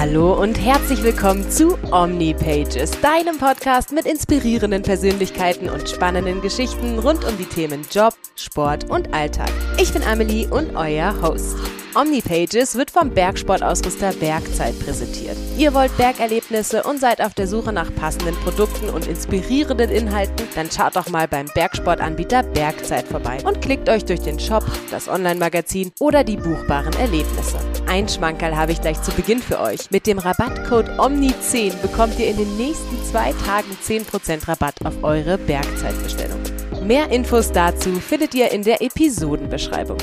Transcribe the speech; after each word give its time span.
Hallo 0.00 0.32
und 0.32 0.54
herzlich 0.54 1.02
willkommen 1.02 1.50
zu 1.50 1.76
OmniPages, 1.92 2.92
deinem 3.02 3.36
Podcast 3.36 3.92
mit 3.92 4.06
inspirierenden 4.06 4.80
Persönlichkeiten 4.80 5.68
und 5.68 5.90
spannenden 5.90 6.40
Geschichten 6.40 6.98
rund 6.98 7.22
um 7.26 7.36
die 7.36 7.44
Themen 7.44 7.82
Job, 7.90 8.14
Sport 8.34 8.88
und 8.88 9.12
Alltag. 9.12 9.50
Ich 9.76 9.92
bin 9.92 10.02
Amelie 10.02 10.48
und 10.48 10.74
euer 10.74 11.14
Host. 11.20 11.54
OmniPages 11.94 12.76
wird 12.76 12.90
vom 12.90 13.10
Bergsportausrüster 13.10 14.14
Bergzeit 14.14 14.78
präsentiert. 14.80 15.36
Ihr 15.58 15.74
wollt 15.74 15.94
Bergerlebnisse 15.98 16.82
und 16.82 16.98
seid 16.98 17.20
auf 17.20 17.34
der 17.34 17.46
Suche 17.46 17.70
nach 17.70 17.94
passenden 17.94 18.36
Produkten 18.36 18.88
und 18.88 19.06
inspirierenden 19.06 19.90
Inhalten? 19.90 20.48
Dann 20.54 20.70
schaut 20.70 20.96
doch 20.96 21.10
mal 21.10 21.28
beim 21.28 21.44
Bergsportanbieter 21.52 22.44
Bergzeit 22.44 23.06
vorbei 23.06 23.36
und 23.44 23.60
klickt 23.60 23.90
euch 23.90 24.06
durch 24.06 24.20
den 24.20 24.40
Shop, 24.40 24.64
das 24.90 25.08
Online-Magazin 25.08 25.92
oder 26.00 26.24
die 26.24 26.38
buchbaren 26.38 26.94
Erlebnisse. 26.94 27.58
Ein 27.90 28.08
Schmankerl 28.08 28.56
habe 28.56 28.70
ich 28.70 28.80
gleich 28.80 29.02
zu 29.02 29.10
Beginn 29.10 29.40
für 29.40 29.58
euch. 29.58 29.90
Mit 29.90 30.06
dem 30.06 30.20
Rabattcode 30.20 30.90
OMNI10 30.90 31.82
bekommt 31.82 32.20
ihr 32.20 32.28
in 32.28 32.36
den 32.36 32.56
nächsten 32.56 33.04
zwei 33.04 33.32
Tagen 33.44 33.76
10% 33.82 34.46
Rabatt 34.46 34.76
auf 34.84 35.02
eure 35.02 35.36
Bergzeitbestellung. 35.36 36.38
Mehr 36.84 37.10
Infos 37.10 37.50
dazu 37.50 37.90
findet 37.94 38.32
ihr 38.36 38.52
in 38.52 38.62
der 38.62 38.80
Episodenbeschreibung. 38.80 39.98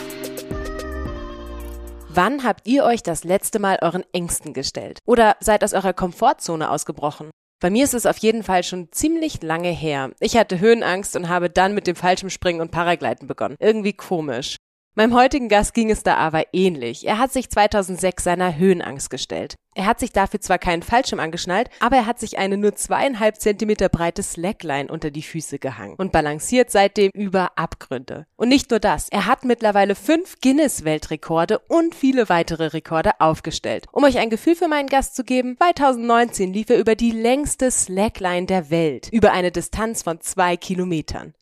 Wann 2.09 2.43
habt 2.43 2.67
ihr 2.67 2.83
euch 2.83 3.03
das 3.03 3.23
letzte 3.23 3.59
Mal 3.59 3.79
euren 3.81 4.03
Ängsten 4.11 4.51
gestellt? 4.51 4.99
Oder 5.05 5.37
seid 5.39 5.63
aus 5.63 5.71
eurer 5.71 5.93
Komfortzone 5.93 6.69
ausgebrochen? 6.69 7.29
Bei 7.61 7.69
mir 7.69 7.85
ist 7.85 7.93
es 7.93 8.05
auf 8.05 8.17
jeden 8.17 8.43
Fall 8.43 8.63
schon 8.63 8.91
ziemlich 8.91 9.41
lange 9.41 9.69
her. 9.69 10.11
Ich 10.19 10.35
hatte 10.35 10.59
Höhenangst 10.59 11.15
und 11.15 11.29
habe 11.29 11.49
dann 11.49 11.73
mit 11.73 11.87
dem 11.87 11.95
Fallschirmspringen 11.95 12.61
und 12.61 12.69
Paragleiten 12.69 13.29
begonnen. 13.29 13.55
Irgendwie 13.61 13.93
komisch. 13.93 14.57
Meinem 14.97 15.13
heutigen 15.13 15.47
Gast 15.47 15.75
ging 15.75 15.91
es 15.91 16.01
da 16.01 16.15
aber 16.15 16.45
ähnlich. 16.53 17.05
Er 17.05 17.19
hat 17.19 17.31
sich 17.31 17.51
2006 17.51 18.23
seiner 18.23 18.57
Höhenangst 18.57 19.11
gestellt. 19.11 19.53
Er 19.75 19.85
hat 19.85 19.99
sich 19.99 20.11
dafür 20.11 20.41
zwar 20.41 20.57
keinen 20.57 20.81
Fallschirm 20.81 21.19
angeschnallt, 21.19 21.69
aber 21.79 21.97
er 21.97 22.05
hat 22.07 22.19
sich 22.19 22.39
eine 22.39 22.57
nur 22.57 22.73
zweieinhalb 22.73 23.39
Zentimeter 23.39 23.89
breite 23.89 24.23
Slackline 24.23 24.91
unter 24.91 25.11
die 25.11 25.21
Füße 25.21 25.59
gehangen 25.59 25.93
und 25.99 26.11
balanciert 26.11 26.71
seitdem 26.71 27.11
über 27.13 27.59
Abgründe. 27.59 28.25
Und 28.37 28.49
nicht 28.49 28.71
nur 28.71 28.79
das, 28.79 29.07
er 29.09 29.27
hat 29.27 29.45
mittlerweile 29.45 29.93
fünf 29.93 30.41
Guinness-Weltrekorde 30.41 31.59
und 31.59 31.93
viele 31.93 32.27
weitere 32.27 32.65
Rekorde 32.65 33.21
aufgestellt. 33.21 33.85
Um 33.91 34.03
euch 34.03 34.17
ein 34.17 34.31
Gefühl 34.31 34.55
für 34.55 34.67
meinen 34.67 34.89
Gast 34.89 35.15
zu 35.15 35.23
geben, 35.23 35.57
2019 35.57 36.51
lief 36.51 36.71
er 36.71 36.79
über 36.79 36.95
die 36.95 37.11
längste 37.11 37.69
Slackline 37.69 38.47
der 38.47 38.71
Welt, 38.71 39.09
über 39.11 39.31
eine 39.31 39.51
Distanz 39.51 40.01
von 40.01 40.21
zwei 40.21 40.57
Kilometern. 40.57 41.35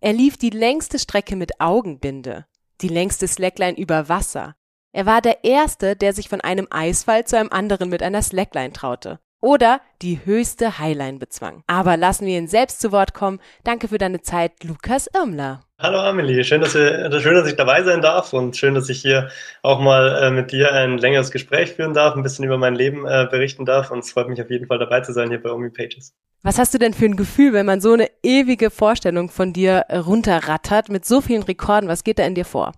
Er 0.00 0.12
lief 0.12 0.36
die 0.36 0.50
längste 0.50 1.00
Strecke 1.00 1.34
mit 1.34 1.60
Augenbinde 1.60 2.46
die 2.82 2.88
längste 2.88 3.28
Slackline 3.28 3.78
über 3.78 4.08
Wasser. 4.08 4.54
Er 4.92 5.06
war 5.06 5.22
der 5.22 5.44
Erste, 5.44 5.96
der 5.96 6.12
sich 6.12 6.28
von 6.28 6.40
einem 6.40 6.68
Eisfall 6.70 7.26
zu 7.26 7.38
einem 7.38 7.50
anderen 7.50 7.88
mit 7.88 8.02
einer 8.02 8.22
Slackline 8.22 8.72
traute. 8.72 9.20
Oder 9.42 9.80
die 10.02 10.20
höchste 10.24 10.78
Highline 10.78 11.18
bezwang. 11.18 11.64
Aber 11.66 11.96
lassen 11.96 12.26
wir 12.26 12.38
ihn 12.38 12.46
selbst 12.46 12.80
zu 12.80 12.92
Wort 12.92 13.12
kommen. 13.12 13.40
Danke 13.64 13.88
für 13.88 13.98
deine 13.98 14.22
Zeit, 14.22 14.62
Lukas 14.62 15.08
Irmler. 15.12 15.62
Hallo 15.80 15.98
Amelie, 15.98 16.44
schön 16.44 16.60
dass, 16.60 16.76
wir, 16.76 17.10
schön, 17.20 17.34
dass 17.34 17.48
ich 17.48 17.56
dabei 17.56 17.82
sein 17.82 18.02
darf 18.02 18.32
und 18.32 18.56
schön, 18.56 18.76
dass 18.76 18.88
ich 18.88 19.02
hier 19.02 19.30
auch 19.62 19.80
mal 19.80 20.22
äh, 20.22 20.30
mit 20.30 20.52
dir 20.52 20.72
ein 20.72 20.96
längeres 20.96 21.32
Gespräch 21.32 21.72
führen 21.72 21.92
darf, 21.92 22.14
ein 22.14 22.22
bisschen 22.22 22.44
über 22.44 22.56
mein 22.56 22.76
Leben 22.76 23.04
äh, 23.04 23.26
berichten 23.28 23.66
darf 23.66 23.90
und 23.90 23.98
es 23.98 24.12
freut 24.12 24.28
mich 24.28 24.40
auf 24.40 24.48
jeden 24.48 24.68
Fall 24.68 24.78
dabei 24.78 25.00
zu 25.00 25.12
sein 25.12 25.28
hier 25.30 25.42
bei 25.42 25.50
Omi 25.50 25.70
Pages. 25.70 26.14
Was 26.44 26.60
hast 26.60 26.72
du 26.72 26.78
denn 26.78 26.94
für 26.94 27.06
ein 27.06 27.16
Gefühl, 27.16 27.52
wenn 27.52 27.66
man 27.66 27.80
so 27.80 27.94
eine 27.94 28.08
ewige 28.22 28.70
Vorstellung 28.70 29.28
von 29.28 29.52
dir 29.52 29.86
runterrattert 29.90 30.88
mit 30.88 31.04
so 31.04 31.20
vielen 31.20 31.42
Rekorden? 31.42 31.88
Was 31.88 32.04
geht 32.04 32.20
da 32.20 32.24
in 32.24 32.36
dir 32.36 32.44
vor? 32.44 32.72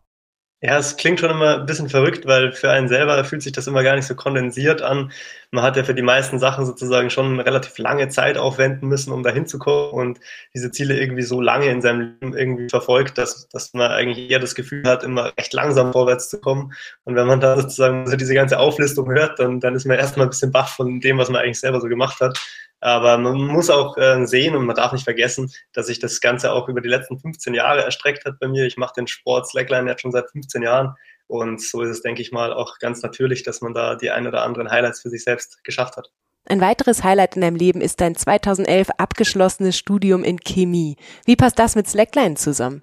Ja, 0.67 0.79
es 0.79 0.97
klingt 0.97 1.21
schon 1.21 1.29
immer 1.29 1.59
ein 1.59 1.67
bisschen 1.67 1.91
verrückt, 1.91 2.25
weil 2.25 2.53
für 2.53 2.71
einen 2.71 2.89
selber 2.89 3.23
fühlt 3.27 3.43
sich 3.43 3.53
das 3.53 3.67
immer 3.67 3.83
gar 3.83 3.97
nicht 3.97 4.07
so 4.07 4.15
kondensiert 4.15 4.81
an. 4.81 5.13
Man 5.51 5.63
hat 5.63 5.77
ja 5.77 5.85
für 5.85 5.93
die 5.93 6.01
meisten 6.01 6.39
Sachen 6.39 6.65
sozusagen 6.65 7.11
schon 7.11 7.39
relativ 7.39 7.77
lange 7.77 8.09
Zeit 8.09 8.39
aufwenden 8.39 8.89
müssen, 8.89 9.13
um 9.13 9.23
dahin 9.23 9.47
zu 9.47 9.59
kommen 9.59 9.91
und 9.93 10.21
diese 10.55 10.71
Ziele 10.71 10.99
irgendwie 10.99 11.21
so 11.21 11.39
lange 11.43 11.67
in 11.67 11.83
seinem 11.83 12.17
Leben 12.19 12.35
irgendwie 12.35 12.71
verfolgt, 12.71 13.19
dass, 13.19 13.47
dass 13.51 13.75
man 13.75 13.91
eigentlich 13.93 14.31
eher 14.31 14.39
das 14.39 14.55
Gefühl 14.55 14.85
hat, 14.89 15.03
immer 15.03 15.35
recht 15.39 15.53
langsam 15.53 15.93
vorwärts 15.93 16.31
zu 16.31 16.41
kommen. 16.41 16.73
Und 17.05 17.15
wenn 17.15 17.27
man 17.27 17.41
da 17.41 17.61
sozusagen 17.61 18.07
so 18.07 18.17
diese 18.17 18.33
ganze 18.33 18.59
Auflistung 18.59 19.11
hört, 19.11 19.39
dann, 19.41 19.61
dann 19.61 19.75
ist 19.75 19.85
man 19.85 19.99
erstmal 19.99 20.27
ein 20.27 20.31
bisschen 20.31 20.51
baff 20.51 20.71
von 20.71 20.99
dem, 20.99 21.19
was 21.19 21.29
man 21.29 21.43
eigentlich 21.43 21.61
selber 21.61 21.83
so 21.83 21.89
gemacht 21.89 22.23
hat. 22.23 22.41
Aber 22.85 23.17
man 23.17 23.39
muss 23.39 23.71
auch 23.71 23.97
äh, 23.97 24.27
sehen 24.27 24.55
und 24.55 24.67
man 24.67 24.77
darf 24.77 24.93
nicht 24.93 25.05
vergessen, 25.05 25.51
dass 25.73 25.87
sich 25.87 26.01
das 26.01 26.21
Ganze 26.21 26.53
auch 26.53 26.69
über 26.69 26.83
die 26.83 26.91
letzten 26.91 27.19
15 27.19 27.55
Jahre 27.55 27.83
erstreckt 27.83 28.27
hat 28.27 28.39
bei 28.39 28.47
mir. 28.47 28.67
Ich 28.67 28.77
mache 28.77 28.93
den 28.99 29.07
Sport 29.07 29.49
Slackline 29.49 29.89
jetzt 29.89 30.03
schon 30.03 30.13
seit 30.13 30.29
15 30.31 30.61
Jahren. 30.61 30.95
Und 31.27 31.63
so 31.63 31.81
ist 31.81 31.89
es, 31.89 32.03
denke 32.03 32.21
ich 32.21 32.31
mal, 32.31 32.53
auch 32.53 32.79
ganz 32.81 33.01
natürlich, 33.01 33.43
dass 33.43 33.63
man 33.63 33.73
da 33.73 33.95
die 33.95 34.11
ein 34.11 34.27
oder 34.27 34.43
anderen 34.43 34.71
Highlights 34.71 35.01
für 35.01 35.09
sich 35.09 35.25
selbst 35.25 35.65
geschafft 35.65 35.97
hat. 35.97 36.11
Ein 36.45 36.61
weiteres 36.61 37.03
Highlight 37.03 37.37
in 37.37 37.41
deinem 37.41 37.57
Leben 37.57 37.81
ist 37.81 38.03
dein 38.03 38.17
2011 38.17 38.91
abgeschlossenes 38.99 39.79
Studium 39.79 40.23
in 40.23 40.39
Chemie. 40.39 40.99
Wie 41.25 41.37
passt 41.37 41.59
das 41.59 41.77
mit 41.77 41.89
Slackline 41.89 42.35
zusammen? 42.35 42.83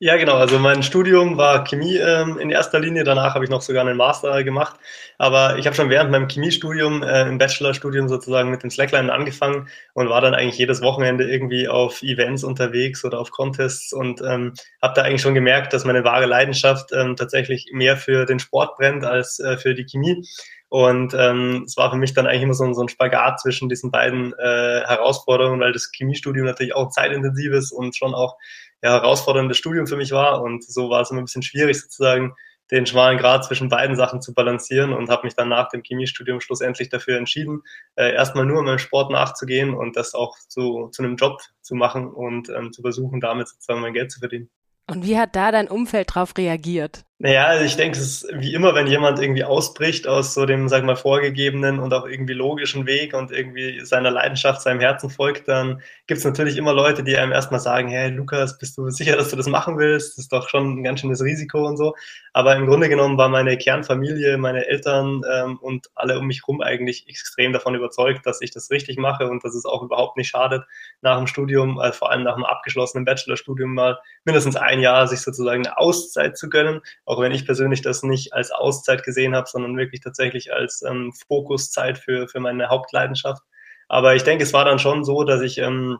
Ja, 0.00 0.16
genau. 0.16 0.34
Also 0.36 0.58
mein 0.58 0.82
Studium 0.82 1.36
war 1.38 1.64
Chemie 1.64 1.96
ähm, 1.96 2.36
in 2.38 2.50
erster 2.50 2.80
Linie. 2.80 3.04
Danach 3.04 3.34
habe 3.34 3.44
ich 3.44 3.50
noch 3.50 3.62
sogar 3.62 3.86
einen 3.86 3.96
Master 3.96 4.42
gemacht. 4.42 4.76
Aber 5.18 5.56
ich 5.56 5.66
habe 5.66 5.76
schon 5.76 5.88
während 5.88 6.10
meinem 6.10 6.28
Chemiestudium, 6.28 7.02
äh, 7.04 7.22
im 7.28 7.38
Bachelorstudium 7.38 8.08
sozusagen 8.08 8.50
mit 8.50 8.62
dem 8.62 8.70
Slackline 8.70 9.10
angefangen 9.12 9.68
und 9.94 10.08
war 10.08 10.20
dann 10.20 10.34
eigentlich 10.34 10.58
jedes 10.58 10.82
Wochenende 10.82 11.30
irgendwie 11.30 11.68
auf 11.68 12.02
Events 12.02 12.42
unterwegs 12.42 13.04
oder 13.04 13.20
auf 13.20 13.30
Contests 13.30 13.92
und 13.92 14.20
ähm, 14.20 14.52
habe 14.82 14.94
da 14.94 15.02
eigentlich 15.02 15.22
schon 15.22 15.34
gemerkt, 15.34 15.72
dass 15.72 15.84
meine 15.84 16.04
wahre 16.04 16.26
Leidenschaft 16.26 16.90
ähm, 16.92 17.14
tatsächlich 17.16 17.66
mehr 17.72 17.96
für 17.96 18.26
den 18.26 18.40
Sport 18.40 18.76
brennt 18.76 19.04
als 19.04 19.38
äh, 19.38 19.56
für 19.56 19.74
die 19.74 19.84
Chemie. 19.86 20.26
Und 20.74 21.14
ähm, 21.16 21.62
es 21.66 21.76
war 21.76 21.92
für 21.92 21.96
mich 21.96 22.14
dann 22.14 22.26
eigentlich 22.26 22.42
immer 22.42 22.52
so, 22.52 22.72
so 22.72 22.82
ein 22.82 22.88
Spagat 22.88 23.38
zwischen 23.38 23.68
diesen 23.68 23.92
beiden 23.92 24.32
äh, 24.32 24.82
Herausforderungen, 24.84 25.60
weil 25.60 25.70
das 25.70 25.92
Chemiestudium 25.94 26.46
natürlich 26.46 26.74
auch 26.74 26.90
zeitintensives 26.90 27.70
und 27.70 27.94
schon 27.94 28.12
auch 28.12 28.36
ja, 28.82 28.90
herausforderndes 28.90 29.56
Studium 29.56 29.86
für 29.86 29.96
mich 29.96 30.10
war. 30.10 30.42
Und 30.42 30.64
so 30.64 30.90
war 30.90 31.02
es 31.02 31.12
immer 31.12 31.20
ein 31.20 31.26
bisschen 31.26 31.44
schwierig, 31.44 31.80
sozusagen 31.80 32.34
den 32.72 32.86
schmalen 32.86 33.18
Grad 33.18 33.44
zwischen 33.44 33.68
beiden 33.68 33.94
Sachen 33.94 34.20
zu 34.20 34.34
balancieren 34.34 34.92
und 34.92 35.10
habe 35.10 35.28
mich 35.28 35.36
dann 35.36 35.48
nach 35.48 35.68
dem 35.68 35.84
Chemiestudium 35.84 36.40
schlussendlich 36.40 36.88
dafür 36.88 37.18
entschieden, 37.18 37.62
äh, 37.94 38.12
erstmal 38.12 38.44
nur 38.44 38.60
meinem 38.64 38.78
Sport 38.78 39.12
nachzugehen 39.12 39.74
und 39.74 39.94
das 39.94 40.12
auch 40.12 40.36
zu, 40.48 40.88
zu 40.90 41.04
einem 41.04 41.14
Job 41.14 41.40
zu 41.62 41.76
machen 41.76 42.08
und 42.12 42.48
ähm, 42.48 42.72
zu 42.72 42.82
versuchen, 42.82 43.20
damit 43.20 43.46
sozusagen 43.46 43.80
mein 43.80 43.94
Geld 43.94 44.10
zu 44.10 44.18
verdienen. 44.18 44.50
Und 44.86 45.06
wie 45.06 45.18
hat 45.18 45.34
da 45.36 45.52
dein 45.52 45.68
Umfeld 45.68 46.14
drauf 46.14 46.34
reagiert? 46.36 47.04
Naja, 47.20 47.44
also 47.46 47.64
ich 47.64 47.76
denke, 47.76 47.96
es 47.96 48.24
ist 48.24 48.28
wie 48.34 48.54
immer, 48.54 48.74
wenn 48.74 48.88
jemand 48.88 49.20
irgendwie 49.20 49.44
ausbricht 49.44 50.08
aus 50.08 50.34
so 50.34 50.46
dem, 50.46 50.68
sag 50.68 50.82
mal, 50.82 50.96
vorgegebenen 50.96 51.78
und 51.78 51.94
auch 51.94 52.06
irgendwie 52.06 52.32
logischen 52.32 52.86
Weg 52.86 53.14
und 53.14 53.30
irgendwie 53.30 53.84
seiner 53.84 54.10
Leidenschaft, 54.10 54.60
seinem 54.60 54.80
Herzen 54.80 55.10
folgt, 55.10 55.46
dann 55.46 55.80
gibt 56.08 56.18
es 56.18 56.24
natürlich 56.24 56.56
immer 56.56 56.72
Leute, 56.74 57.04
die 57.04 57.16
einem 57.16 57.30
erstmal 57.30 57.60
sagen, 57.60 57.88
hey 57.88 58.10
Lukas, 58.10 58.58
bist 58.58 58.76
du 58.76 58.90
sicher, 58.90 59.16
dass 59.16 59.30
du 59.30 59.36
das 59.36 59.46
machen 59.46 59.78
willst? 59.78 60.18
Das 60.18 60.24
ist 60.24 60.32
doch 60.32 60.48
schon 60.48 60.80
ein 60.80 60.84
ganz 60.84 61.00
schönes 61.00 61.22
Risiko 61.22 61.64
und 61.64 61.76
so. 61.76 61.94
Aber 62.32 62.56
im 62.56 62.66
Grunde 62.66 62.88
genommen 62.88 63.16
war 63.16 63.28
meine 63.28 63.56
Kernfamilie, 63.56 64.36
meine 64.36 64.66
Eltern 64.66 65.22
ähm, 65.32 65.58
und 65.58 65.86
alle 65.94 66.18
um 66.18 66.26
mich 66.26 66.42
herum 66.42 66.60
eigentlich 66.62 67.08
extrem 67.08 67.52
davon 67.52 67.76
überzeugt, 67.76 68.26
dass 68.26 68.42
ich 68.42 68.50
das 68.50 68.72
richtig 68.72 68.98
mache 68.98 69.28
und 69.28 69.44
dass 69.44 69.54
es 69.54 69.64
auch 69.64 69.84
überhaupt 69.84 70.16
nicht 70.16 70.30
schadet, 70.30 70.64
nach 71.00 71.16
dem 71.16 71.28
Studium, 71.28 71.80
äh, 71.80 71.92
vor 71.92 72.10
allem 72.10 72.24
nach 72.24 72.34
einem 72.34 72.44
abgeschlossenen 72.44 73.04
Bachelorstudium 73.04 73.72
mal 73.72 74.00
mindestens 74.24 74.56
ein 74.56 74.80
Jahr 74.80 75.06
sich 75.06 75.20
sozusagen 75.20 75.64
eine 75.64 75.78
Auszeit 75.78 76.36
zu 76.36 76.50
gönnen 76.50 76.80
auch 77.04 77.20
wenn 77.20 77.32
ich 77.32 77.46
persönlich 77.46 77.82
das 77.82 78.02
nicht 78.02 78.32
als 78.32 78.50
Auszeit 78.50 79.02
gesehen 79.04 79.34
habe, 79.34 79.48
sondern 79.48 79.76
wirklich 79.76 80.00
tatsächlich 80.00 80.52
als 80.52 80.82
ähm, 80.82 81.12
Fokuszeit 81.28 81.98
für, 81.98 82.28
für 82.28 82.40
meine 82.40 82.68
Hauptleidenschaft. 82.68 83.42
Aber 83.88 84.14
ich 84.14 84.22
denke, 84.24 84.44
es 84.44 84.52
war 84.52 84.64
dann 84.64 84.78
schon 84.78 85.04
so, 85.04 85.24
dass 85.24 85.42
ich 85.42 85.58
ähm, 85.58 85.98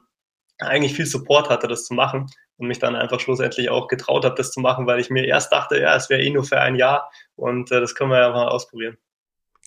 eigentlich 0.58 0.94
viel 0.94 1.06
Support 1.06 1.50
hatte, 1.50 1.68
das 1.68 1.84
zu 1.84 1.94
machen 1.94 2.26
und 2.56 2.68
mich 2.68 2.78
dann 2.78 2.96
einfach 2.96 3.20
schlussendlich 3.20 3.70
auch 3.70 3.88
getraut 3.88 4.24
habe, 4.24 4.36
das 4.36 4.52
zu 4.52 4.60
machen, 4.60 4.86
weil 4.86 5.00
ich 5.00 5.10
mir 5.10 5.24
erst 5.26 5.52
dachte, 5.52 5.78
ja, 5.78 5.94
es 5.96 6.08
wäre 6.08 6.22
eh 6.22 6.30
nur 6.30 6.44
für 6.44 6.60
ein 6.60 6.76
Jahr 6.76 7.10
und 7.36 7.70
äh, 7.72 7.80
das 7.80 7.94
können 7.94 8.10
wir 8.10 8.20
ja 8.20 8.30
mal 8.30 8.48
ausprobieren. 8.48 8.96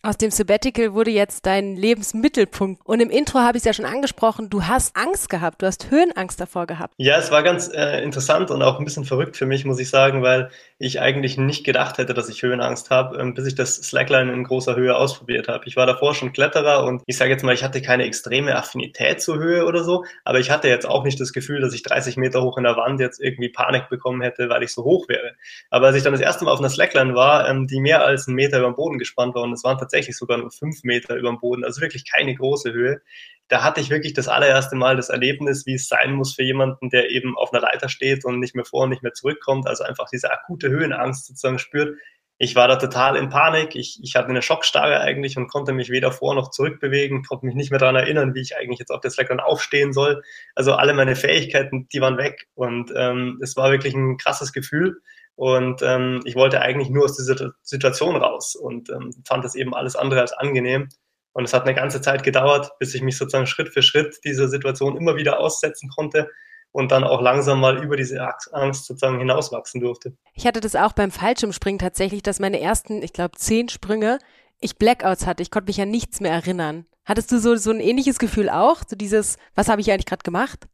Aus 0.04 0.16
dem 0.16 0.30
Sabbatical 0.30 0.94
wurde 0.94 1.10
jetzt 1.10 1.48
dein 1.48 1.76
Lebensmittelpunkt. 1.76 2.86
Und 2.86 3.00
im 3.00 3.10
Intro 3.10 3.40
habe 3.40 3.58
ich 3.58 3.62
es 3.62 3.66
ja 3.66 3.74
schon 3.74 3.86
angesprochen, 3.86 4.48
du 4.48 4.64
hast 4.64 4.96
Angst 4.96 5.28
gehabt, 5.28 5.64
du 5.64 5.66
hast 5.66 5.90
Höhenangst 5.90 6.40
davor 6.40 6.68
gehabt. 6.68 6.94
Ja, 6.98 7.18
es 7.18 7.32
war 7.32 7.42
ganz 7.42 7.68
äh, 7.74 8.04
interessant 8.04 8.52
und 8.52 8.62
auch 8.62 8.78
ein 8.78 8.86
bisschen 8.86 9.06
verrückt 9.06 9.38
für 9.38 9.48
mich, 9.48 9.66
muss 9.66 9.80
ich 9.80 9.90
sagen, 9.90 10.22
weil 10.22 10.52
ich 10.78 11.02
eigentlich 11.02 11.40
nicht 11.40 11.66
gedacht 11.66 11.98
hätte, 11.98 12.14
dass 12.14 12.30
ich 12.30 12.44
Höhenangst 12.44 12.92
habe, 12.92 13.18
ähm, 13.18 13.34
bis 13.34 13.48
ich 13.48 13.56
das 13.56 13.76
Slackline 13.76 14.32
in 14.32 14.44
großer 14.44 14.76
Höhe 14.76 14.96
ausprobiert 14.96 15.48
habe. 15.48 15.64
Ich 15.66 15.76
war 15.76 15.88
davor 15.88 16.14
schon 16.14 16.32
Kletterer 16.32 16.86
und 16.86 17.02
ich 17.08 17.18
sage 17.18 17.32
jetzt 17.32 17.44
mal, 17.44 17.56
ich 17.56 17.64
hatte 17.64 17.82
keine 17.82 18.04
extreme 18.04 18.56
Affinität 18.56 19.20
zur 19.20 19.40
Höhe 19.40 19.66
oder 19.66 19.84
so, 19.84 20.06
aber 20.24 20.40
ich 20.40 20.52
hatte 20.52 20.68
jetzt 20.68 20.88
auch 20.88 21.04
nicht 21.04 21.20
das 21.20 21.34
Gefühl, 21.34 21.60
dass 21.60 21.74
ich 21.74 21.82
30 21.82 22.18
Meter 22.18 22.44
hoch 22.44 22.60
in 22.60 22.66
der 22.66 22.78
Wand 22.78 23.00
jetzt 23.00 23.20
irgendwie 23.20 23.50
Panik 23.50 23.90
bekommen 23.90 24.22
hätte, 24.22 24.48
weil 24.50 24.62
ich 24.62 24.72
so 24.72 24.84
hoch 24.84 25.10
wäre. 25.10 25.34
Aber 25.72 25.88
als 25.88 25.96
ich 25.96 26.04
dann 26.04 26.14
das 26.14 26.22
erste 26.22 26.46
Mal 26.46 26.52
auf 26.52 26.60
einer 26.60 26.70
Slackline 26.70 27.16
war, 27.16 27.50
ähm, 27.50 27.66
die 27.66 27.80
mehr 27.80 28.06
als 28.06 28.28
einen 28.28 28.36
Meter 28.36 28.60
über 28.60 28.70
den 28.70 28.76
Boden 28.76 29.00
gespannt 29.00 29.34
war 29.34 29.42
und 29.42 29.54
es 29.54 29.64
waren 29.64 29.80
tatsächlich 29.80 29.97
sogar 30.06 30.38
nur 30.38 30.52
fünf 30.52 30.84
Meter 30.84 31.16
über 31.16 31.30
dem 31.30 31.40
Boden, 31.40 31.64
also 31.64 31.82
wirklich 31.82 32.10
keine 32.10 32.36
große 32.36 32.72
Höhe. 32.72 33.02
Da 33.48 33.64
hatte 33.64 33.82
ich 33.82 33.90
wirklich 33.90 34.14
das 34.14 34.28
allererste 34.28 34.76
Mal 34.76 34.98
das 34.98 35.10
Erlebnis, 35.10 35.66
wie 35.66 35.76
es 35.76 35.88
sein 35.88 36.14
muss 36.14 36.36
für 36.36 36.44
jemanden, 36.44 36.90
der 36.90 37.10
eben 37.10 37.36
auf 37.38 37.52
einer 37.52 37.62
Leiter 37.62 37.90
steht 37.90 38.26
und 38.26 38.40
nicht 38.40 38.56
mehr 38.56 38.66
vor 38.66 38.84
und 38.84 38.90
nicht 38.90 39.04
mehr 39.04 39.14
zurückkommt, 39.14 39.68
also 39.68 39.84
einfach 39.84 40.08
diese 40.12 40.32
akute 40.32 40.70
Höhenangst 40.70 41.26
sozusagen 41.26 41.60
spürt. 41.60 41.98
Ich 42.40 42.56
war 42.56 42.68
da 42.68 42.76
total 42.76 43.16
in 43.16 43.30
Panik. 43.30 43.76
Ich, 43.76 44.00
ich 44.04 44.16
hatte 44.16 44.30
eine 44.30 44.44
Schockstarre 44.44 45.00
eigentlich 45.00 45.38
und 45.38 45.48
konnte 45.48 45.74
mich 45.74 45.90
weder 45.90 46.12
vor 46.12 46.36
noch 46.36 46.52
zurück 46.52 46.80
bewegen, 46.80 47.24
konnte 47.24 47.48
mich 47.48 47.56
nicht 47.56 47.72
mehr 47.72 47.80
daran 47.80 47.96
erinnern, 47.96 48.36
wie 48.36 48.42
ich 48.42 48.56
eigentlich 48.56 48.78
jetzt 48.78 48.92
auf 48.92 49.02
der 49.02 49.10
Slackline 49.10 49.44
aufstehen 49.44 49.92
soll. 49.92 50.22
Also 50.54 50.74
alle 50.74 50.94
meine 50.94 51.16
Fähigkeiten, 51.16 51.88
die 51.92 52.00
waren 52.00 52.18
weg. 52.18 52.48
Und 52.54 52.94
ähm, 52.96 53.40
es 53.42 53.56
war 53.58 53.72
wirklich 53.72 53.96
ein 53.96 54.18
krasses 54.18 54.54
Gefühl. 54.54 55.02
Und 55.38 55.84
ähm, 55.84 56.22
ich 56.26 56.36
wollte 56.36 56.62
eigentlich 56.62 56.90
nur 56.90 57.06
aus 57.06 57.16
dieser 57.16 57.54
Situation 57.62 58.16
raus 58.16 58.56
und 58.56 58.90
ähm, 58.90 59.14
fand 59.26 59.46
das 59.46 59.54
eben 59.54 59.76
alles 59.76 59.96
andere 59.96 60.20
als 60.20 60.34
angenehm. 60.34 60.90
Und 61.32 61.44
es 61.44 61.54
hat 61.54 61.64
eine 61.64 61.76
ganze 61.76 62.02
Zeit 62.02 62.24
gedauert, 62.24 62.72
bis 62.80 62.96
ich 62.96 63.04
mich 63.04 63.20
sozusagen 63.20 63.46
Schritt 63.46 63.70
für 63.70 63.84
Schritt 63.84 64.18
dieser 64.26 64.48
Situation 64.48 64.98
immer 64.98 65.16
wieder 65.16 65.40
aussetzen 65.40 65.90
konnte 65.96 66.28
und 66.72 66.92
dann 66.92 67.04
auch 67.04 67.22
langsam 67.22 67.60
mal 67.60 67.84
über 67.84 67.96
diese 67.96 68.20
Angst 68.52 68.86
sozusagen 68.88 69.20
hinauswachsen 69.20 69.80
durfte. 69.80 70.18
Ich 70.34 70.48
hatte 70.48 70.60
das 70.60 70.76
auch 70.76 70.94
beim 70.94 71.12
Fallschirmspringen 71.12 71.78
tatsächlich, 71.78 72.24
dass 72.24 72.40
meine 72.40 72.60
ersten, 72.60 73.04
ich 73.04 73.14
glaube, 73.14 73.38
zehn 73.38 73.70
Sprünge 73.70 74.18
ich 74.60 74.78
Blackouts 74.78 75.28
hatte. 75.28 75.44
Ich 75.44 75.52
konnte 75.52 75.70
mich 75.70 75.80
an 75.80 75.92
nichts 75.92 76.20
mehr 76.20 76.32
erinnern. 76.32 76.88
Hattest 77.06 77.32
du 77.32 77.38
so, 77.38 77.56
so 77.58 77.70
ein 77.70 77.80
ähnliches 77.80 78.18
Gefühl 78.18 78.50
auch? 78.50 78.82
So 78.88 78.96
dieses, 78.96 79.38
was 79.54 79.70
habe 79.70 79.82
ich 79.82 79.92
eigentlich 79.92 80.08
gerade 80.08 80.24
gemacht? 80.24 80.68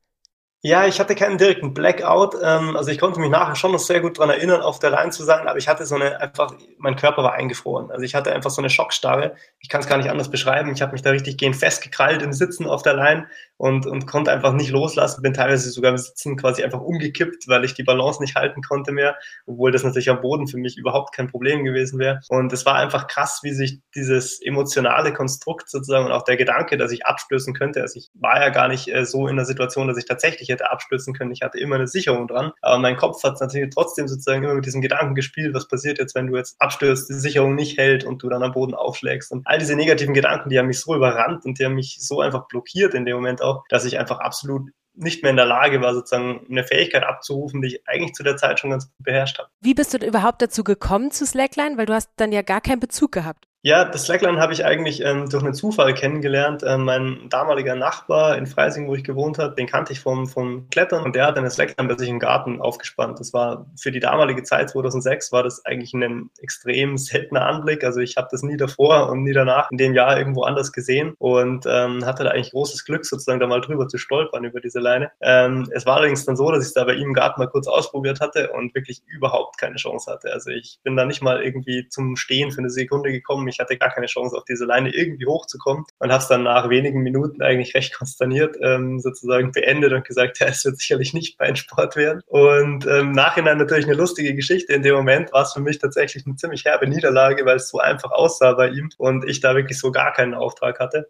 Ja, 0.66 0.88
ich 0.88 1.02
hatte 1.02 1.14
keinen 1.14 1.38
direkten 1.38 1.74
Blackout. 1.74 2.36
Ähm, 2.42 2.78
also 2.78 2.90
ich 2.90 2.98
konnte 2.98 3.20
mich 3.20 3.30
nachher 3.30 3.56
schon 3.56 3.74
noch 3.74 3.80
sehr 3.80 4.00
gut 4.00 4.18
dran 4.18 4.30
erinnern, 4.30 4.62
auf 4.62 4.80
der 4.80 4.92
Line 4.92 5.12
zu 5.12 5.24
sein, 5.26 5.46
aber 5.46 5.58
ich 5.58 5.68
hatte 5.68 5.86
so 5.86 5.96
eine 5.96 6.22
einfach, 6.22 6.54
mein 6.78 6.96
Körper 6.96 7.22
war 7.22 7.34
eingefroren. 7.34 7.92
Also 7.92 8.06
ich 8.06 8.16
hatte 8.16 8.32
einfach 8.32 8.50
so 8.50 8.62
eine 8.62 8.70
Schockstarre. 8.70 9.36
Ich 9.60 9.68
kann 9.68 9.82
es 9.82 9.88
gar 9.88 9.98
nicht 9.98 10.10
anders 10.10 10.32
beschreiben. 10.32 10.72
Ich 10.72 10.82
habe 10.82 10.94
mich 10.94 11.02
da 11.02 11.10
richtig 11.10 11.38
gehend 11.38 11.58
festgekrallt 11.58 12.22
im 12.22 12.32
Sitzen 12.32 12.66
auf 12.66 12.82
der 12.82 12.94
Line 12.94 13.28
und, 13.64 13.86
und 13.86 14.08
konnte 14.08 14.30
einfach 14.30 14.52
nicht 14.52 14.72
loslassen. 14.72 15.22
Bin 15.22 15.34
teilweise 15.34 15.70
sogar 15.70 15.92
im 15.92 15.98
Sitzen 15.98 16.36
quasi 16.36 16.66
einfach 16.66 16.82
umgekippt, 16.82 17.48
weil 17.48 17.64
ich 17.64 17.74
die 17.74 17.84
Balance 17.84 18.22
nicht 18.22 18.36
halten 18.36 18.62
konnte 18.62 18.92
mehr, 18.92 19.16
obwohl 19.46 19.72
das 19.72 19.86
natürlich 19.86 20.10
am 20.10 20.20
Boden 20.20 20.48
für 20.48 20.58
mich 20.58 20.78
überhaupt 20.78 21.16
kein 21.16 21.30
Problem 21.30 21.64
gewesen 21.64 21.98
wäre. 21.98 22.20
Und 22.28 22.52
es 22.52 22.66
war 22.66 22.76
einfach 22.76 23.08
krass, 23.08 23.40
wie 23.42 23.54
sich 23.54 23.80
dieses 23.96 24.42
emotionale 24.42 25.14
Konstrukt 25.14 25.70
sozusagen 25.70 26.06
und 26.06 26.12
auch 26.12 26.24
der 26.24 26.36
Gedanke, 26.36 26.76
dass 26.76 26.92
ich 26.92 27.06
abstößen 27.06 27.54
könnte. 27.54 27.80
Also 27.80 28.00
ich 28.00 28.10
war 28.16 28.42
ja 28.42 28.50
gar 28.50 28.68
nicht 28.68 28.94
äh, 28.94 29.06
so 29.06 29.30
in 29.30 29.38
der 29.38 29.46
Situation, 29.46 29.88
dass 29.88 29.98
ich 29.98 30.04
tatsächlich 30.04 30.50
hätte 30.50 30.70
abstürzen 30.70 31.14
können. 31.14 31.32
Ich 31.32 31.42
hatte 31.42 31.58
immer 31.58 31.76
eine 31.76 31.88
Sicherung 31.88 32.28
dran. 32.28 32.52
Aber 32.60 32.80
mein 32.80 32.98
Kopf 32.98 33.24
hat 33.24 33.40
natürlich 33.40 33.74
trotzdem 33.74 34.10
sozusagen 34.10 34.44
immer 34.44 34.56
mit 34.56 34.66
diesem 34.66 34.82
Gedanken 34.82 35.16
gespielt, 35.16 35.54
was 35.54 35.70
passiert 35.70 36.00
jetzt, 36.00 36.16
wenn 36.16 36.28
du 36.28 36.36
jetzt 36.36 36.60
abstürzt, 36.60 37.08
die 37.08 37.14
Sicherung 37.14 37.56
nicht 37.56 37.78
hält 37.78 38.04
und 38.04 38.22
du 38.24 38.28
dann 38.28 38.44
am 38.44 38.52
Boden 38.52 38.74
aufschlägst. 38.74 39.32
Und 39.32 39.48
all 39.48 39.58
diese 39.58 39.78
negativen 39.78 40.14
Gedanken, 40.14 40.50
die 40.50 40.60
haben 40.60 40.68
mich 40.68 40.82
so 40.82 40.94
überrannt 40.94 41.46
und 41.46 41.60
die 41.60 41.64
haben 41.64 41.76
mich 41.76 42.00
so 42.02 42.20
einfach 42.20 42.50
blockiert 42.50 42.94
in 42.94 43.06
dem 43.06 43.16
Moment 43.16 43.42
auch, 43.42 43.53
dass 43.70 43.86
ich 43.86 44.00
einfach 44.00 44.20
absolut 44.20 44.70
nicht 44.96 45.24
mehr 45.24 45.32
in 45.32 45.38
der 45.38 45.46
Lage 45.46 45.82
war, 45.82 45.94
sozusagen 45.94 46.46
eine 46.50 46.64
Fähigkeit 46.64 47.04
abzurufen, 47.04 47.62
die 47.62 47.70
ich 47.70 47.88
eigentlich 47.88 48.14
zu 48.14 48.24
der 48.24 48.38
Zeit 48.38 48.60
schon 48.60 48.70
ganz 48.70 48.86
gut 48.86 49.06
beherrscht 49.06 49.40
habe. 49.40 49.50
Wie 49.60 49.74
bist 49.74 49.94
du 49.94 49.98
überhaupt 49.98 50.42
dazu 50.42 50.64
gekommen 50.64 51.12
zu 51.12 51.26
Slackline? 51.26 51.78
Weil 51.78 51.88
du 51.88 51.94
hast 51.94 52.12
dann 52.18 52.32
ja 52.32 52.44
gar 52.44 52.62
keinen 52.62 52.80
Bezug 52.80 53.12
gehabt. 53.12 53.48
Ja, 53.66 53.86
das 53.86 54.04
Slackline 54.04 54.42
habe 54.42 54.52
ich 54.52 54.66
eigentlich 54.66 55.02
ähm, 55.06 55.30
durch 55.30 55.42
einen 55.42 55.54
Zufall 55.54 55.94
kennengelernt. 55.94 56.64
Ähm, 56.68 56.84
mein 56.84 57.30
damaliger 57.30 57.76
Nachbar 57.76 58.38
in 58.38 58.46
Freising, 58.46 58.90
wo 58.90 58.96
ich 58.96 59.06
gewohnt 59.06 59.38
habe, 59.38 59.56
den 59.56 59.68
kannte 59.68 59.94
ich 59.94 60.02
vom, 60.02 60.28
vom 60.28 60.70
Klettern 60.70 61.06
und 61.06 61.16
der 61.16 61.28
hat 61.28 61.38
eine 61.38 61.50
Slackline 61.50 61.88
bei 61.88 61.98
sich 61.98 62.10
im 62.10 62.20
Garten 62.20 62.60
aufgespannt. 62.60 63.22
Das 63.22 63.32
war 63.32 63.66
für 63.80 63.94
die 63.94 64.02
damalige 64.02 64.44
Zeit 64.44 64.70
2006 64.70 65.32
war 65.32 65.44
das 65.44 65.64
eigentlich 65.64 65.94
ein 65.94 66.30
extrem 66.42 66.98
seltener 66.98 67.46
Anblick. 67.46 67.86
Also 67.86 68.02
ich 68.02 68.18
habe 68.18 68.28
das 68.30 68.44
nie 68.44 68.58
davor 68.58 69.10
und 69.10 69.24
nie 69.24 69.32
danach 69.32 69.72
in 69.72 69.78
dem 69.78 69.94
Jahr 69.94 70.18
irgendwo 70.18 70.44
anders 70.44 70.74
gesehen 70.74 71.14
und 71.18 71.66
ähm, 71.66 72.06
hatte 72.06 72.26
da 72.26 72.32
eigentlich 72.32 72.52
großes 72.52 72.84
Glück, 72.84 73.06
sozusagen 73.06 73.40
da 73.40 73.48
mal 73.48 73.62
drüber 73.62 73.88
zu 73.88 73.98
stolpern 73.98 74.44
über 74.44 74.60
diese 74.60 74.82
Leine. 74.82 75.10
Ähm, 75.22 75.70
es 75.72 75.86
war 75.86 75.96
allerdings 75.96 76.26
dann 76.26 76.36
so, 76.36 76.52
dass 76.52 76.64
ich 76.64 76.68
es 76.68 76.74
da 76.74 76.84
bei 76.84 76.96
ihm 76.96 77.08
im 77.08 77.14
Garten 77.14 77.40
mal 77.40 77.48
kurz 77.48 77.68
ausprobiert 77.68 78.20
hatte 78.20 78.52
und 78.52 78.76
wirklich 78.76 79.04
überhaupt 79.08 79.58
keine 79.58 79.78
Chance 79.78 80.12
hatte. 80.12 80.34
Also 80.34 80.50
ich 80.50 80.82
bin 80.84 80.98
da 80.98 81.06
nicht 81.06 81.22
mal 81.22 81.42
irgendwie 81.42 81.88
zum 81.88 82.18
Stehen 82.18 82.52
für 82.52 82.60
eine 82.60 82.70
Sekunde 82.70 83.14
gekommen 83.14 83.53
ich 83.54 83.60
hatte 83.60 83.78
gar 83.78 83.92
keine 83.92 84.08
Chance, 84.08 84.36
auf 84.36 84.46
diese 84.46 84.66
Leine 84.66 84.94
irgendwie 84.94 85.26
hochzukommen 85.26 85.86
und 86.00 86.12
habe 86.12 86.22
es 86.22 86.28
dann 86.28 86.44
nach 86.44 86.70
wenigen 86.70 87.02
Minuten 87.02 87.42
eigentlich 87.42 87.76
recht 87.76 87.96
konsterniert 87.96 88.58
ähm, 88.62 89.00
sozusagen 89.00 89.52
beendet 89.52 89.94
und 89.94 90.06
gesagt, 90.06 90.40
ja, 90.40 90.48
es 90.48 90.66
wird 90.66 90.78
sicherlich 90.78 91.14
nicht 91.14 91.38
Beinsport 91.38 91.96
werden. 91.96 92.22
Und 92.28 92.86
ähm, 92.86 93.04
im 93.04 93.12
Nachhinein 93.12 93.58
natürlich 93.58 93.86
eine 93.86 93.96
lustige 93.96 94.34
Geschichte. 94.34 94.74
In 94.74 94.82
dem 94.82 94.96
Moment 94.96 95.32
war 95.34 95.44
es 95.44 95.54
für 95.54 95.60
mich 95.60 95.80
tatsächlich 95.80 96.26
eine 96.26 96.36
ziemlich 96.36 96.66
herbe 96.66 96.88
Niederlage, 96.88 97.46
weil 97.46 97.58
es 97.58 97.70
so 97.70 97.80
einfach 97.80 98.12
aussah 98.12 98.54
bei 98.54 98.70
ihm 98.70 98.90
und 98.98 99.30
ich 99.30 99.40
da 99.40 99.56
wirklich 99.56 99.80
so 99.80 99.92
gar 99.92 100.14
keinen 100.14 100.34
Auftrag 100.34 100.80
hatte. 100.80 101.10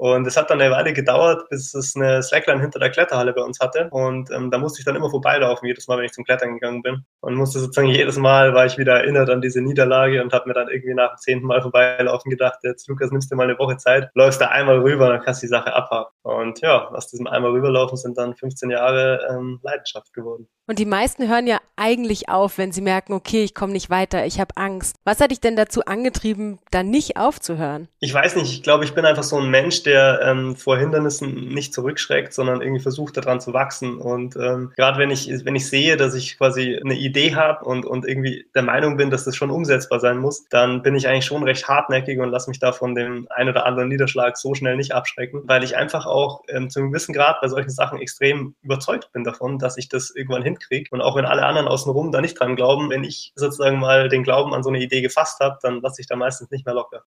Und 0.00 0.26
es 0.26 0.38
hat 0.38 0.48
dann 0.48 0.62
eine 0.62 0.74
Weile 0.74 0.94
gedauert, 0.94 1.50
bis 1.50 1.74
es 1.74 1.94
eine 1.94 2.22
Slackline 2.22 2.62
hinter 2.62 2.78
der 2.78 2.88
Kletterhalle 2.88 3.34
bei 3.34 3.42
uns 3.42 3.60
hatte. 3.60 3.88
Und 3.90 4.30
ähm, 4.30 4.50
da 4.50 4.56
musste 4.56 4.80
ich 4.80 4.86
dann 4.86 4.96
immer 4.96 5.10
vorbeilaufen, 5.10 5.68
jedes 5.68 5.88
Mal, 5.88 5.98
wenn 5.98 6.06
ich 6.06 6.12
zum 6.12 6.24
Klettern 6.24 6.54
gegangen 6.54 6.80
bin. 6.80 7.04
Und 7.20 7.34
musste 7.34 7.58
sozusagen 7.58 7.88
jedes 7.88 8.16
Mal, 8.16 8.54
war 8.54 8.64
ich 8.64 8.78
wieder 8.78 8.94
erinnert 8.94 9.28
an 9.28 9.42
diese 9.42 9.60
Niederlage 9.60 10.22
und 10.22 10.32
habe 10.32 10.48
mir 10.48 10.54
dann 10.54 10.68
irgendwie 10.68 10.94
nach 10.94 11.10
dem 11.10 11.18
zehnten 11.18 11.46
Mal 11.46 11.60
vorbeilaufen 11.60 12.30
gedacht, 12.30 12.60
jetzt 12.62 12.88
Lukas, 12.88 13.10
nimmst 13.10 13.30
du 13.30 13.36
mal 13.36 13.42
eine 13.42 13.58
Woche 13.58 13.76
Zeit, 13.76 14.08
läufst 14.14 14.40
da 14.40 14.46
einmal 14.46 14.78
rüber, 14.78 15.10
dann 15.10 15.20
kannst 15.20 15.42
du 15.42 15.48
die 15.48 15.50
Sache 15.50 15.74
abhaken. 15.74 16.14
Und 16.22 16.62
ja, 16.62 16.88
aus 16.88 17.08
diesem 17.08 17.26
einmal 17.26 17.50
rüberlaufen 17.50 17.98
sind 17.98 18.16
dann 18.16 18.34
15 18.34 18.70
Jahre 18.70 19.28
ähm, 19.30 19.60
Leidenschaft 19.62 20.14
geworden. 20.14 20.48
Und 20.70 20.78
die 20.78 20.86
meisten 20.86 21.28
hören 21.28 21.48
ja 21.48 21.58
eigentlich 21.74 22.28
auf, 22.28 22.56
wenn 22.56 22.70
sie 22.70 22.80
merken, 22.80 23.12
okay, 23.12 23.42
ich 23.42 23.56
komme 23.56 23.72
nicht 23.72 23.90
weiter, 23.90 24.24
ich 24.24 24.38
habe 24.38 24.56
Angst. 24.56 24.94
Was 25.02 25.18
hat 25.18 25.32
dich 25.32 25.40
denn 25.40 25.56
dazu 25.56 25.84
angetrieben, 25.84 26.60
da 26.70 26.84
nicht 26.84 27.16
aufzuhören? 27.16 27.88
Ich 27.98 28.14
weiß 28.14 28.36
nicht, 28.36 28.52
ich 28.52 28.62
glaube, 28.62 28.84
ich 28.84 28.94
bin 28.94 29.04
einfach 29.04 29.24
so 29.24 29.36
ein 29.36 29.50
Mensch, 29.50 29.82
der 29.82 30.20
ähm, 30.22 30.54
vor 30.54 30.78
Hindernissen 30.78 31.48
nicht 31.48 31.74
zurückschreckt, 31.74 32.32
sondern 32.32 32.62
irgendwie 32.62 32.82
versucht 32.82 33.16
daran 33.16 33.40
zu 33.40 33.52
wachsen. 33.52 33.96
Und 33.98 34.36
ähm, 34.36 34.70
gerade 34.76 35.00
wenn 35.00 35.10
ich, 35.10 35.28
wenn 35.44 35.56
ich 35.56 35.68
sehe, 35.68 35.96
dass 35.96 36.14
ich 36.14 36.38
quasi 36.38 36.78
eine 36.84 36.94
Idee 36.94 37.34
habe 37.34 37.64
und, 37.64 37.84
und 37.84 38.06
irgendwie 38.06 38.46
der 38.54 38.62
Meinung 38.62 38.96
bin, 38.96 39.10
dass 39.10 39.24
das 39.24 39.34
schon 39.34 39.50
umsetzbar 39.50 39.98
sein 39.98 40.18
muss, 40.18 40.44
dann 40.50 40.82
bin 40.82 40.94
ich 40.94 41.08
eigentlich 41.08 41.24
schon 41.26 41.42
recht 41.42 41.66
hartnäckig 41.66 42.20
und 42.20 42.28
lasse 42.28 42.48
mich 42.48 42.60
da 42.60 42.70
von 42.70 42.94
dem 42.94 43.26
ein 43.30 43.48
oder 43.48 43.66
anderen 43.66 43.88
Niederschlag 43.88 44.36
so 44.36 44.54
schnell 44.54 44.76
nicht 44.76 44.92
abschrecken, 44.92 45.42
weil 45.46 45.64
ich 45.64 45.76
einfach 45.76 46.06
auch 46.06 46.44
ähm, 46.46 46.70
zu 46.70 46.78
einem 46.78 46.92
gewissen 46.92 47.12
Grad 47.12 47.40
bei 47.40 47.48
solchen 47.48 47.70
Sachen 47.70 47.98
extrem 47.98 48.54
überzeugt 48.62 49.10
bin 49.12 49.24
davon, 49.24 49.58
dass 49.58 49.76
ich 49.76 49.88
das 49.88 50.14
irgendwann 50.14 50.44
hin 50.44 50.59
hinkriege. 50.60 50.90
Und 50.92 51.00
auch 51.00 51.16
wenn 51.16 51.24
alle 51.24 51.44
anderen 51.44 51.68
außenrum 51.68 52.12
da 52.12 52.20
nicht 52.20 52.38
dran 52.38 52.56
glauben, 52.56 52.90
wenn 52.90 53.04
ich 53.04 53.32
sozusagen 53.34 53.78
mal 53.78 54.08
den 54.08 54.22
Glauben 54.22 54.54
an 54.54 54.62
so 54.62 54.68
eine 54.68 54.80
Idee 54.80 55.00
gefasst 55.00 55.40
habe, 55.40 55.58
dann 55.62 55.80
lasse 55.80 56.00
ich 56.00 56.06
da 56.06 56.16
meistens 56.16 56.50
nicht 56.50 56.66
mehr 56.66 56.74
locker. 56.74 57.04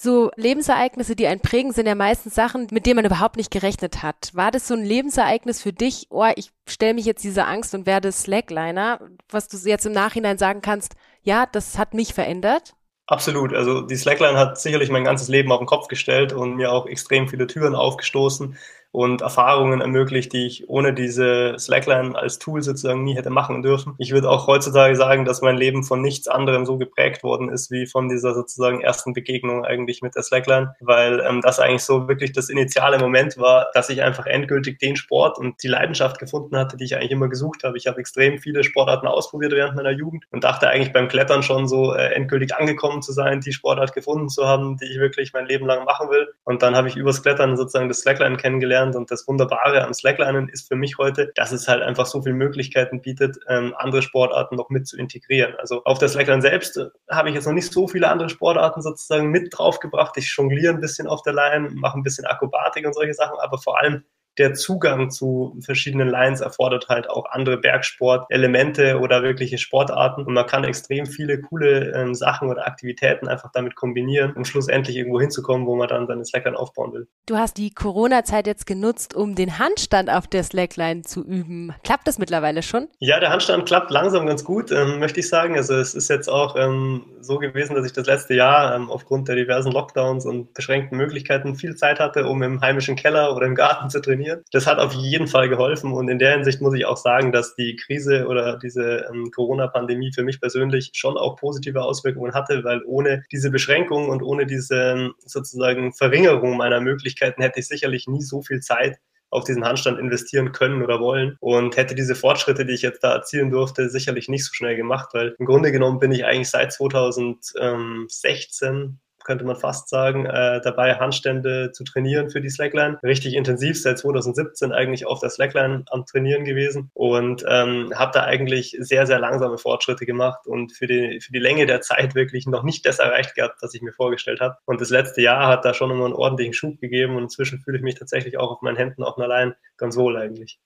So 0.00 0.30
Lebensereignisse, 0.36 1.14
die 1.14 1.26
einen 1.26 1.40
prägen, 1.40 1.72
sind 1.72 1.86
ja 1.86 1.94
meistens 1.94 2.34
Sachen, 2.34 2.66
mit 2.70 2.86
denen 2.86 2.96
man 2.96 3.04
überhaupt 3.04 3.36
nicht 3.36 3.50
gerechnet 3.50 4.02
hat. 4.02 4.30
War 4.32 4.50
das 4.50 4.66
so 4.66 4.74
ein 4.74 4.84
Lebensereignis 4.84 5.60
für 5.60 5.72
dich? 5.72 6.06
Oh, 6.08 6.26
ich 6.34 6.50
stelle 6.66 6.94
mich 6.94 7.04
jetzt 7.04 7.22
dieser 7.22 7.46
Angst 7.46 7.74
und 7.74 7.84
werde 7.84 8.10
Slackliner, 8.10 9.00
was 9.28 9.48
du 9.48 9.58
jetzt 9.58 9.84
im 9.84 9.92
Nachhinein 9.92 10.38
sagen 10.38 10.62
kannst, 10.62 10.94
ja, 11.22 11.46
das 11.46 11.76
hat 11.76 11.92
mich 11.92 12.14
verändert? 12.14 12.74
Absolut. 13.06 13.52
Also 13.52 13.82
die 13.82 13.96
Slackline 13.96 14.38
hat 14.38 14.58
sicherlich 14.58 14.88
mein 14.88 15.04
ganzes 15.04 15.28
Leben 15.28 15.52
auf 15.52 15.58
den 15.58 15.66
Kopf 15.66 15.88
gestellt 15.88 16.32
und 16.32 16.54
mir 16.54 16.72
auch 16.72 16.86
extrem 16.86 17.28
viele 17.28 17.46
Türen 17.46 17.74
aufgestoßen 17.74 18.56
und 18.92 19.22
Erfahrungen 19.22 19.80
ermöglicht, 19.80 20.32
die 20.34 20.46
ich 20.46 20.68
ohne 20.68 20.92
diese 20.92 21.54
Slackline 21.58 22.16
als 22.16 22.38
Tool 22.38 22.62
sozusagen 22.62 23.02
nie 23.02 23.16
hätte 23.16 23.30
machen 23.30 23.62
dürfen. 23.62 23.94
Ich 23.98 24.12
würde 24.12 24.28
auch 24.28 24.46
heutzutage 24.46 24.94
sagen, 24.94 25.24
dass 25.24 25.40
mein 25.40 25.56
Leben 25.56 25.82
von 25.82 26.02
nichts 26.02 26.28
anderem 26.28 26.66
so 26.66 26.76
geprägt 26.76 27.24
worden 27.24 27.48
ist 27.48 27.70
wie 27.70 27.86
von 27.86 28.08
dieser 28.08 28.34
sozusagen 28.34 28.82
ersten 28.82 29.14
Begegnung 29.14 29.64
eigentlich 29.64 30.02
mit 30.02 30.14
der 30.14 30.22
Slackline, 30.22 30.74
weil 30.80 31.20
ähm, 31.20 31.40
das 31.40 31.58
eigentlich 31.58 31.84
so 31.84 32.06
wirklich 32.06 32.32
das 32.32 32.50
initiale 32.50 32.98
Moment 32.98 33.38
war, 33.38 33.70
dass 33.72 33.88
ich 33.88 34.02
einfach 34.02 34.26
endgültig 34.26 34.78
den 34.78 34.96
Sport 34.96 35.38
und 35.38 35.62
die 35.62 35.68
Leidenschaft 35.68 36.18
gefunden 36.18 36.56
hatte, 36.56 36.76
die 36.76 36.84
ich 36.84 36.94
eigentlich 36.94 37.12
immer 37.12 37.28
gesucht 37.28 37.64
habe. 37.64 37.78
Ich 37.78 37.86
habe 37.86 37.98
extrem 37.98 38.38
viele 38.38 38.62
Sportarten 38.62 39.06
ausprobiert 39.06 39.52
während 39.52 39.74
meiner 39.74 39.90
Jugend 39.90 40.26
und 40.30 40.44
dachte 40.44 40.68
eigentlich 40.68 40.92
beim 40.92 41.08
Klettern 41.08 41.42
schon 41.42 41.66
so 41.66 41.94
äh, 41.94 42.12
endgültig 42.12 42.54
angekommen 42.54 43.00
zu 43.00 43.12
sein, 43.12 43.40
die 43.40 43.52
Sportart 43.52 43.94
gefunden 43.94 44.28
zu 44.28 44.46
haben, 44.46 44.76
die 44.76 44.84
ich 44.84 44.98
wirklich 44.98 45.32
mein 45.32 45.46
Leben 45.46 45.66
lang 45.66 45.84
machen 45.84 46.10
will. 46.10 46.28
Und 46.44 46.62
dann 46.62 46.76
habe 46.76 46.88
ich 46.88 46.96
übers 46.96 47.22
Klettern 47.22 47.56
sozusagen 47.56 47.88
das 47.88 48.00
Slackline 48.00 48.36
kennengelernt 48.36 48.81
kennengelernt. 48.82 48.96
Und 48.96 49.10
das 49.10 49.26
Wunderbare 49.26 49.84
am 49.84 49.94
Slacklinen 49.94 50.48
ist 50.48 50.68
für 50.68 50.76
mich 50.76 50.98
heute, 50.98 51.32
dass 51.34 51.52
es 51.52 51.68
halt 51.68 51.82
einfach 51.82 52.06
so 52.06 52.22
viele 52.22 52.34
Möglichkeiten 52.34 53.00
bietet, 53.00 53.38
ähm, 53.48 53.74
andere 53.76 54.02
Sportarten 54.02 54.56
noch 54.56 54.70
mit 54.70 54.86
zu 54.86 54.96
integrieren. 54.96 55.54
Also 55.58 55.82
auf 55.84 55.98
der 55.98 56.08
Slackline 56.08 56.42
selbst 56.42 56.76
äh, 56.76 56.86
habe 57.10 57.28
ich 57.28 57.34
jetzt 57.34 57.46
noch 57.46 57.52
nicht 57.52 57.72
so 57.72 57.88
viele 57.88 58.08
andere 58.08 58.28
Sportarten 58.28 58.82
sozusagen 58.82 59.30
mit 59.30 59.48
draufgebracht. 59.52 60.16
Ich 60.16 60.34
jongliere 60.36 60.74
ein 60.74 60.80
bisschen 60.80 61.06
auf 61.06 61.22
der 61.22 61.34
Line, 61.34 61.70
mache 61.74 61.98
ein 61.98 62.02
bisschen 62.02 62.26
Akrobatik 62.26 62.86
und 62.86 62.94
solche 62.94 63.14
Sachen, 63.14 63.38
aber 63.40 63.58
vor 63.58 63.78
allem 63.78 64.04
der 64.38 64.54
Zugang 64.54 65.10
zu 65.10 65.58
verschiedenen 65.60 66.08
Lines 66.08 66.40
erfordert 66.40 66.88
halt 66.88 67.08
auch 67.10 67.26
andere 67.30 67.58
Bergsport-Elemente 67.58 68.98
oder 68.98 69.22
wirkliche 69.22 69.58
Sportarten. 69.58 70.24
Und 70.24 70.32
man 70.32 70.46
kann 70.46 70.64
extrem 70.64 71.06
viele 71.06 71.40
coole 71.40 71.92
ähm, 71.94 72.14
Sachen 72.14 72.48
oder 72.48 72.66
Aktivitäten 72.66 73.28
einfach 73.28 73.50
damit 73.52 73.74
kombinieren, 73.74 74.32
um 74.32 74.44
schlussendlich 74.44 74.96
irgendwo 74.96 75.20
hinzukommen, 75.20 75.66
wo 75.66 75.76
man 75.76 75.88
dann 75.88 76.06
seine 76.06 76.24
Slackline 76.24 76.58
aufbauen 76.58 76.92
will. 76.92 77.08
Du 77.26 77.36
hast 77.36 77.58
die 77.58 77.70
Corona-Zeit 77.70 78.46
jetzt 78.46 78.66
genutzt, 78.66 79.14
um 79.14 79.34
den 79.34 79.58
Handstand 79.58 80.08
auf 80.08 80.26
der 80.26 80.44
Slackline 80.44 81.02
zu 81.02 81.22
üben. 81.22 81.74
Klappt 81.84 82.08
das 82.08 82.18
mittlerweile 82.18 82.62
schon? 82.62 82.88
Ja, 83.00 83.20
der 83.20 83.30
Handstand 83.30 83.66
klappt 83.66 83.90
langsam 83.90 84.26
ganz 84.26 84.44
gut, 84.44 84.72
ähm, 84.72 84.98
möchte 84.98 85.20
ich 85.20 85.28
sagen. 85.28 85.56
Also 85.56 85.74
es 85.74 85.94
ist 85.94 86.08
jetzt 86.08 86.28
auch 86.28 86.56
ähm, 86.56 87.04
so 87.20 87.38
gewesen, 87.38 87.74
dass 87.74 87.84
ich 87.84 87.92
das 87.92 88.06
letzte 88.06 88.34
Jahr 88.34 88.74
ähm, 88.74 88.90
aufgrund 88.90 89.28
der 89.28 89.36
diversen 89.36 89.72
Lockdowns 89.72 90.24
und 90.24 90.54
beschränkten 90.54 90.96
Möglichkeiten 90.96 91.54
viel 91.54 91.76
Zeit 91.76 92.00
hatte, 92.00 92.26
um 92.26 92.42
im 92.42 92.62
heimischen 92.62 92.96
Keller 92.96 93.36
oder 93.36 93.46
im 93.46 93.54
Garten 93.54 93.90
zu 93.90 94.00
trainieren 94.00 94.21
trainieren. 94.22 94.44
Das 94.52 94.66
hat 94.66 94.78
auf 94.78 94.94
jeden 94.94 95.26
Fall 95.26 95.48
geholfen 95.48 95.92
und 95.92 96.08
in 96.08 96.18
der 96.18 96.32
Hinsicht 96.32 96.60
muss 96.60 96.74
ich 96.74 96.84
auch 96.86 96.96
sagen, 96.96 97.32
dass 97.32 97.54
die 97.54 97.76
Krise 97.76 98.26
oder 98.26 98.58
diese 98.58 99.06
ähm, 99.10 99.30
Corona-Pandemie 99.30 100.12
für 100.14 100.22
mich 100.22 100.40
persönlich 100.40 100.90
schon 100.94 101.16
auch 101.16 101.36
positive 101.36 101.82
Auswirkungen 101.82 102.34
hatte, 102.34 102.64
weil 102.64 102.82
ohne 102.86 103.24
diese 103.32 103.50
Beschränkungen 103.50 104.10
und 104.10 104.22
ohne 104.22 104.46
diese 104.46 104.92
ähm, 104.92 105.14
sozusagen 105.24 105.92
Verringerung 105.92 106.56
meiner 106.56 106.80
Möglichkeiten 106.80 107.42
hätte 107.42 107.60
ich 107.60 107.68
sicherlich 107.68 108.08
nie 108.08 108.22
so 108.22 108.42
viel 108.42 108.60
Zeit 108.60 108.98
auf 109.30 109.44
diesen 109.44 109.64
Handstand 109.64 109.98
investieren 109.98 110.52
können 110.52 110.82
oder 110.82 111.00
wollen 111.00 111.38
und 111.40 111.78
hätte 111.78 111.94
diese 111.94 112.14
Fortschritte, 112.14 112.66
die 112.66 112.74
ich 112.74 112.82
jetzt 112.82 113.02
da 113.02 113.14
erzielen 113.14 113.50
durfte, 113.50 113.88
sicherlich 113.88 114.28
nicht 114.28 114.44
so 114.44 114.52
schnell 114.52 114.76
gemacht, 114.76 115.08
weil 115.14 115.34
im 115.38 115.46
Grunde 115.46 115.72
genommen 115.72 116.00
bin 116.00 116.12
ich 116.12 116.26
eigentlich 116.26 116.50
seit 116.50 116.70
2016 116.70 118.98
könnte 119.24 119.44
man 119.44 119.56
fast 119.56 119.88
sagen, 119.88 120.26
äh, 120.26 120.60
dabei 120.62 120.94
Handstände 120.94 121.72
zu 121.72 121.84
trainieren 121.84 122.30
für 122.30 122.40
die 122.40 122.50
Slackline. 122.50 122.98
Richtig 123.02 123.34
intensiv 123.34 123.80
seit 123.80 123.98
2017 123.98 124.72
eigentlich 124.72 125.06
auf 125.06 125.20
der 125.20 125.30
Slackline 125.30 125.84
am 125.90 126.06
Trainieren 126.06 126.44
gewesen 126.44 126.90
und 126.94 127.44
ähm, 127.48 127.92
habe 127.94 128.12
da 128.12 128.24
eigentlich 128.24 128.76
sehr, 128.80 129.06
sehr 129.06 129.18
langsame 129.18 129.58
Fortschritte 129.58 130.06
gemacht 130.06 130.46
und 130.46 130.72
für 130.72 130.86
die, 130.86 131.20
für 131.20 131.32
die 131.32 131.38
Länge 131.38 131.66
der 131.66 131.80
Zeit 131.80 132.14
wirklich 132.14 132.46
noch 132.46 132.62
nicht 132.62 132.86
das 132.86 132.98
erreicht 132.98 133.34
gehabt, 133.34 133.58
was 133.62 133.74
ich 133.74 133.82
mir 133.82 133.92
vorgestellt 133.92 134.40
habe. 134.40 134.56
Und 134.64 134.80
das 134.80 134.90
letzte 134.90 135.22
Jahr 135.22 135.48
hat 135.48 135.64
da 135.64 135.74
schon 135.74 135.90
immer 135.90 136.06
einen 136.06 136.14
ordentlichen 136.14 136.54
Schub 136.54 136.80
gegeben 136.80 137.16
und 137.16 137.24
inzwischen 137.24 137.60
fühle 137.60 137.78
ich 137.78 137.84
mich 137.84 137.94
tatsächlich 137.94 138.38
auch 138.38 138.50
auf 138.50 138.62
meinen 138.62 138.76
Händen 138.76 139.02
auf 139.02 139.18
einer 139.18 139.28
Line 139.28 139.56
ganz 139.76 139.96
wohl 139.96 140.16
eigentlich. 140.16 140.58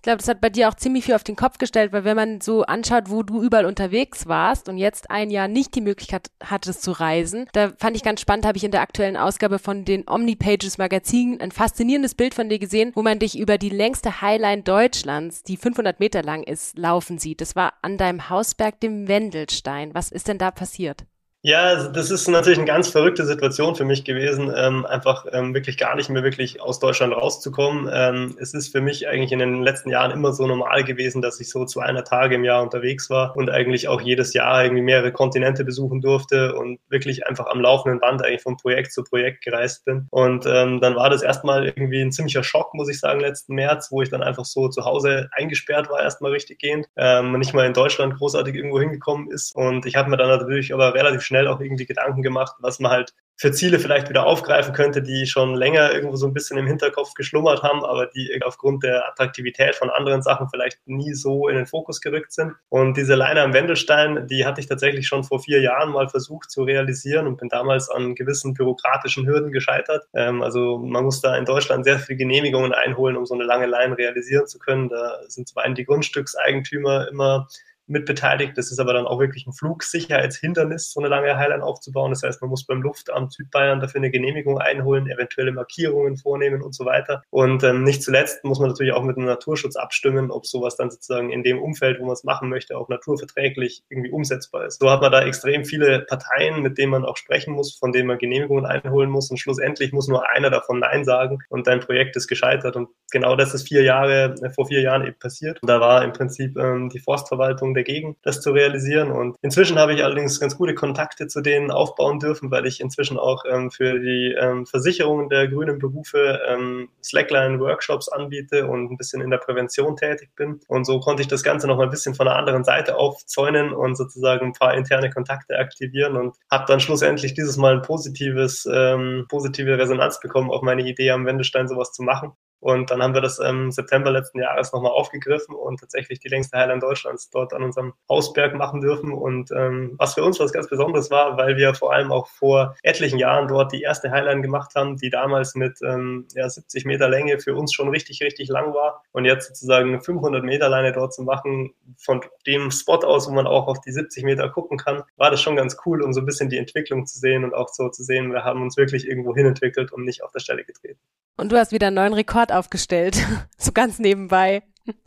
Ich 0.00 0.02
glaube, 0.04 0.16
das 0.16 0.28
hat 0.28 0.40
bei 0.40 0.48
dir 0.48 0.70
auch 0.70 0.74
ziemlich 0.74 1.04
viel 1.04 1.14
auf 1.14 1.24
den 1.24 1.36
Kopf 1.36 1.58
gestellt, 1.58 1.92
weil 1.92 2.04
wenn 2.04 2.16
man 2.16 2.40
so 2.40 2.62
anschaut, 2.62 3.10
wo 3.10 3.22
du 3.22 3.42
überall 3.42 3.66
unterwegs 3.66 4.26
warst 4.26 4.70
und 4.70 4.78
jetzt 4.78 5.10
ein 5.10 5.28
Jahr 5.28 5.46
nicht 5.46 5.74
die 5.74 5.82
Möglichkeit 5.82 6.30
hattest 6.42 6.80
zu 6.80 6.92
reisen, 6.92 7.46
da 7.52 7.72
fand 7.76 7.98
ich 7.98 8.02
ganz 8.02 8.22
spannend, 8.22 8.46
habe 8.46 8.56
ich 8.56 8.64
in 8.64 8.70
der 8.70 8.80
aktuellen 8.80 9.18
Ausgabe 9.18 9.58
von 9.58 9.84
den 9.84 10.08
Omnipages 10.08 10.78
Magazin 10.78 11.38
ein 11.42 11.52
faszinierendes 11.52 12.14
Bild 12.14 12.32
von 12.32 12.48
dir 12.48 12.58
gesehen, 12.58 12.92
wo 12.94 13.02
man 13.02 13.18
dich 13.18 13.38
über 13.38 13.58
die 13.58 13.68
längste 13.68 14.22
Highline 14.22 14.62
Deutschlands, 14.62 15.42
die 15.42 15.58
500 15.58 16.00
Meter 16.00 16.22
lang 16.22 16.44
ist, 16.44 16.78
laufen 16.78 17.18
sieht. 17.18 17.42
Das 17.42 17.54
war 17.54 17.74
an 17.82 17.98
deinem 17.98 18.30
Hausberg, 18.30 18.80
dem 18.80 19.06
Wendelstein. 19.06 19.92
Was 19.92 20.10
ist 20.10 20.28
denn 20.28 20.38
da 20.38 20.50
passiert? 20.50 21.04
Ja, 21.42 21.62
also 21.62 21.88
das 21.90 22.10
ist 22.10 22.28
natürlich 22.28 22.58
eine 22.58 22.66
ganz 22.66 22.90
verrückte 22.90 23.24
Situation 23.24 23.74
für 23.74 23.86
mich 23.86 24.04
gewesen, 24.04 24.52
ähm, 24.54 24.84
einfach 24.84 25.24
ähm, 25.32 25.54
wirklich 25.54 25.78
gar 25.78 25.96
nicht 25.96 26.10
mehr 26.10 26.22
wirklich 26.22 26.60
aus 26.60 26.80
Deutschland 26.80 27.14
rauszukommen. 27.14 27.88
Ähm, 27.90 28.36
es 28.38 28.52
ist 28.52 28.70
für 28.70 28.82
mich 28.82 29.08
eigentlich 29.08 29.32
in 29.32 29.38
den 29.38 29.62
letzten 29.62 29.88
Jahren 29.88 30.10
immer 30.10 30.34
so 30.34 30.46
normal 30.46 30.84
gewesen, 30.84 31.22
dass 31.22 31.40
ich 31.40 31.48
so 31.48 31.64
zu 31.64 31.80
einer 31.80 32.04
Tage 32.04 32.34
im 32.34 32.44
Jahr 32.44 32.62
unterwegs 32.62 33.08
war 33.08 33.34
und 33.38 33.48
eigentlich 33.48 33.88
auch 33.88 34.02
jedes 34.02 34.34
Jahr 34.34 34.64
irgendwie 34.64 34.82
mehrere 34.82 35.12
Kontinente 35.12 35.64
besuchen 35.64 36.02
durfte 36.02 36.54
und 36.54 36.78
wirklich 36.90 37.26
einfach 37.26 37.46
am 37.46 37.62
laufenden 37.62 38.00
Band 38.00 38.22
eigentlich 38.22 38.42
von 38.42 38.58
Projekt 38.58 38.92
zu 38.92 39.02
Projekt 39.02 39.42
gereist 39.42 39.86
bin. 39.86 40.08
Und 40.10 40.44
ähm, 40.44 40.82
dann 40.82 40.94
war 40.94 41.08
das 41.08 41.22
erstmal 41.22 41.64
irgendwie 41.64 42.02
ein 42.02 42.12
ziemlicher 42.12 42.42
Schock, 42.42 42.74
muss 42.74 42.90
ich 42.90 43.00
sagen, 43.00 43.18
letzten 43.18 43.54
März, 43.54 43.90
wo 43.90 44.02
ich 44.02 44.10
dann 44.10 44.22
einfach 44.22 44.44
so 44.44 44.68
zu 44.68 44.84
Hause 44.84 45.30
eingesperrt 45.32 45.88
war, 45.88 46.02
erstmal 46.02 46.32
richtig 46.32 46.58
gehend, 46.58 46.86
ähm, 46.98 47.32
nicht 47.38 47.54
mal 47.54 47.64
in 47.64 47.72
Deutschland 47.72 48.14
großartig 48.18 48.54
irgendwo 48.54 48.78
hingekommen 48.78 49.30
ist. 49.30 49.56
Und 49.56 49.86
ich 49.86 49.96
habe 49.96 50.10
mir 50.10 50.18
dann 50.18 50.28
natürlich 50.28 50.74
aber 50.74 50.92
relativ 50.92 51.29
schnell 51.30 51.46
auch 51.46 51.60
irgendwie 51.60 51.86
Gedanken 51.86 52.22
gemacht, 52.22 52.56
was 52.58 52.80
man 52.80 52.90
halt 52.90 53.14
für 53.36 53.52
Ziele 53.52 53.78
vielleicht 53.78 54.10
wieder 54.10 54.26
aufgreifen 54.26 54.74
könnte, 54.74 55.00
die 55.00 55.24
schon 55.26 55.54
länger 55.54 55.92
irgendwo 55.92 56.16
so 56.16 56.26
ein 56.26 56.34
bisschen 56.34 56.58
im 56.58 56.66
Hinterkopf 56.66 57.14
geschlummert 57.14 57.62
haben, 57.62 57.84
aber 57.86 58.06
die 58.06 58.38
aufgrund 58.44 58.82
der 58.82 59.08
Attraktivität 59.08 59.76
von 59.76 59.88
anderen 59.88 60.22
Sachen 60.22 60.48
vielleicht 60.50 60.78
nie 60.84 61.14
so 61.14 61.48
in 61.48 61.56
den 61.56 61.64
Fokus 61.64 62.02
gerückt 62.02 62.32
sind. 62.32 62.52
Und 62.68 62.98
diese 62.98 63.14
Leine 63.14 63.40
am 63.40 63.54
Wendelstein, 63.54 64.26
die 64.26 64.44
hatte 64.44 64.60
ich 64.60 64.66
tatsächlich 64.66 65.06
schon 65.06 65.24
vor 65.24 65.40
vier 65.40 65.62
Jahren 65.62 65.90
mal 65.90 66.10
versucht 66.10 66.50
zu 66.50 66.64
realisieren 66.64 67.26
und 67.26 67.38
bin 67.38 67.48
damals 67.48 67.88
an 67.88 68.14
gewissen 68.14 68.52
bürokratischen 68.52 69.26
Hürden 69.26 69.52
gescheitert. 69.52 70.04
Ähm, 70.12 70.42
also 70.42 70.76
man 70.76 71.04
muss 71.04 71.22
da 71.22 71.34
in 71.38 71.46
Deutschland 71.46 71.86
sehr 71.86 71.98
viele 71.98 72.18
Genehmigungen 72.18 72.74
einholen, 72.74 73.16
um 73.16 73.24
so 73.24 73.34
eine 73.34 73.44
lange 73.44 73.66
Leine 73.66 73.96
realisieren 73.96 74.48
zu 74.48 74.58
können. 74.58 74.90
Da 74.90 75.18
sind 75.28 75.48
zum 75.48 75.62
einen 75.62 75.74
die 75.74 75.86
Grundstückseigentümer 75.86 77.08
immer 77.08 77.48
mit 77.90 78.06
beteiligt. 78.06 78.56
Das 78.56 78.70
ist 78.70 78.78
aber 78.78 78.92
dann 78.92 79.06
auch 79.06 79.18
wirklich 79.18 79.46
ein 79.46 79.52
Flugsicherheitshindernis, 79.52 80.92
so 80.92 81.00
eine 81.00 81.08
lange 81.08 81.36
Highline 81.36 81.62
aufzubauen. 81.62 82.10
Das 82.10 82.22
heißt, 82.22 82.40
man 82.40 82.50
muss 82.50 82.64
beim 82.64 82.82
Luftamt 82.82 83.32
Südbayern 83.32 83.80
dafür 83.80 83.98
eine 84.00 84.10
Genehmigung 84.10 84.58
einholen, 84.58 85.08
eventuelle 85.08 85.52
Markierungen 85.52 86.16
vornehmen 86.16 86.62
und 86.62 86.74
so 86.74 86.84
weiter. 86.84 87.22
Und 87.30 87.62
ähm, 87.64 87.82
nicht 87.82 88.02
zuletzt 88.02 88.44
muss 88.44 88.60
man 88.60 88.68
natürlich 88.68 88.92
auch 88.92 89.02
mit 89.02 89.16
dem 89.16 89.24
Naturschutz 89.24 89.76
abstimmen, 89.76 90.30
ob 90.30 90.46
sowas 90.46 90.76
dann 90.76 90.90
sozusagen 90.90 91.30
in 91.30 91.42
dem 91.42 91.60
Umfeld, 91.60 92.00
wo 92.00 92.04
man 92.04 92.12
es 92.12 92.24
machen 92.24 92.48
möchte, 92.48 92.78
auch 92.78 92.88
naturverträglich 92.88 93.82
irgendwie 93.88 94.10
umsetzbar 94.10 94.66
ist. 94.66 94.80
So 94.80 94.90
hat 94.90 95.00
man 95.00 95.12
da 95.12 95.22
extrem 95.22 95.64
viele 95.64 96.00
Parteien, 96.00 96.62
mit 96.62 96.78
denen 96.78 96.92
man 96.92 97.04
auch 97.04 97.16
sprechen 97.16 97.54
muss, 97.54 97.76
von 97.76 97.92
denen 97.92 98.06
man 98.06 98.18
Genehmigungen 98.18 98.66
einholen 98.66 99.10
muss. 99.10 99.30
Und 99.30 99.38
schlussendlich 99.38 99.92
muss 99.92 100.08
nur 100.08 100.28
einer 100.28 100.50
davon 100.50 100.78
Nein 100.78 101.04
sagen 101.04 101.38
und 101.48 101.66
dein 101.66 101.80
Projekt 101.80 102.16
ist 102.16 102.28
gescheitert. 102.28 102.76
Und 102.76 102.88
genau 103.10 103.34
das 103.34 103.52
ist 103.52 103.66
vier 103.66 103.82
Jahre, 103.82 104.36
äh, 104.42 104.50
vor 104.50 104.68
vier 104.68 104.80
Jahren 104.80 105.04
eben 105.04 105.18
passiert. 105.18 105.60
Und 105.62 105.68
da 105.68 105.80
war 105.80 106.04
im 106.04 106.12
Prinzip 106.12 106.56
ähm, 106.56 106.88
die 106.88 107.00
Forstverwaltung 107.00 107.74
dagegen, 107.80 108.16
das 108.22 108.40
zu 108.40 108.52
realisieren. 108.52 109.10
Und 109.10 109.36
inzwischen 109.42 109.78
habe 109.78 109.94
ich 109.94 110.04
allerdings 110.04 110.40
ganz 110.40 110.56
gute 110.56 110.74
Kontakte 110.74 111.26
zu 111.26 111.40
denen 111.40 111.70
aufbauen 111.70 112.18
dürfen, 112.18 112.50
weil 112.50 112.66
ich 112.66 112.80
inzwischen 112.80 113.18
auch 113.18 113.44
ähm, 113.48 113.70
für 113.70 113.98
die 113.98 114.34
ähm, 114.38 114.66
Versicherungen 114.66 115.28
der 115.28 115.48
grünen 115.48 115.78
Berufe 115.78 116.40
ähm, 116.46 116.88
Slackline-Workshops 117.02 118.08
anbiete 118.08 118.66
und 118.66 118.90
ein 118.90 118.96
bisschen 118.96 119.20
in 119.20 119.30
der 119.30 119.38
Prävention 119.38 119.96
tätig 119.96 120.30
bin. 120.36 120.60
Und 120.68 120.84
so 120.84 121.00
konnte 121.00 121.22
ich 121.22 121.28
das 121.28 121.42
Ganze 121.42 121.66
noch 121.66 121.76
mal 121.76 121.84
ein 121.84 121.90
bisschen 121.90 122.14
von 122.14 122.26
der 122.26 122.36
anderen 122.36 122.64
Seite 122.64 122.96
aufzäunen 122.96 123.72
und 123.72 123.96
sozusagen 123.96 124.46
ein 124.46 124.52
paar 124.52 124.74
interne 124.74 125.10
Kontakte 125.10 125.58
aktivieren 125.58 126.16
und 126.16 126.36
habe 126.50 126.64
dann 126.66 126.80
schlussendlich 126.80 127.34
dieses 127.34 127.56
Mal 127.56 127.76
ein 127.76 127.82
positives, 127.82 128.68
ähm, 128.72 129.26
positive 129.28 129.78
Resonanz 129.78 130.20
bekommen 130.20 130.50
auf 130.50 130.62
meine 130.62 130.82
Idee, 130.82 131.10
am 131.10 131.26
Wendestein 131.26 131.68
sowas 131.68 131.92
zu 131.92 132.02
machen. 132.02 132.32
Und 132.60 132.90
dann 132.90 133.02
haben 133.02 133.14
wir 133.14 133.20
das 133.20 133.38
im 133.38 133.70
September 133.70 134.10
letzten 134.10 134.38
Jahres 134.38 134.72
nochmal 134.72 134.92
aufgegriffen 134.92 135.54
und 135.54 135.80
tatsächlich 135.80 136.20
die 136.20 136.28
längste 136.28 136.58
Highline 136.58 136.80
Deutschlands 136.80 137.30
dort 137.30 137.52
an 137.52 137.62
unserem 137.62 137.94
Hausberg 138.08 138.54
machen 138.54 138.80
dürfen. 138.80 139.12
Und 139.12 139.50
ähm, 139.50 139.94
was 139.98 140.14
für 140.14 140.22
uns 140.22 140.38
was 140.38 140.52
ganz 140.52 140.68
Besonderes 140.68 141.10
war, 141.10 141.36
weil 141.36 141.56
wir 141.56 141.74
vor 141.74 141.92
allem 141.92 142.12
auch 142.12 142.28
vor 142.28 142.76
etlichen 142.82 143.18
Jahren 143.18 143.48
dort 143.48 143.72
die 143.72 143.82
erste 143.82 144.10
Highline 144.10 144.42
gemacht 144.42 144.74
haben, 144.74 144.96
die 144.96 145.10
damals 145.10 145.54
mit 145.54 145.78
ähm, 145.82 146.26
ja, 146.34 146.48
70 146.48 146.84
Meter 146.84 147.08
Länge 147.08 147.38
für 147.38 147.54
uns 147.54 147.72
schon 147.72 147.88
richtig, 147.88 148.22
richtig 148.22 148.48
lang 148.48 148.74
war. 148.74 149.02
Und 149.12 149.24
jetzt 149.24 149.48
sozusagen 149.48 149.88
eine 149.88 150.00
500 150.00 150.44
Meter 150.44 150.68
Leine 150.68 150.92
dort 150.92 151.14
zu 151.14 151.22
machen, 151.22 151.72
von 151.98 152.20
dem 152.46 152.70
Spot 152.70 152.98
aus, 152.98 153.28
wo 153.28 153.32
man 153.32 153.46
auch 153.46 153.66
auf 153.66 153.80
die 153.80 153.92
70 153.92 154.24
Meter 154.24 154.48
gucken 154.48 154.78
kann, 154.78 155.02
war 155.16 155.30
das 155.30 155.40
schon 155.40 155.56
ganz 155.56 155.76
cool, 155.86 156.02
um 156.02 156.12
so 156.12 156.20
ein 156.20 156.26
bisschen 156.26 156.50
die 156.50 156.58
Entwicklung 156.58 157.06
zu 157.06 157.18
sehen 157.18 157.44
und 157.44 157.54
auch 157.54 157.68
so 157.68 157.88
zu 157.88 158.02
sehen, 158.02 158.32
wir 158.32 158.44
haben 158.44 158.62
uns 158.62 158.76
wirklich 158.76 159.06
irgendwo 159.06 159.34
hinentwickelt 159.34 159.92
und 159.92 160.04
nicht 160.04 160.22
auf 160.22 160.32
der 160.32 160.40
Stelle 160.40 160.64
getreten. 160.64 161.00
Und 161.36 161.52
du 161.52 161.56
hast 161.56 161.72
wieder 161.72 161.86
einen 161.86 161.96
neuen 161.96 162.12
Rekord 162.12 162.49
aufgestellt, 162.52 163.16
so 163.58 163.72
ganz 163.72 163.98
nebenbei. 163.98 164.62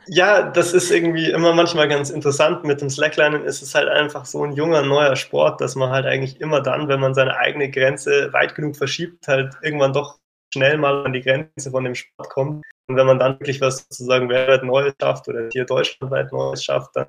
Ja, 0.08 0.44
das 0.44 0.74
ist 0.74 0.92
irgendwie 0.92 1.30
immer 1.32 1.54
manchmal 1.54 1.88
ganz 1.88 2.10
interessant. 2.10 2.64
Mit 2.64 2.82
dem 2.82 2.90
Slacklinen 2.90 3.44
ist 3.44 3.62
es 3.62 3.76
halt 3.76 3.90
einfach 3.90 4.26
so 4.26 4.44
ein 4.44 4.54
junger, 4.54 4.84
neuer 4.84 5.16
Sport, 5.16 5.62
dass 5.62 5.76
man 5.76 5.90
halt 5.90 6.06
eigentlich 6.06 6.40
immer 6.40 6.62
dann, 6.62 6.88
wenn 6.88 7.00
man 7.00 7.14
seine 7.14 7.36
eigene 7.38 7.70
Grenze 7.70 8.32
weit 8.32 8.56
genug 8.56 8.78
verschiebt, 8.78 9.28
halt 9.28 9.56
irgendwann 9.62 9.94
doch 9.94 10.20
schnell 10.54 10.78
mal 10.78 11.06
an 11.06 11.14
die 11.14 11.22
Grenze 11.22 11.72
von 11.72 11.84
dem 11.84 11.96
Sport 11.96 12.30
kommt. 12.30 12.66
Und 12.88 12.98
wenn 12.98 13.08
man 13.08 13.20
dann 13.20 13.40
wirklich 13.40 13.62
was 13.62 13.86
sozusagen 13.90 14.30
weltweit 14.30 14.64
Neues 14.64 14.94
schafft 15.02 15.28
oder 15.30 15.48
hier 15.52 15.66
deutschlandweit 15.66 16.34
Neues 16.34 16.64
schafft, 16.64 16.96
dann 16.96 17.08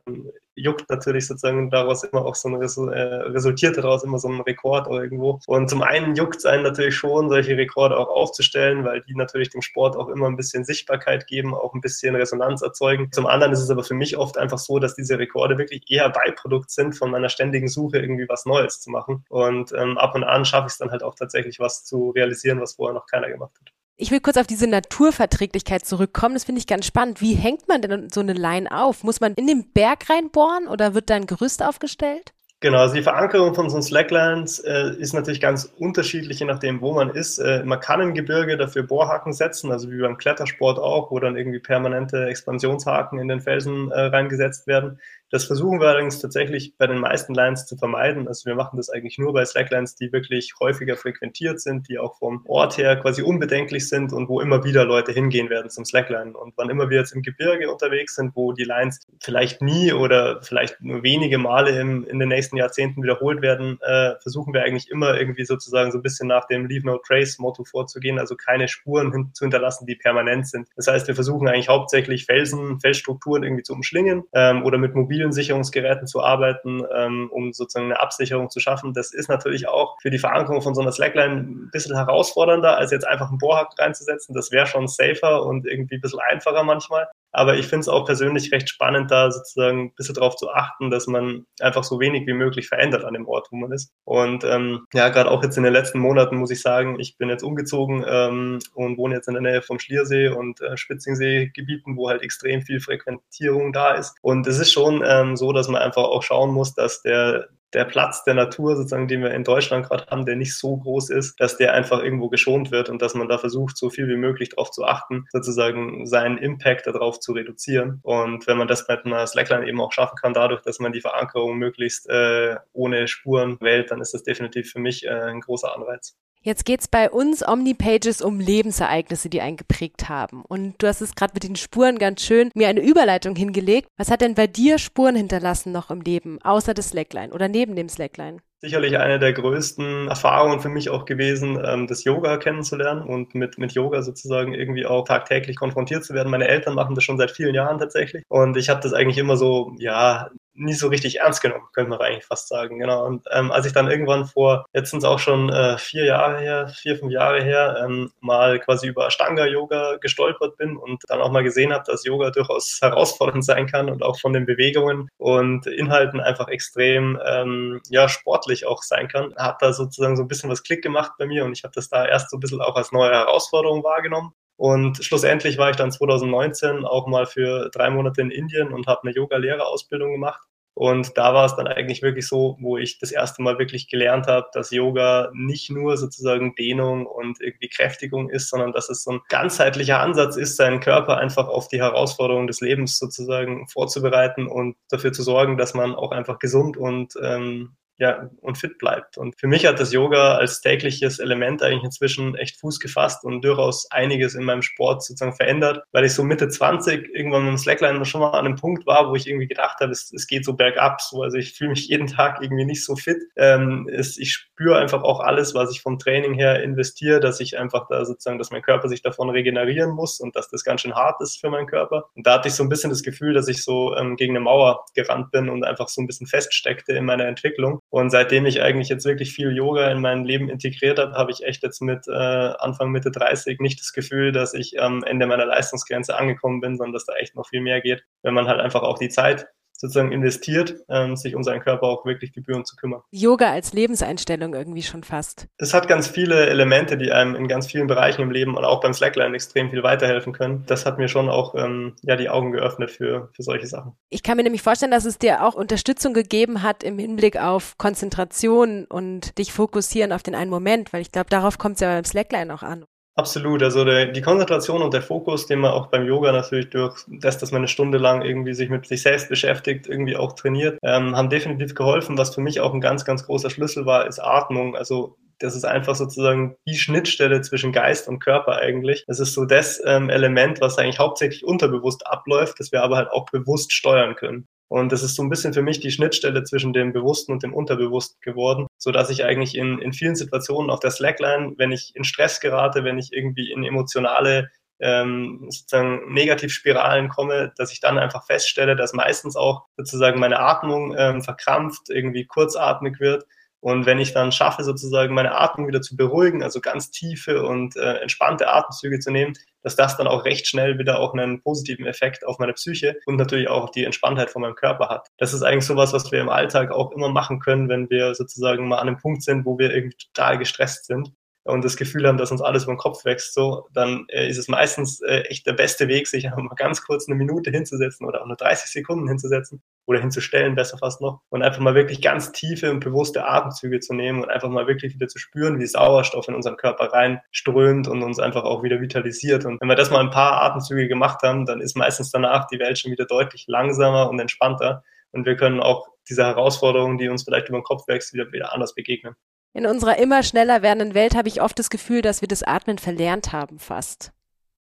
juckt 0.54 0.88
natürlich 0.88 1.26
sozusagen 1.26 1.68
daraus 1.68 2.04
immer 2.04 2.24
auch 2.24 2.36
so 2.36 2.48
ein 2.48 2.62
äh, 2.62 3.00
resultiert 3.26 3.76
daraus 3.76 4.04
immer 4.04 4.18
so 4.18 4.28
ein 4.28 4.40
Rekord 4.40 4.86
irgendwo. 4.86 5.40
Und 5.46 5.68
zum 5.68 5.82
einen 5.82 6.14
juckt 6.14 6.36
es 6.36 6.46
einen 6.46 6.62
natürlich 6.62 6.94
schon, 6.94 7.28
solche 7.28 7.56
Rekorde 7.56 7.96
auch 7.98 8.08
aufzustellen, 8.08 8.84
weil 8.84 9.02
die 9.02 9.16
natürlich 9.16 9.50
dem 9.50 9.62
Sport 9.62 9.96
auch 9.96 10.08
immer 10.08 10.28
ein 10.28 10.36
bisschen 10.36 10.64
Sichtbarkeit 10.64 11.26
geben, 11.26 11.54
auch 11.54 11.74
ein 11.74 11.80
bisschen 11.80 12.14
Resonanz 12.14 12.62
erzeugen. 12.62 13.10
Zum 13.10 13.26
anderen 13.26 13.52
ist 13.52 13.60
es 13.60 13.70
aber 13.70 13.82
für 13.82 13.94
mich 13.94 14.16
oft 14.16 14.38
einfach 14.38 14.58
so, 14.58 14.78
dass 14.78 14.94
diese 14.94 15.18
Rekorde 15.18 15.58
wirklich 15.58 15.82
eher 15.88 16.08
Beiprodukt 16.08 16.70
sind 16.70 16.94
von 16.94 17.10
meiner 17.10 17.28
ständigen 17.28 17.68
Suche, 17.68 17.98
irgendwie 17.98 18.28
was 18.28 18.46
Neues 18.46 18.80
zu 18.80 18.90
machen. 18.90 19.24
Und 19.28 19.72
ähm, 19.72 19.98
ab 19.98 20.14
und 20.14 20.22
an 20.22 20.44
schaffe 20.44 20.66
ich 20.66 20.72
es 20.74 20.78
dann 20.78 20.92
halt 20.92 21.02
auch 21.02 21.16
tatsächlich 21.16 21.58
was 21.58 21.84
zu 21.84 22.10
realisieren, 22.10 22.60
was 22.60 22.74
vorher 22.74 22.94
noch 22.94 23.06
keiner 23.06 23.28
gemacht 23.28 23.52
hat. 23.60 23.72
Ich 23.96 24.10
will 24.10 24.18
kurz 24.18 24.36
auf 24.36 24.48
diese 24.48 24.66
Naturverträglichkeit 24.66 25.86
zurückkommen. 25.86 26.34
Das 26.34 26.42
finde 26.42 26.58
ich 26.58 26.66
ganz 26.66 26.84
spannend. 26.84 27.20
Wie 27.20 27.34
hängt 27.34 27.68
man 27.68 27.80
denn 27.80 28.10
so 28.10 28.20
eine 28.20 28.32
Line 28.32 28.68
auf? 28.72 29.04
Muss 29.04 29.20
man 29.20 29.34
in 29.34 29.46
den 29.46 29.70
Berg 29.72 30.10
reinbohren 30.10 30.66
oder 30.66 30.94
wird 30.94 31.10
da 31.10 31.14
ein 31.14 31.26
Gerüst 31.26 31.62
aufgestellt? 31.62 32.32
Genau, 32.58 32.78
also 32.78 32.94
die 32.94 33.02
Verankerung 33.02 33.54
von 33.54 33.68
so 33.68 33.80
Slacklines 33.80 34.58
äh, 34.58 34.96
ist 34.98 35.12
natürlich 35.12 35.40
ganz 35.40 35.72
unterschiedlich, 35.78 36.40
je 36.40 36.46
nachdem, 36.46 36.80
wo 36.80 36.92
man 36.92 37.10
ist. 37.10 37.38
Äh, 37.38 37.62
man 37.62 37.78
kann 37.78 38.00
im 38.00 38.14
Gebirge 38.14 38.56
dafür 38.56 38.84
Bohrhaken 38.84 39.32
setzen, 39.32 39.70
also 39.70 39.90
wie 39.92 40.00
beim 40.00 40.16
Klettersport 40.16 40.78
auch, 40.78 41.10
wo 41.10 41.20
dann 41.20 41.36
irgendwie 41.36 41.58
permanente 41.60 42.26
Expansionshaken 42.26 43.20
in 43.20 43.28
den 43.28 43.42
Felsen 43.42 43.92
äh, 43.92 44.06
reingesetzt 44.06 44.66
werden. 44.66 44.98
Das 45.34 45.46
versuchen 45.46 45.80
wir 45.80 45.88
allerdings 45.88 46.20
tatsächlich 46.20 46.78
bei 46.78 46.86
den 46.86 46.98
meisten 46.98 47.34
Lines 47.34 47.66
zu 47.66 47.76
vermeiden. 47.76 48.28
Also 48.28 48.46
wir 48.46 48.54
machen 48.54 48.76
das 48.76 48.88
eigentlich 48.88 49.18
nur 49.18 49.32
bei 49.32 49.44
Slacklines, 49.44 49.96
die 49.96 50.12
wirklich 50.12 50.52
häufiger 50.60 50.96
frequentiert 50.96 51.60
sind, 51.60 51.88
die 51.88 51.98
auch 51.98 52.16
vom 52.20 52.44
Ort 52.46 52.78
her 52.78 52.94
quasi 52.94 53.22
unbedenklich 53.22 53.88
sind 53.88 54.12
und 54.12 54.28
wo 54.28 54.40
immer 54.40 54.62
wieder 54.62 54.84
Leute 54.84 55.10
hingehen 55.10 55.50
werden 55.50 55.70
zum 55.70 55.84
Slackline. 55.84 56.38
Und 56.38 56.52
wann 56.56 56.70
immer 56.70 56.88
wir 56.88 56.98
jetzt 56.98 57.16
im 57.16 57.22
Gebirge 57.22 57.68
unterwegs 57.68 58.14
sind, 58.14 58.36
wo 58.36 58.52
die 58.52 58.62
Lines 58.62 59.08
vielleicht 59.20 59.60
nie 59.60 59.92
oder 59.92 60.40
vielleicht 60.40 60.80
nur 60.80 61.02
wenige 61.02 61.38
Male 61.38 61.80
im, 61.80 62.04
in 62.04 62.20
den 62.20 62.28
nächsten 62.28 62.56
Jahrzehnten 62.56 63.02
wiederholt 63.02 63.42
werden, 63.42 63.80
äh, 63.82 64.12
versuchen 64.22 64.54
wir 64.54 64.62
eigentlich 64.62 64.88
immer 64.88 65.18
irgendwie 65.18 65.46
sozusagen 65.46 65.90
so 65.90 65.98
ein 65.98 66.02
bisschen 66.02 66.28
nach 66.28 66.46
dem 66.46 66.66
Leave 66.66 66.86
No 66.86 66.98
Trace 66.98 67.40
Motto 67.40 67.64
vorzugehen, 67.64 68.20
also 68.20 68.36
keine 68.36 68.68
Spuren 68.68 69.10
hin 69.10 69.30
zu 69.32 69.44
hinterlassen, 69.44 69.84
die 69.84 69.96
permanent 69.96 70.46
sind. 70.46 70.68
Das 70.76 70.86
heißt, 70.86 71.08
wir 71.08 71.16
versuchen 71.16 71.48
eigentlich 71.48 71.68
hauptsächlich 71.68 72.26
Felsen, 72.26 72.78
Felsstrukturen 72.78 73.42
irgendwie 73.42 73.64
zu 73.64 73.72
umschlingen 73.72 74.22
ähm, 74.32 74.62
oder 74.62 74.78
mit 74.78 74.94
mobilen 74.94 75.23
Sicherungsgeräten 75.32 76.06
zu 76.06 76.22
arbeiten, 76.22 76.82
ähm, 76.94 77.28
um 77.30 77.52
sozusagen 77.52 77.86
eine 77.86 78.00
Absicherung 78.00 78.50
zu 78.50 78.60
schaffen. 78.60 78.92
Das 78.92 79.12
ist 79.12 79.28
natürlich 79.28 79.68
auch 79.68 79.96
für 80.00 80.10
die 80.10 80.18
Verankerung 80.18 80.62
von 80.62 80.74
so 80.74 80.80
einer 80.80 80.92
Slackline 80.92 81.34
ein 81.34 81.70
bisschen 81.72 81.96
herausfordernder, 81.96 82.76
als 82.76 82.90
jetzt 82.90 83.06
einfach 83.06 83.28
einen 83.28 83.38
Bohrhack 83.38 83.68
reinzusetzen. 83.78 84.34
Das 84.34 84.50
wäre 84.50 84.66
schon 84.66 84.88
safer 84.88 85.44
und 85.44 85.66
irgendwie 85.66 85.96
ein 85.96 86.00
bisschen 86.00 86.20
einfacher 86.20 86.64
manchmal. 86.64 87.08
Aber 87.34 87.56
ich 87.56 87.66
finde 87.66 87.80
es 87.80 87.88
auch 87.88 88.06
persönlich 88.06 88.52
recht 88.52 88.68
spannend, 88.68 89.10
da 89.10 89.30
sozusagen 89.30 89.86
ein 89.86 89.94
bisschen 89.94 90.14
darauf 90.14 90.36
zu 90.36 90.50
achten, 90.50 90.90
dass 90.90 91.06
man 91.06 91.46
einfach 91.60 91.84
so 91.84 92.00
wenig 92.00 92.26
wie 92.26 92.32
möglich 92.32 92.68
verändert 92.68 93.04
an 93.04 93.14
dem 93.14 93.26
Ort, 93.26 93.48
wo 93.50 93.56
man 93.56 93.72
ist. 93.72 93.92
Und 94.04 94.44
ähm, 94.44 94.86
ja, 94.94 95.08
gerade 95.08 95.30
auch 95.30 95.42
jetzt 95.42 95.56
in 95.56 95.64
den 95.64 95.72
letzten 95.72 95.98
Monaten 95.98 96.36
muss 96.36 96.50
ich 96.50 96.62
sagen, 96.62 96.98
ich 97.00 97.18
bin 97.18 97.28
jetzt 97.28 97.42
umgezogen 97.42 98.04
ähm, 98.08 98.60
und 98.74 98.96
wohne 98.96 99.16
jetzt 99.16 99.28
in 99.28 99.34
der 99.34 99.42
Nähe 99.42 99.62
vom 99.62 99.78
Schliersee 99.78 100.28
und 100.28 100.60
äh, 100.60 100.76
Spitzingsee-Gebieten, 100.76 101.96
wo 101.96 102.08
halt 102.08 102.22
extrem 102.22 102.62
viel 102.62 102.80
Frequentierung 102.80 103.72
da 103.72 103.94
ist. 103.94 104.14
Und 104.22 104.46
es 104.46 104.58
ist 104.58 104.72
schon 104.72 105.02
ähm, 105.04 105.36
so, 105.36 105.52
dass 105.52 105.68
man 105.68 105.82
einfach 105.82 106.04
auch 106.04 106.22
schauen 106.22 106.52
muss, 106.52 106.74
dass 106.74 107.02
der 107.02 107.48
der 107.74 107.84
Platz 107.84 108.24
der 108.24 108.34
Natur, 108.34 108.76
sozusagen, 108.76 109.08
den 109.08 109.22
wir 109.22 109.32
in 109.32 109.44
Deutschland 109.44 109.86
gerade 109.86 110.06
haben, 110.06 110.24
der 110.24 110.36
nicht 110.36 110.56
so 110.56 110.76
groß 110.76 111.10
ist, 111.10 111.40
dass 111.40 111.56
der 111.56 111.74
einfach 111.74 112.02
irgendwo 112.02 112.28
geschont 112.28 112.70
wird 112.70 112.88
und 112.88 113.02
dass 113.02 113.14
man 113.14 113.28
da 113.28 113.38
versucht, 113.38 113.76
so 113.76 113.90
viel 113.90 114.08
wie 114.08 114.16
möglich 114.16 114.50
darauf 114.50 114.70
zu 114.70 114.84
achten, 114.84 115.26
sozusagen 115.32 116.06
seinen 116.06 116.38
Impact 116.38 116.86
darauf 116.86 117.20
zu 117.20 117.32
reduzieren. 117.32 118.00
Und 118.02 118.46
wenn 118.46 118.56
man 118.56 118.68
das 118.68 118.86
mit 118.88 119.04
einer 119.04 119.26
Slackline 119.26 119.66
eben 119.68 119.80
auch 119.80 119.92
schaffen 119.92 120.16
kann, 120.16 120.34
dadurch, 120.34 120.62
dass 120.62 120.78
man 120.78 120.92
die 120.92 121.00
Verankerung 121.00 121.58
möglichst 121.58 122.08
äh, 122.08 122.56
ohne 122.72 123.08
Spuren 123.08 123.58
wählt, 123.60 123.90
dann 123.90 124.00
ist 124.00 124.14
das 124.14 124.22
definitiv 124.22 124.70
für 124.70 124.80
mich 124.80 125.04
äh, 125.04 125.10
ein 125.10 125.40
großer 125.40 125.74
Anreiz. 125.74 126.16
Jetzt 126.46 126.66
geht's 126.66 126.88
bei 126.88 127.10
uns 127.10 127.42
Omnipages 127.42 128.20
um 128.20 128.38
Lebensereignisse, 128.38 129.30
die 129.30 129.40
einen 129.40 129.56
geprägt 129.56 130.10
haben. 130.10 130.44
Und 130.44 130.74
du 130.76 130.86
hast 130.86 131.00
es 131.00 131.14
gerade 131.14 131.32
mit 131.32 131.42
den 131.42 131.56
Spuren 131.56 131.96
ganz 131.96 132.20
schön 132.20 132.50
mir 132.54 132.68
eine 132.68 132.82
Überleitung 132.82 133.34
hingelegt. 133.34 133.88
Was 133.96 134.10
hat 134.10 134.20
denn 134.20 134.34
bei 134.34 134.46
dir 134.46 134.76
Spuren 134.76 135.16
hinterlassen 135.16 135.72
noch 135.72 135.90
im 135.90 136.02
Leben, 136.02 136.38
außer 136.42 136.74
das 136.74 136.90
Slackline 136.90 137.32
oder 137.32 137.48
neben 137.48 137.74
dem 137.74 137.88
Slackline? 137.88 138.40
sicherlich 138.60 138.96
eine 138.96 139.18
der 139.18 139.34
größten 139.34 140.08
Erfahrungen 140.08 140.58
für 140.58 140.70
mich 140.70 140.88
auch 140.88 141.04
gewesen, 141.04 141.60
ähm, 141.62 141.86
das 141.86 142.04
Yoga 142.04 142.38
kennenzulernen 142.38 143.02
und 143.02 143.34
mit, 143.34 143.58
mit 143.58 143.72
Yoga 143.72 144.00
sozusagen 144.00 144.54
irgendwie 144.54 144.86
auch 144.86 145.04
tagtäglich 145.04 145.56
konfrontiert 145.56 146.02
zu 146.02 146.14
werden. 146.14 146.30
Meine 146.30 146.48
Eltern 146.48 146.74
machen 146.74 146.94
das 146.94 147.04
schon 147.04 147.18
seit 147.18 147.30
vielen 147.30 147.54
Jahren 147.54 147.78
tatsächlich 147.78 148.24
und 148.28 148.56
ich 148.56 148.70
habe 148.70 148.80
das 148.80 148.94
eigentlich 148.94 149.18
immer 149.18 149.36
so, 149.36 149.74
ja, 149.78 150.30
nie 150.54 150.74
so 150.74 150.88
richtig 150.88 151.20
ernst 151.20 151.42
genommen, 151.42 151.66
könnte 151.72 151.90
man 151.90 152.00
eigentlich 152.00 152.24
fast 152.24 152.48
sagen. 152.48 152.78
Genau. 152.78 153.04
Und 153.04 153.26
ähm, 153.32 153.50
als 153.50 153.66
ich 153.66 153.72
dann 153.72 153.90
irgendwann 153.90 154.26
vor, 154.26 154.66
jetzt 154.72 154.90
sind 154.90 155.00
es 155.00 155.04
auch 155.04 155.18
schon 155.18 155.50
äh, 155.50 155.76
vier 155.78 156.04
Jahre 156.04 156.38
her, 156.40 156.68
vier, 156.68 156.96
fünf 156.96 157.12
Jahre 157.12 157.42
her, 157.42 157.84
ähm, 157.84 158.10
mal 158.20 158.58
quasi 158.60 158.86
über 158.86 159.06
Ashtanga-Yoga 159.06 159.96
gestolpert 160.00 160.56
bin 160.56 160.76
und 160.76 161.02
dann 161.08 161.20
auch 161.20 161.30
mal 161.30 161.42
gesehen 161.42 161.72
habe, 161.72 161.84
dass 161.86 162.04
Yoga 162.04 162.30
durchaus 162.30 162.78
herausfordernd 162.80 163.44
sein 163.44 163.66
kann 163.66 163.90
und 163.90 164.02
auch 164.02 164.18
von 164.18 164.32
den 164.32 164.46
Bewegungen 164.46 165.08
und 165.18 165.66
Inhalten 165.66 166.20
einfach 166.20 166.48
extrem 166.48 167.18
ähm, 167.24 167.80
ja, 167.88 168.08
sportlich 168.08 168.66
auch 168.66 168.82
sein 168.82 169.08
kann, 169.08 169.34
hat 169.36 169.60
da 169.60 169.72
sozusagen 169.72 170.16
so 170.16 170.22
ein 170.22 170.28
bisschen 170.28 170.50
was 170.50 170.62
Klick 170.62 170.82
gemacht 170.82 171.12
bei 171.18 171.26
mir 171.26 171.44
und 171.44 171.52
ich 171.52 171.64
habe 171.64 171.74
das 171.74 171.88
da 171.88 172.06
erst 172.06 172.30
so 172.30 172.36
ein 172.36 172.40
bisschen 172.40 172.60
auch 172.60 172.76
als 172.76 172.92
neue 172.92 173.10
Herausforderung 173.10 173.82
wahrgenommen 173.82 174.34
und 174.56 175.04
schlussendlich 175.04 175.58
war 175.58 175.70
ich 175.70 175.76
dann 175.76 175.92
2019 175.92 176.84
auch 176.84 177.06
mal 177.06 177.26
für 177.26 177.70
drei 177.70 177.90
Monate 177.90 178.20
in 178.20 178.30
Indien 178.30 178.72
und 178.72 178.86
habe 178.86 179.02
eine 179.02 179.14
Yoga-Lehrerausbildung 179.14 180.12
gemacht. 180.12 180.40
Und 180.76 181.16
da 181.16 181.32
war 181.34 181.44
es 181.44 181.54
dann 181.54 181.68
eigentlich 181.68 182.02
wirklich 182.02 182.26
so, 182.26 182.56
wo 182.60 182.76
ich 182.76 182.98
das 182.98 183.12
erste 183.12 183.42
Mal 183.42 183.60
wirklich 183.60 183.88
gelernt 183.88 184.26
habe, 184.26 184.48
dass 184.52 184.72
Yoga 184.72 185.30
nicht 185.32 185.70
nur 185.70 185.96
sozusagen 185.96 186.56
Dehnung 186.56 187.06
und 187.06 187.40
irgendwie 187.40 187.68
Kräftigung 187.68 188.28
ist, 188.28 188.50
sondern 188.50 188.72
dass 188.72 188.90
es 188.90 189.04
so 189.04 189.12
ein 189.12 189.20
ganzheitlicher 189.28 190.00
Ansatz 190.00 190.36
ist, 190.36 190.56
seinen 190.56 190.80
Körper 190.80 191.16
einfach 191.18 191.46
auf 191.46 191.68
die 191.68 191.80
Herausforderungen 191.80 192.48
des 192.48 192.60
Lebens 192.60 192.98
sozusagen 192.98 193.68
vorzubereiten 193.68 194.48
und 194.48 194.76
dafür 194.88 195.12
zu 195.12 195.22
sorgen, 195.22 195.58
dass 195.58 195.74
man 195.74 195.94
auch 195.94 196.10
einfach 196.10 196.40
gesund 196.40 196.76
und 196.76 197.14
ähm, 197.22 197.76
ja, 197.98 198.28
und 198.40 198.58
fit 198.58 198.78
bleibt. 198.78 199.16
Und 199.16 199.38
für 199.38 199.46
mich 199.46 199.66
hat 199.66 199.78
das 199.78 199.92
Yoga 199.92 200.36
als 200.36 200.60
tägliches 200.60 201.18
Element 201.18 201.62
eigentlich 201.62 201.84
inzwischen 201.84 202.34
echt 202.34 202.58
Fuß 202.58 202.80
gefasst 202.80 203.24
und 203.24 203.42
durchaus 203.42 203.88
einiges 203.90 204.34
in 204.34 204.44
meinem 204.44 204.62
Sport 204.62 205.04
sozusagen 205.04 205.34
verändert, 205.34 205.84
weil 205.92 206.04
ich 206.04 206.12
so 206.14 206.24
Mitte 206.24 206.48
20 206.48 207.14
irgendwann 207.14 207.44
mit 207.44 207.52
dem 207.52 207.58
Slackline 207.58 208.04
schon 208.04 208.20
mal 208.20 208.32
an 208.32 208.46
einem 208.46 208.56
Punkt 208.56 208.86
war, 208.86 209.08
wo 209.08 209.14
ich 209.14 209.28
irgendwie 209.28 209.46
gedacht 209.46 209.78
habe, 209.80 209.92
es, 209.92 210.12
es 210.12 210.26
geht 210.26 210.44
so 210.44 210.54
bergab, 210.54 211.00
so, 211.00 211.22
also 211.22 211.36
ich 211.36 211.54
fühle 211.54 211.70
mich 211.70 211.86
jeden 211.88 212.08
Tag 212.08 212.38
irgendwie 212.42 212.64
nicht 212.64 212.84
so 212.84 212.96
fit. 212.96 213.18
Ähm, 213.36 213.88
es, 213.92 214.18
ich 214.18 214.32
spüre 214.32 214.78
einfach 214.78 215.02
auch 215.02 215.20
alles, 215.20 215.54
was 215.54 215.70
ich 215.70 215.80
vom 215.80 215.98
Training 215.98 216.34
her 216.34 216.62
investiere, 216.62 217.20
dass 217.20 217.40
ich 217.40 217.58
einfach 217.58 217.86
da 217.88 218.04
sozusagen, 218.04 218.38
dass 218.38 218.50
mein 218.50 218.62
Körper 218.62 218.88
sich 218.88 219.02
davon 219.02 219.30
regenerieren 219.30 219.90
muss 219.90 220.18
und 220.20 220.34
dass 220.34 220.48
das 220.48 220.64
ganz 220.64 220.80
schön 220.80 220.94
hart 220.94 221.20
ist 221.20 221.40
für 221.40 221.50
meinen 221.50 221.66
Körper. 221.66 222.06
Und 222.14 222.26
da 222.26 222.34
hatte 222.34 222.48
ich 222.48 222.54
so 222.54 222.64
ein 222.64 222.68
bisschen 222.68 222.90
das 222.90 223.02
Gefühl, 223.02 223.34
dass 223.34 223.46
ich 223.46 223.62
so 223.62 223.94
ähm, 223.96 224.16
gegen 224.16 224.32
eine 224.32 224.44
Mauer 224.44 224.84
gerannt 224.94 225.30
bin 225.30 225.48
und 225.48 225.64
einfach 225.64 225.88
so 225.88 226.00
ein 226.00 226.06
bisschen 226.06 226.26
feststeckte 226.26 226.92
in 226.92 227.04
meiner 227.04 227.26
Entwicklung. 227.26 227.80
Und 227.94 228.10
seitdem 228.10 228.44
ich 228.44 228.60
eigentlich 228.60 228.88
jetzt 228.88 229.04
wirklich 229.04 229.32
viel 229.32 229.56
Yoga 229.56 229.88
in 229.88 230.00
mein 230.00 230.24
Leben 230.24 230.48
integriert 230.48 230.98
habe, 230.98 231.12
habe 231.12 231.30
ich 231.30 231.44
echt 231.44 231.62
jetzt 231.62 231.80
mit 231.80 232.08
äh, 232.08 232.12
Anfang, 232.58 232.90
Mitte 232.90 233.12
30 233.12 233.60
nicht 233.60 233.78
das 233.78 233.92
Gefühl, 233.92 234.32
dass 234.32 234.52
ich 234.52 234.80
am 234.80 235.04
Ende 235.04 235.28
meiner 235.28 235.46
Leistungsgrenze 235.46 236.18
angekommen 236.18 236.60
bin, 236.60 236.76
sondern 236.76 236.92
dass 236.92 237.06
da 237.06 237.14
echt 237.14 237.36
noch 237.36 237.46
viel 237.46 237.60
mehr 237.60 237.80
geht, 237.80 238.02
wenn 238.24 238.34
man 238.34 238.48
halt 238.48 238.58
einfach 238.58 238.82
auch 238.82 238.98
die 238.98 239.10
Zeit 239.10 239.46
sozusagen 239.84 240.12
investiert, 240.12 240.76
ähm, 240.88 241.16
sich 241.16 241.34
um 241.34 241.42
seinen 241.42 241.60
Körper 241.60 241.86
auch 241.86 242.06
wirklich 242.06 242.32
gebührend 242.32 242.66
zu 242.66 242.76
kümmern. 242.76 243.02
Yoga 243.10 243.50
als 243.50 243.72
Lebenseinstellung 243.72 244.54
irgendwie 244.54 244.82
schon 244.82 245.04
fast. 245.04 245.46
Es 245.58 245.74
hat 245.74 245.88
ganz 245.88 246.08
viele 246.08 246.46
Elemente, 246.46 246.96
die 246.96 247.12
einem 247.12 247.34
in 247.34 247.48
ganz 247.48 247.66
vielen 247.66 247.86
Bereichen 247.86 248.22
im 248.22 248.30
Leben 248.30 248.56
und 248.56 248.64
auch 248.64 248.80
beim 248.80 248.94
Slackline 248.94 249.34
extrem 249.34 249.70
viel 249.70 249.82
weiterhelfen 249.82 250.32
können. 250.32 250.64
Das 250.66 250.86
hat 250.86 250.98
mir 250.98 251.08
schon 251.08 251.28
auch 251.28 251.54
ähm, 251.54 251.94
ja 252.02 252.16
die 252.16 252.30
Augen 252.30 252.52
geöffnet 252.52 252.90
für, 252.90 253.30
für 253.34 253.42
solche 253.42 253.66
Sachen. 253.66 253.92
Ich 254.08 254.22
kann 254.22 254.36
mir 254.36 254.42
nämlich 254.42 254.62
vorstellen, 254.62 254.90
dass 254.90 255.04
es 255.04 255.18
dir 255.18 255.44
auch 255.44 255.54
Unterstützung 255.54 256.14
gegeben 256.14 256.62
hat 256.62 256.82
im 256.82 256.98
Hinblick 256.98 257.36
auf 257.36 257.76
Konzentration 257.76 258.86
und 258.86 259.36
dich 259.38 259.52
fokussieren 259.52 260.12
auf 260.12 260.22
den 260.22 260.34
einen 260.34 260.50
Moment, 260.50 260.92
weil 260.92 261.02
ich 261.02 261.12
glaube, 261.12 261.28
darauf 261.30 261.58
kommt 261.58 261.74
es 261.74 261.80
ja 261.80 261.88
beim 261.88 262.04
Slackline 262.04 262.52
auch 262.54 262.62
an. 262.62 262.86
Absolut. 263.16 263.62
Also 263.62 263.84
der, 263.84 264.06
die 264.06 264.22
Konzentration 264.22 264.82
und 264.82 264.92
der 264.92 265.02
Fokus, 265.02 265.46
den 265.46 265.60
man 265.60 265.70
auch 265.70 265.86
beim 265.86 266.04
Yoga 266.04 266.32
natürlich 266.32 266.70
durch 266.70 267.04
das, 267.06 267.38
dass 267.38 267.52
man 267.52 267.60
eine 267.60 267.68
Stunde 267.68 267.98
lang 267.98 268.22
irgendwie 268.22 268.54
sich 268.54 268.70
mit 268.70 268.86
sich 268.86 269.02
selbst 269.02 269.28
beschäftigt, 269.28 269.86
irgendwie 269.86 270.16
auch 270.16 270.32
trainiert, 270.32 270.78
ähm, 270.82 271.16
haben 271.16 271.30
definitiv 271.30 271.76
geholfen. 271.76 272.18
Was 272.18 272.34
für 272.34 272.40
mich 272.40 272.60
auch 272.60 272.74
ein 272.74 272.80
ganz, 272.80 273.04
ganz 273.04 273.24
großer 273.24 273.50
Schlüssel 273.50 273.86
war, 273.86 274.06
ist 274.08 274.18
Atmung. 274.18 274.74
Also 274.74 275.16
das 275.38 275.54
ist 275.54 275.64
einfach 275.64 275.94
sozusagen 275.94 276.56
die 276.66 276.76
Schnittstelle 276.76 277.40
zwischen 277.42 277.72
Geist 277.72 278.08
und 278.08 278.18
Körper 278.18 278.56
eigentlich. 278.56 279.04
Das 279.06 279.20
ist 279.20 279.34
so 279.34 279.44
das 279.44 279.80
ähm, 279.84 280.10
Element, 280.10 280.60
was 280.60 280.78
eigentlich 280.78 280.98
hauptsächlich 280.98 281.44
unterbewusst 281.44 282.06
abläuft, 282.06 282.58
das 282.58 282.72
wir 282.72 282.82
aber 282.82 282.96
halt 282.96 283.10
auch 283.10 283.26
bewusst 283.26 283.72
steuern 283.72 284.16
können. 284.16 284.48
Und 284.74 284.90
das 284.90 285.04
ist 285.04 285.14
so 285.14 285.22
ein 285.22 285.30
bisschen 285.30 285.54
für 285.54 285.62
mich 285.62 285.78
die 285.78 285.92
Schnittstelle 285.92 286.42
zwischen 286.42 286.72
dem 286.72 286.92
Bewussten 286.92 287.30
und 287.30 287.44
dem 287.44 287.54
Unterbewussten 287.54 288.18
geworden, 288.20 288.66
so 288.76 288.90
dass 288.90 289.08
ich 289.08 289.24
eigentlich 289.24 289.56
in, 289.56 289.78
in 289.78 289.92
vielen 289.92 290.16
Situationen 290.16 290.68
auf 290.68 290.80
der 290.80 290.90
Slackline, 290.90 291.52
wenn 291.58 291.70
ich 291.70 291.92
in 291.94 292.02
Stress 292.02 292.40
gerate, 292.40 292.82
wenn 292.82 292.98
ich 292.98 293.12
irgendwie 293.12 293.52
in 293.52 293.62
emotionale 293.62 294.50
ähm, 294.80 295.46
sozusagen 295.48 296.12
Negativspiralen 296.12 297.08
komme, 297.08 297.52
dass 297.56 297.70
ich 297.70 297.78
dann 297.78 297.98
einfach 297.98 298.26
feststelle, 298.26 298.74
dass 298.74 298.92
meistens 298.94 299.36
auch 299.36 299.62
sozusagen 299.76 300.18
meine 300.18 300.40
Atmung 300.40 300.92
ähm, 300.98 301.22
verkrampft, 301.22 301.88
irgendwie 301.88 302.26
kurzatmig 302.26 302.98
wird 302.98 303.26
und 303.64 303.86
wenn 303.86 303.98
ich 303.98 304.12
dann 304.12 304.30
schaffe, 304.30 304.62
sozusagen 304.62 305.14
meine 305.14 305.40
Atmung 305.40 305.66
wieder 305.66 305.80
zu 305.80 305.96
beruhigen, 305.96 306.42
also 306.42 306.60
ganz 306.60 306.90
tiefe 306.90 307.46
und 307.46 307.76
äh, 307.76 307.94
entspannte 307.94 308.52
Atemzüge 308.52 308.98
zu 308.98 309.10
nehmen, 309.10 309.32
dass 309.62 309.74
das 309.74 309.96
dann 309.96 310.06
auch 310.06 310.26
recht 310.26 310.46
schnell 310.46 310.78
wieder 310.78 310.98
auch 310.98 311.14
einen 311.14 311.40
positiven 311.40 311.86
Effekt 311.86 312.26
auf 312.26 312.38
meine 312.38 312.52
Psyche 312.52 312.98
und 313.06 313.16
natürlich 313.16 313.48
auch 313.48 313.70
die 313.70 313.86
Entspanntheit 313.86 314.28
von 314.28 314.42
meinem 314.42 314.54
Körper 314.54 314.90
hat. 314.90 315.08
Das 315.16 315.32
ist 315.32 315.42
eigentlich 315.42 315.64
sowas, 315.64 315.94
was 315.94 316.12
wir 316.12 316.20
im 316.20 316.28
Alltag 316.28 316.72
auch 316.72 316.92
immer 316.92 317.08
machen 317.08 317.40
können, 317.40 317.70
wenn 317.70 317.88
wir 317.88 318.14
sozusagen 318.14 318.68
mal 318.68 318.80
an 318.80 318.88
einem 318.88 318.98
Punkt 318.98 319.22
sind, 319.22 319.46
wo 319.46 319.58
wir 319.58 319.72
irgendwie 319.72 319.96
total 319.96 320.36
gestresst 320.36 320.84
sind 320.84 321.14
und 321.44 321.62
das 321.62 321.76
Gefühl 321.76 322.08
haben, 322.08 322.16
dass 322.16 322.32
uns 322.32 322.40
alles 322.40 322.64
über 322.64 322.72
den 322.72 322.78
Kopf 322.78 323.04
wächst, 323.04 323.34
so, 323.34 323.68
dann 323.74 324.06
äh, 324.08 324.28
ist 324.28 324.38
es 324.38 324.48
meistens 324.48 325.00
äh, 325.02 325.20
echt 325.28 325.46
der 325.46 325.52
beste 325.52 325.88
Weg, 325.88 326.06
sich 326.08 326.26
einfach 326.26 326.42
mal 326.42 326.54
ganz 326.54 326.82
kurz 326.82 327.06
eine 327.06 327.16
Minute 327.16 327.50
hinzusetzen 327.50 328.06
oder 328.06 328.22
auch 328.22 328.26
nur 328.26 328.36
30 328.36 328.70
Sekunden 328.70 329.06
hinzusetzen 329.06 329.62
oder 329.84 330.00
hinzustellen, 330.00 330.54
besser 330.54 330.78
fast 330.78 331.02
noch, 331.02 331.20
und 331.28 331.42
einfach 331.42 331.60
mal 331.60 331.74
wirklich 331.74 332.00
ganz 332.00 332.32
tiefe 332.32 332.70
und 332.70 332.80
bewusste 332.80 333.26
Atemzüge 333.26 333.80
zu 333.80 333.92
nehmen 333.92 334.22
und 334.22 334.30
einfach 334.30 334.48
mal 334.48 334.66
wirklich 334.66 334.94
wieder 334.94 335.06
zu 335.06 335.18
spüren, 335.18 335.60
wie 335.60 335.66
Sauerstoff 335.66 336.28
in 336.28 336.34
unseren 336.34 336.56
Körper 336.56 336.86
reinströmt 336.92 337.88
und 337.88 338.02
uns 338.02 338.18
einfach 338.18 338.44
auch 338.44 338.62
wieder 338.62 338.80
vitalisiert. 338.80 339.44
Und 339.44 339.60
wenn 339.60 339.68
wir 339.68 339.76
das 339.76 339.90
mal 339.90 340.00
ein 340.00 340.10
paar 340.10 340.42
Atemzüge 340.42 340.88
gemacht 340.88 341.22
haben, 341.22 341.44
dann 341.44 341.60
ist 341.60 341.76
meistens 341.76 342.10
danach 342.10 342.46
die 342.46 342.58
Welt 342.58 342.78
schon 342.78 342.90
wieder 342.90 343.04
deutlich 343.04 343.44
langsamer 343.48 344.08
und 344.08 344.18
entspannter. 344.18 344.82
und 345.12 345.26
wir 345.26 345.36
können 345.36 345.60
auch 345.60 345.88
diese 346.08 346.24
Herausforderungen, 346.24 346.98
die 346.98 347.08
uns 347.08 347.24
vielleicht 347.24 347.48
über 347.48 347.58
den 347.58 347.64
Kopf 347.64 347.86
wächst, 347.86 348.12
wieder, 348.14 348.32
wieder 348.32 348.52
anders 348.52 348.74
begegnen. 348.74 349.14
In 349.56 349.66
unserer 349.66 349.98
immer 349.98 350.24
schneller 350.24 350.62
werdenden 350.62 350.94
Welt 350.94 351.14
habe 351.14 351.28
ich 351.28 351.40
oft 351.40 351.56
das 351.58 351.70
Gefühl, 351.70 352.02
dass 352.02 352.20
wir 352.20 352.28
das 352.28 352.42
Atmen 352.42 352.78
verlernt 352.78 353.32
haben 353.32 353.60
fast. 353.60 354.12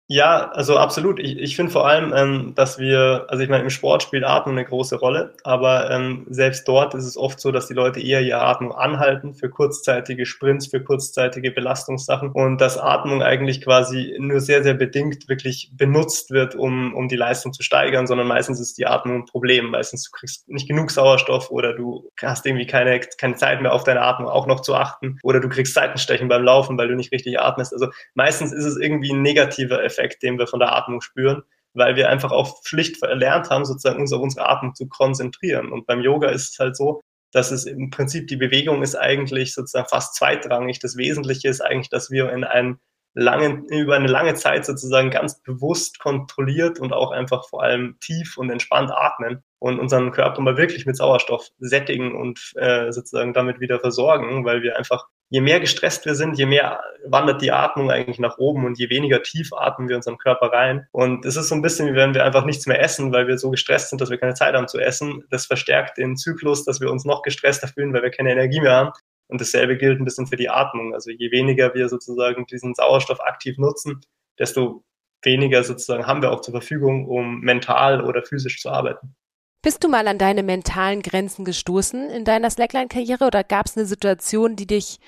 Ja, 0.07 0.51
also 0.51 0.77
absolut. 0.77 1.19
Ich, 1.19 1.39
ich 1.39 1.57
finde 1.57 1.73
vor 1.73 1.87
allem, 1.89 2.13
ähm, 2.15 2.53
dass 2.55 2.79
wir, 2.79 3.25
also 3.29 3.43
ich 3.43 3.49
meine, 3.49 3.63
im 3.65 3.71
Sport 3.71 4.03
spielt 4.03 4.23
Atmung 4.25 4.55
eine 4.55 4.67
große 4.67 4.97
Rolle, 4.97 5.33
aber 5.45 5.91
ähm, 5.91 6.27
selbst 6.29 6.69
dort 6.69 6.93
ist 6.95 7.07
es 7.07 7.17
oft 7.17 7.41
so, 7.41 7.51
dass 7.51 7.69
die 7.69 7.73
Leute 7.75 8.01
eher 8.01 8.21
ihre 8.21 8.43
Atmung 8.43 8.73
anhalten 8.73 9.33
für 9.33 9.49
kurzzeitige 9.49 10.27
Sprints, 10.27 10.67
für 10.67 10.83
kurzzeitige 10.85 11.53
Belastungssachen 11.53 12.33
und 12.33 12.61
dass 12.61 12.77
Atmung 12.77 13.23
eigentlich 13.23 13.63
quasi 13.63 14.15
nur 14.19 14.41
sehr, 14.43 14.63
sehr 14.63 14.75
bedingt 14.75 15.27
wirklich 15.31 15.71
benutzt 15.73 16.31
wird, 16.31 16.55
um, 16.55 16.93
um 16.95 17.09
die 17.09 17.17
Leistung 17.17 17.55
zu 17.55 17.63
steigern, 17.63 18.07
sondern 18.07 18.27
meistens 18.27 18.61
ist 18.61 18.77
die 18.77 18.87
Atmung 18.87 19.23
ein 19.23 19.25
Problem. 19.25 19.71
Meistens 19.71 20.05
du 20.05 20.11
kriegst 20.11 20.47
nicht 20.51 20.69
genug 20.69 20.91
Sauerstoff 20.91 21.51
oder 21.51 21.73
du 21.73 22.11
hast 22.21 22.45
irgendwie 22.45 22.67
keine, 22.67 23.01
keine 23.19 23.37
Zeit 23.37 23.63
mehr 23.63 23.73
auf 23.73 23.85
deine 23.85 24.03
Atmung 24.03 24.29
auch 24.29 24.47
noch 24.47 24.61
zu 24.61 24.75
achten 24.75 25.19
oder 25.23 25.41
du 25.41 25.49
kriegst 25.49 25.73
Seitenstechen 25.73 26.29
beim 26.29 26.45
Laufen, 26.45 26.77
weil 26.77 26.89
du 26.89 26.95
nicht 26.95 27.11
richtig 27.11 27.41
atmest. 27.41 27.73
Also 27.73 27.87
meistens 28.15 28.53
ist 28.53 28.65
es 28.67 28.77
irgendwie 28.77 29.11
ein 29.11 29.23
negativer 29.23 29.83
Effekt 29.83 29.94
Effekt, 29.95 30.23
den 30.23 30.39
wir 30.39 30.47
von 30.47 30.61
der 30.61 30.75
Atmung 30.75 31.01
spüren, 31.01 31.43
weil 31.73 31.97
wir 31.97 32.09
einfach 32.09 32.33
auch 32.33 32.63
Pflicht 32.63 32.99
verlernt 32.99 33.51
haben, 33.51 33.65
sozusagen 33.65 34.01
uns 34.01 34.13
auf 34.13 34.23
unsere 34.23 34.49
Atmung 34.49 34.75
zu 34.75 34.89
konzentrieren. 34.89 35.73
Und 35.73 35.87
beim 35.87 36.01
Yoga 36.01 36.29
ist 36.29 36.53
es 36.53 36.59
halt 36.59 36.77
so, 36.77 37.01
dass 37.33 37.51
es 37.51 37.67
im 37.67 37.91
Prinzip 37.91 38.29
die 38.29 38.37
Bewegung 38.37 38.83
ist 38.83 38.95
eigentlich 38.95 39.55
sozusagen 39.55 39.89
fast 39.89 40.15
zweitrangig. 40.15 40.79
Das 40.79 40.97
Wesentliche 40.97 41.49
ist 41.49 41.61
eigentlich, 41.61 41.91
dass 41.91 42.11
wir 42.11 42.31
in 42.33 42.45
einen 42.45 42.79
langen, 43.15 43.67
über 43.67 43.97
eine 43.97 44.09
lange 44.09 44.35
Zeit 44.35 44.67
sozusagen 44.67 45.11
ganz 45.11 45.41
bewusst 45.43 45.99
kontrolliert 45.99 46.81
und 46.81 46.93
auch 46.93 47.13
einfach 47.13 47.49
vor 47.49 47.63
allem 47.63 47.97
tief 48.01 48.37
und 48.37 48.51
entspannt 48.51 48.91
atmen 48.91 49.43
und 49.61 49.79
unseren 49.79 50.11
Körper 50.13 50.43
mal 50.43 50.57
wirklich 50.57 50.85
mit 50.85 50.97
Sauerstoff 50.97 51.49
sättigen 51.59 52.15
und 52.15 52.53
äh, 52.57 52.93
sozusagen 52.93 53.33
damit 53.33 53.61
wieder 53.61 53.81
versorgen, 53.81 54.45
weil 54.45 54.63
wir 54.63 54.77
einfach, 54.77 55.07
je 55.35 55.41
mehr 55.41 55.59
gestresst 55.59 56.07
wir 56.07 56.15
sind, 56.15 56.39
je 56.39 56.47
mehr 56.47 56.81
wandert 57.05 57.43
die 57.43 57.51
Atmung 57.51 57.91
eigentlich 57.91 58.21
nach 58.21 58.39
oben 58.39 58.65
und 58.65 58.79
je 58.79 58.89
weniger 58.89 59.21
tief 59.21 59.53
atmen 59.53 59.89
wir 59.89 59.97
unseren 59.97 60.17
Körper 60.17 60.53
rein. 60.53 60.87
Und 60.93 61.25
es 61.25 61.35
ist 61.35 61.49
so 61.49 61.57
ein 61.57 61.63
bisschen, 61.63 61.89
wie 61.89 61.97
wenn 61.97 62.15
wir 62.15 62.25
einfach 62.25 62.45
nichts 62.45 62.69
mehr 62.69 62.81
essen, 62.81 63.11
weil 63.13 63.27
wir 63.27 63.37
so 63.37 63.51
gestresst 63.51 63.91
sind, 63.91 64.01
dass 64.01 64.11
wir 64.11 64.19
keine 64.19 64.35
Zeit 64.35 64.55
haben 64.55 64.69
zu 64.69 64.79
essen. 64.79 65.25
Das 65.31 65.47
verstärkt 65.47 65.99
den 65.99 66.17
Zyklus, 66.17 66.65
dass 66.65 66.81
wir 66.81 66.89
uns 66.89 67.05
noch 67.05 67.23
gestresster 67.23 67.67
fühlen, 67.67 67.93
weil 67.93 68.05
wir 68.05 68.13
keine 68.13 68.31
Energie 68.31 68.61
mehr 68.61 68.75
haben. 68.75 68.93
Und 69.27 69.41
dasselbe 69.41 69.77
gilt 69.77 70.01
ein 70.01 70.05
bisschen 70.05 70.29
für 70.29 70.37
die 70.37 70.51
Atmung. 70.51 70.95
Also 70.95 71.11
je 71.11 71.33
weniger 71.33 71.75
wir 71.75 71.89
sozusagen 71.89 72.47
diesen 72.47 72.73
Sauerstoff 72.77 73.21
aktiv 73.21 73.59
nutzen, 73.59 74.03
desto 74.39 74.85
weniger 75.23 75.65
sozusagen 75.65 76.07
haben 76.07 76.23
wir 76.23 76.31
auch 76.31 76.43
zur 76.43 76.53
Verfügung, 76.53 77.09
um 77.09 77.41
mental 77.41 78.05
oder 78.05 78.23
physisch 78.23 78.61
zu 78.61 78.71
arbeiten. 78.71 79.17
Bist 79.65 79.83
du 79.83 79.89
mal 79.89 80.07
an 80.09 80.19
deine 80.19 80.43
mentalen 80.43 81.01
Grenzen 81.01 81.47
gestoßen 81.47 82.11
in 82.11 82.27
deiner 82.27 82.51
Slackline-Karriere 82.51 83.25
oder 83.25 83.43
gab 83.43 83.65
es 83.65 83.79
eine 83.79 83.87
Situation, 83.87 84.57
die 84.57 84.67
dich 84.67 85.01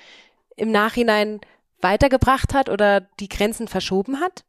im 0.55 0.71
Nachhinein 0.71 1.41
weitergebracht 1.79 2.55
hat 2.55 2.67
oder 2.67 3.01
die 3.19 3.29
Grenzen 3.29 3.67
verschoben 3.67 4.19
hat? 4.19 4.45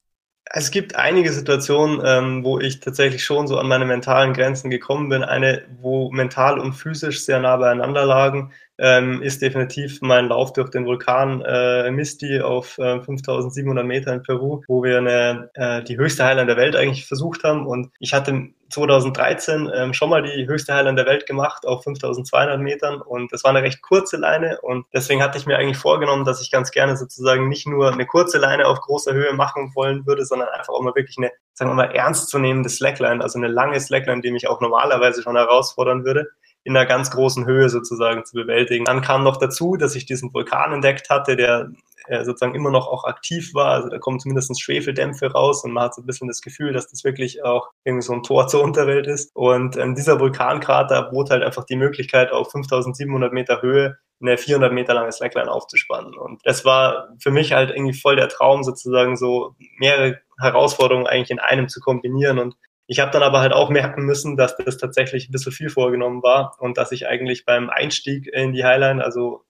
Es 0.50 0.70
gibt 0.70 0.96
einige 0.96 1.30
Situationen, 1.30 2.00
ähm, 2.02 2.42
wo 2.42 2.58
ich 2.58 2.80
tatsächlich 2.80 3.22
schon 3.22 3.46
so 3.46 3.58
an 3.58 3.68
meine 3.68 3.84
mentalen 3.84 4.32
Grenzen 4.32 4.70
gekommen 4.70 5.10
bin. 5.10 5.22
Eine, 5.22 5.66
wo 5.78 6.10
mental 6.10 6.58
und 6.58 6.72
physisch 6.72 7.22
sehr 7.22 7.40
nah 7.40 7.58
beieinander 7.58 8.06
lagen, 8.06 8.52
ähm, 8.78 9.20
ist 9.20 9.42
definitiv 9.42 10.00
mein 10.00 10.28
Lauf 10.28 10.54
durch 10.54 10.70
den 10.70 10.86
Vulkan 10.86 11.42
äh, 11.42 11.90
Misti 11.90 12.40
auf 12.40 12.78
äh, 12.78 13.02
5700 13.02 13.84
Meter 13.84 14.14
in 14.14 14.22
Peru, 14.22 14.62
wo 14.68 14.82
wir 14.82 14.96
eine, 14.96 15.50
äh, 15.52 15.82
die 15.82 15.98
höchste 15.98 16.24
Highline 16.24 16.46
der 16.46 16.56
Welt 16.56 16.76
eigentlich 16.76 17.06
versucht 17.06 17.44
haben. 17.44 17.66
Und 17.66 17.90
ich 17.98 18.14
hatte 18.14 18.48
2013 18.70 19.70
ähm, 19.74 19.94
schon 19.94 20.11
mal 20.11 20.22
die 20.22 20.46
höchste 20.46 20.74
Highline 20.74 20.96
der 20.96 21.07
Welt 21.07 21.26
gemacht 21.26 21.66
auf 21.66 21.85
5200 21.85 22.61
Metern. 22.61 23.00
Und 23.00 23.33
das 23.33 23.44
war 23.44 23.50
eine 23.50 23.62
recht 23.62 23.83
kurze 23.83 24.16
Leine. 24.16 24.61
Und 24.61 24.87
deswegen 24.92 25.22
hatte 25.22 25.38
ich 25.38 25.46
mir 25.46 25.57
eigentlich 25.57 25.78
vorgenommen, 25.78 26.24
dass 26.24 26.42
ich 26.42 26.50
ganz 26.50 26.70
gerne 26.70 26.96
sozusagen 26.96 27.48
nicht 27.48 27.66
nur 27.66 27.92
eine 27.92 28.07
kurze 28.07 28.38
Leine 28.38 28.66
auf 28.66 28.81
großer 28.81 29.12
Höhe 29.12 29.33
machen 29.33 29.72
wollen 29.74 30.07
würde, 30.07 30.24
sondern 30.24 30.48
einfach 30.48 30.72
auch 30.72 30.83
mal 30.83 30.94
wirklich 30.94 31.18
eine, 31.18 31.31
sagen 31.54 31.70
wir 31.70 31.74
mal, 31.74 31.94
ernstzunehmende 31.94 32.68
Slackline, 32.68 33.22
also 33.22 33.38
eine 33.38 33.48
lange 33.48 33.81
Slackline, 33.81 34.20
die 34.20 34.31
mich 34.31 34.48
auch 34.48 34.61
normalerweise 34.61 35.22
schon 35.22 35.37
herausfordern 35.37 36.04
würde 36.04 36.28
in 36.68 36.76
einer 36.76 36.87
ganz 36.87 37.11
großen 37.11 37.46
Höhe 37.46 37.70
sozusagen 37.70 38.26
zu 38.26 38.35
bewältigen. 38.35 38.85
Dann 38.85 39.00
kam 39.00 39.24
noch 39.24 39.38
dazu, 39.38 39.76
dass 39.76 39.94
ich 39.94 40.04
diesen 40.04 40.35
Vulkan 40.35 40.74
entdeckt 40.74 41.09
hatte, 41.09 41.35
der 41.35 41.70
äh, 42.09 42.24
sozusagen 42.24 42.54
immer 42.54 42.70
noch 42.70 42.87
auch 42.87 43.04
aktiv 43.04 43.54
war. 43.54 43.70
Also 43.70 43.88
da 43.88 43.98
kommen 43.98 44.20
zumindest 44.20 44.61
Schwefeldämpfe 44.61 45.33
raus 45.33 45.64
und 45.64 45.72
man 45.72 45.85
hat 45.85 45.94
so 45.94 46.02
ein 46.02 46.07
bisschen 46.07 46.28
das 46.28 46.42
Gefühl, 46.42 46.74
dass 46.74 46.90
das 46.90 47.04
wirklich 47.04 47.42
auch 47.42 47.70
irgendwie 47.85 48.04
so 48.04 48.12
ein 48.12 48.22
Tor 48.22 48.46
zur 48.48 48.62
Unterwelt 48.62 49.07
ist. 49.07 49.35
Und 49.35 49.78
ähm, 49.78 49.94
dieser 49.94 50.20
Vulkankrater 50.20 51.04
bot 51.04 51.31
halt 51.31 51.42
einfach 51.42 51.64
die 51.64 51.76
Möglichkeit, 51.76 52.33
auf 52.33 52.50
5700 52.50 53.33
Meter 53.33 53.62
Höhe 53.62 53.96
eine 54.20 54.37
400 54.37 54.70
Meter 54.70 54.92
lange 54.92 55.12
Slackline 55.12 55.50
aufzuspannen. 55.50 56.14
Und 56.14 56.42
das 56.44 56.66
war 56.66 57.09
für 57.18 57.31
mich 57.31 57.54
halt 57.54 57.70
irgendwie 57.70 57.98
voll 57.98 58.16
der 58.16 58.28
Traum, 58.28 58.62
sozusagen 58.62 59.16
so 59.16 59.54
mehrere 59.78 60.18
Herausforderungen 60.38 61.07
eigentlich 61.07 61.31
in 61.31 61.38
einem 61.38 61.68
zu 61.68 61.81
kombinieren. 61.81 62.38
Und 62.38 62.57
ich 62.90 63.01
habe 63.01 63.11
dann 63.11 63.22
aber 63.22 63.40
halt 63.40 63.53
auch 63.53 63.68
merken 63.68 64.05
müssen, 64.05 64.38
dass 64.38 64.57
das 64.57 64.79
tatsächlich 64.79 65.29
ein 65.29 65.33
bisschen 65.33 65.53
viel 65.53 65.68
vorgenommen 65.68 66.22
war 66.22 66.57
und 66.59 66.79
dass 66.79 66.90
ich 66.90 67.07
eigentlich 67.07 67.44
beim 67.44 67.68
Einstieg 67.68 68.27
in 68.27 68.55
die 68.55 68.64
Highline, 68.64 69.05
also 69.05 69.44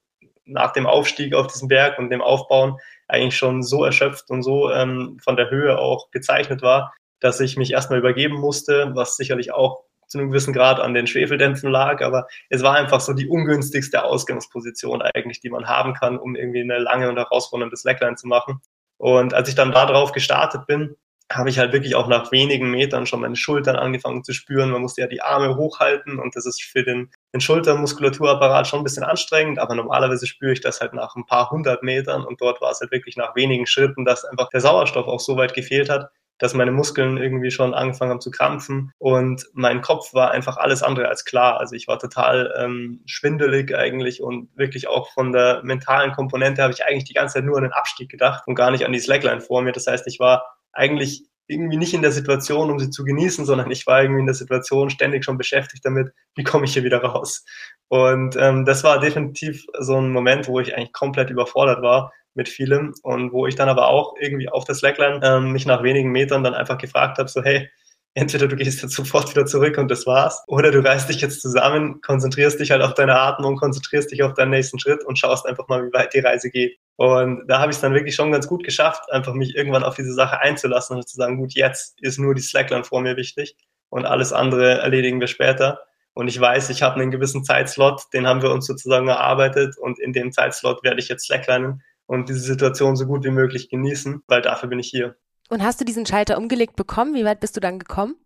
nach 0.44 0.72
dem 0.72 0.86
Aufstieg 0.86 1.34
auf 1.34 1.46
diesen 1.46 1.68
Berg 1.68 2.00
und 2.00 2.10
dem 2.10 2.20
Aufbauen 2.20 2.78
eigentlich 3.06 3.36
schon 3.36 3.62
so 3.62 3.84
erschöpft 3.84 4.28
und 4.30 4.42
so 4.42 4.72
ähm, 4.72 5.18
von 5.22 5.36
der 5.36 5.50
Höhe 5.50 5.78
auch 5.78 6.10
gezeichnet 6.10 6.62
war, 6.62 6.92
dass 7.20 7.38
ich 7.38 7.56
mich 7.56 7.72
erstmal 7.72 8.00
übergeben 8.00 8.34
musste, 8.34 8.90
was 8.94 9.16
sicherlich 9.16 9.52
auch 9.52 9.84
zu 10.08 10.18
einem 10.18 10.30
gewissen 10.30 10.52
Grad 10.52 10.80
an 10.80 10.94
den 10.94 11.06
Schwefeldämpfen 11.06 11.70
lag, 11.70 12.02
aber 12.02 12.26
es 12.48 12.64
war 12.64 12.74
einfach 12.74 13.00
so 13.00 13.12
die 13.12 13.28
ungünstigste 13.28 14.02
Ausgangsposition 14.02 15.00
eigentlich, 15.00 15.40
die 15.40 15.50
man 15.50 15.68
haben 15.68 15.94
kann, 15.94 16.18
um 16.18 16.34
irgendwie 16.34 16.62
eine 16.62 16.78
lange 16.78 17.08
und 17.08 17.18
herausfordernde 17.18 17.76
Slackline 17.76 18.16
zu 18.16 18.26
machen. 18.26 18.60
Und 18.96 19.32
als 19.32 19.48
ich 19.48 19.54
dann 19.54 19.70
da 19.70 19.86
drauf 19.86 20.10
gestartet 20.10 20.66
bin, 20.66 20.96
habe 21.30 21.50
ich 21.50 21.58
halt 21.58 21.72
wirklich 21.72 21.94
auch 21.94 22.08
nach 22.08 22.32
wenigen 22.32 22.70
Metern 22.70 23.04
schon 23.04 23.20
meine 23.20 23.36
Schultern 23.36 23.76
angefangen 23.76 24.24
zu 24.24 24.32
spüren. 24.32 24.70
Man 24.70 24.80
musste 24.80 25.02
ja 25.02 25.06
die 25.06 25.20
Arme 25.20 25.56
hochhalten 25.56 26.18
und 26.18 26.34
das 26.34 26.46
ist 26.46 26.62
für 26.62 26.82
den, 26.82 27.10
den 27.34 27.40
Schultermuskulaturapparat 27.40 28.66
schon 28.66 28.80
ein 28.80 28.84
bisschen 28.84 29.04
anstrengend, 29.04 29.58
aber 29.58 29.74
normalerweise 29.74 30.26
spüre 30.26 30.52
ich 30.52 30.60
das 30.60 30.80
halt 30.80 30.94
nach 30.94 31.16
ein 31.16 31.26
paar 31.26 31.50
hundert 31.50 31.82
Metern 31.82 32.24
und 32.24 32.40
dort 32.40 32.60
war 32.62 32.70
es 32.70 32.80
halt 32.80 32.92
wirklich 32.92 33.16
nach 33.16 33.36
wenigen 33.36 33.66
Schritten, 33.66 34.06
dass 34.06 34.24
einfach 34.24 34.48
der 34.48 34.60
Sauerstoff 34.60 35.06
auch 35.06 35.20
so 35.20 35.36
weit 35.36 35.52
gefehlt 35.52 35.90
hat, 35.90 36.10
dass 36.38 36.54
meine 36.54 36.70
Muskeln 36.70 37.18
irgendwie 37.18 37.50
schon 37.50 37.74
angefangen 37.74 38.12
haben 38.12 38.20
zu 38.20 38.30
krampfen 38.30 38.92
und 38.98 39.44
mein 39.52 39.82
Kopf 39.82 40.14
war 40.14 40.30
einfach 40.30 40.56
alles 40.56 40.82
andere 40.82 41.08
als 41.08 41.24
klar. 41.24 41.58
Also 41.58 41.74
ich 41.74 41.88
war 41.88 41.98
total 41.98 42.54
ähm, 42.56 43.02
schwindelig 43.06 43.74
eigentlich 43.74 44.22
und 44.22 44.48
wirklich 44.56 44.88
auch 44.88 45.12
von 45.12 45.32
der 45.32 45.60
mentalen 45.62 46.12
Komponente 46.12 46.62
habe 46.62 46.72
ich 46.72 46.84
eigentlich 46.84 47.04
die 47.04 47.14
ganze 47.14 47.34
Zeit 47.34 47.44
nur 47.44 47.56
an 47.56 47.64
den 47.64 47.72
Abstieg 47.72 48.08
gedacht 48.08 48.44
und 48.46 48.54
gar 48.54 48.70
nicht 48.70 48.86
an 48.86 48.92
die 48.92 49.00
Slackline 49.00 49.40
vor 49.40 49.62
mir. 49.62 49.72
Das 49.72 49.88
heißt, 49.88 50.06
ich 50.06 50.20
war 50.20 50.57
eigentlich 50.78 51.24
irgendwie 51.48 51.78
nicht 51.78 51.94
in 51.94 52.02
der 52.02 52.12
Situation, 52.12 52.70
um 52.70 52.78
sie 52.78 52.90
zu 52.90 53.04
genießen, 53.04 53.46
sondern 53.46 53.70
ich 53.70 53.86
war 53.86 54.02
irgendwie 54.02 54.20
in 54.20 54.26
der 54.26 54.34
Situation 54.34 54.90
ständig 54.90 55.24
schon 55.24 55.38
beschäftigt 55.38 55.84
damit, 55.84 56.12
wie 56.34 56.44
komme 56.44 56.66
ich 56.66 56.74
hier 56.74 56.84
wieder 56.84 57.02
raus. 57.02 57.44
Und 57.88 58.36
ähm, 58.36 58.66
das 58.66 58.84
war 58.84 59.00
definitiv 59.00 59.64
so 59.78 59.98
ein 59.98 60.12
Moment, 60.12 60.46
wo 60.46 60.60
ich 60.60 60.76
eigentlich 60.76 60.92
komplett 60.92 61.30
überfordert 61.30 61.82
war 61.82 62.12
mit 62.34 62.50
vielem 62.50 62.94
und 63.02 63.32
wo 63.32 63.46
ich 63.46 63.56
dann 63.56 63.70
aber 63.70 63.88
auch 63.88 64.14
irgendwie 64.20 64.48
auf 64.50 64.64
der 64.64 64.74
Slackline 64.74 65.20
ähm, 65.22 65.52
mich 65.52 65.64
nach 65.64 65.82
wenigen 65.82 66.12
Metern 66.12 66.44
dann 66.44 66.54
einfach 66.54 66.76
gefragt 66.76 67.18
habe, 67.18 67.28
so 67.28 67.42
hey, 67.42 67.70
entweder 68.18 68.48
du 68.48 68.56
gehst 68.56 68.82
jetzt 68.82 68.94
sofort 68.94 69.30
wieder 69.30 69.46
zurück 69.46 69.78
und 69.78 69.88
das 69.88 70.04
war's, 70.04 70.42
oder 70.48 70.72
du 70.72 70.84
reißt 70.84 71.08
dich 71.08 71.20
jetzt 71.20 71.40
zusammen, 71.40 72.00
konzentrierst 72.00 72.58
dich 72.58 72.72
halt 72.72 72.82
auf 72.82 72.94
deine 72.94 73.18
Atmung, 73.18 73.56
konzentrierst 73.56 74.10
dich 74.10 74.24
auf 74.24 74.34
deinen 74.34 74.50
nächsten 74.50 74.80
Schritt 74.80 75.04
und 75.04 75.18
schaust 75.18 75.46
einfach 75.46 75.68
mal, 75.68 75.86
wie 75.86 75.92
weit 75.92 76.12
die 76.14 76.18
Reise 76.18 76.50
geht. 76.50 76.78
Und 76.96 77.46
da 77.46 77.60
habe 77.60 77.70
ich 77.70 77.76
es 77.76 77.80
dann 77.80 77.94
wirklich 77.94 78.16
schon 78.16 78.32
ganz 78.32 78.48
gut 78.48 78.64
geschafft, 78.64 79.04
einfach 79.12 79.34
mich 79.34 79.54
irgendwann 79.54 79.84
auf 79.84 79.94
diese 79.94 80.12
Sache 80.12 80.40
einzulassen 80.40 80.96
und 80.96 81.08
zu 81.08 81.16
sagen, 81.16 81.36
gut, 81.36 81.54
jetzt 81.54 82.00
ist 82.02 82.18
nur 82.18 82.34
die 82.34 82.42
Slackline 82.42 82.82
vor 82.82 83.02
mir 83.02 83.16
wichtig 83.16 83.56
und 83.88 84.04
alles 84.04 84.32
andere 84.32 84.78
erledigen 84.78 85.20
wir 85.20 85.28
später. 85.28 85.80
Und 86.12 86.26
ich 86.26 86.40
weiß, 86.40 86.70
ich 86.70 86.82
habe 86.82 87.00
einen 87.00 87.12
gewissen 87.12 87.44
Zeitslot, 87.44 88.02
den 88.12 88.26
haben 88.26 88.42
wir 88.42 88.50
uns 88.50 88.66
sozusagen 88.66 89.06
erarbeitet 89.06 89.78
und 89.78 90.00
in 90.00 90.12
dem 90.12 90.32
Zeitslot 90.32 90.82
werde 90.82 90.98
ich 90.98 91.08
jetzt 91.08 91.26
Slacklinen 91.26 91.82
und 92.06 92.28
diese 92.28 92.40
Situation 92.40 92.96
so 92.96 93.06
gut 93.06 93.24
wie 93.24 93.30
möglich 93.30 93.68
genießen, 93.68 94.24
weil 94.26 94.42
dafür 94.42 94.68
bin 94.68 94.80
ich 94.80 94.88
hier. 94.88 95.14
Und 95.48 95.62
hast 95.62 95.80
du 95.80 95.84
diesen 95.84 96.06
Schalter 96.06 96.36
umgelegt 96.36 96.76
bekommen? 96.76 97.14
Wie 97.14 97.24
weit 97.24 97.40
bist 97.40 97.56
du 97.56 97.60
dann 97.60 97.78
gekommen? 97.78 98.16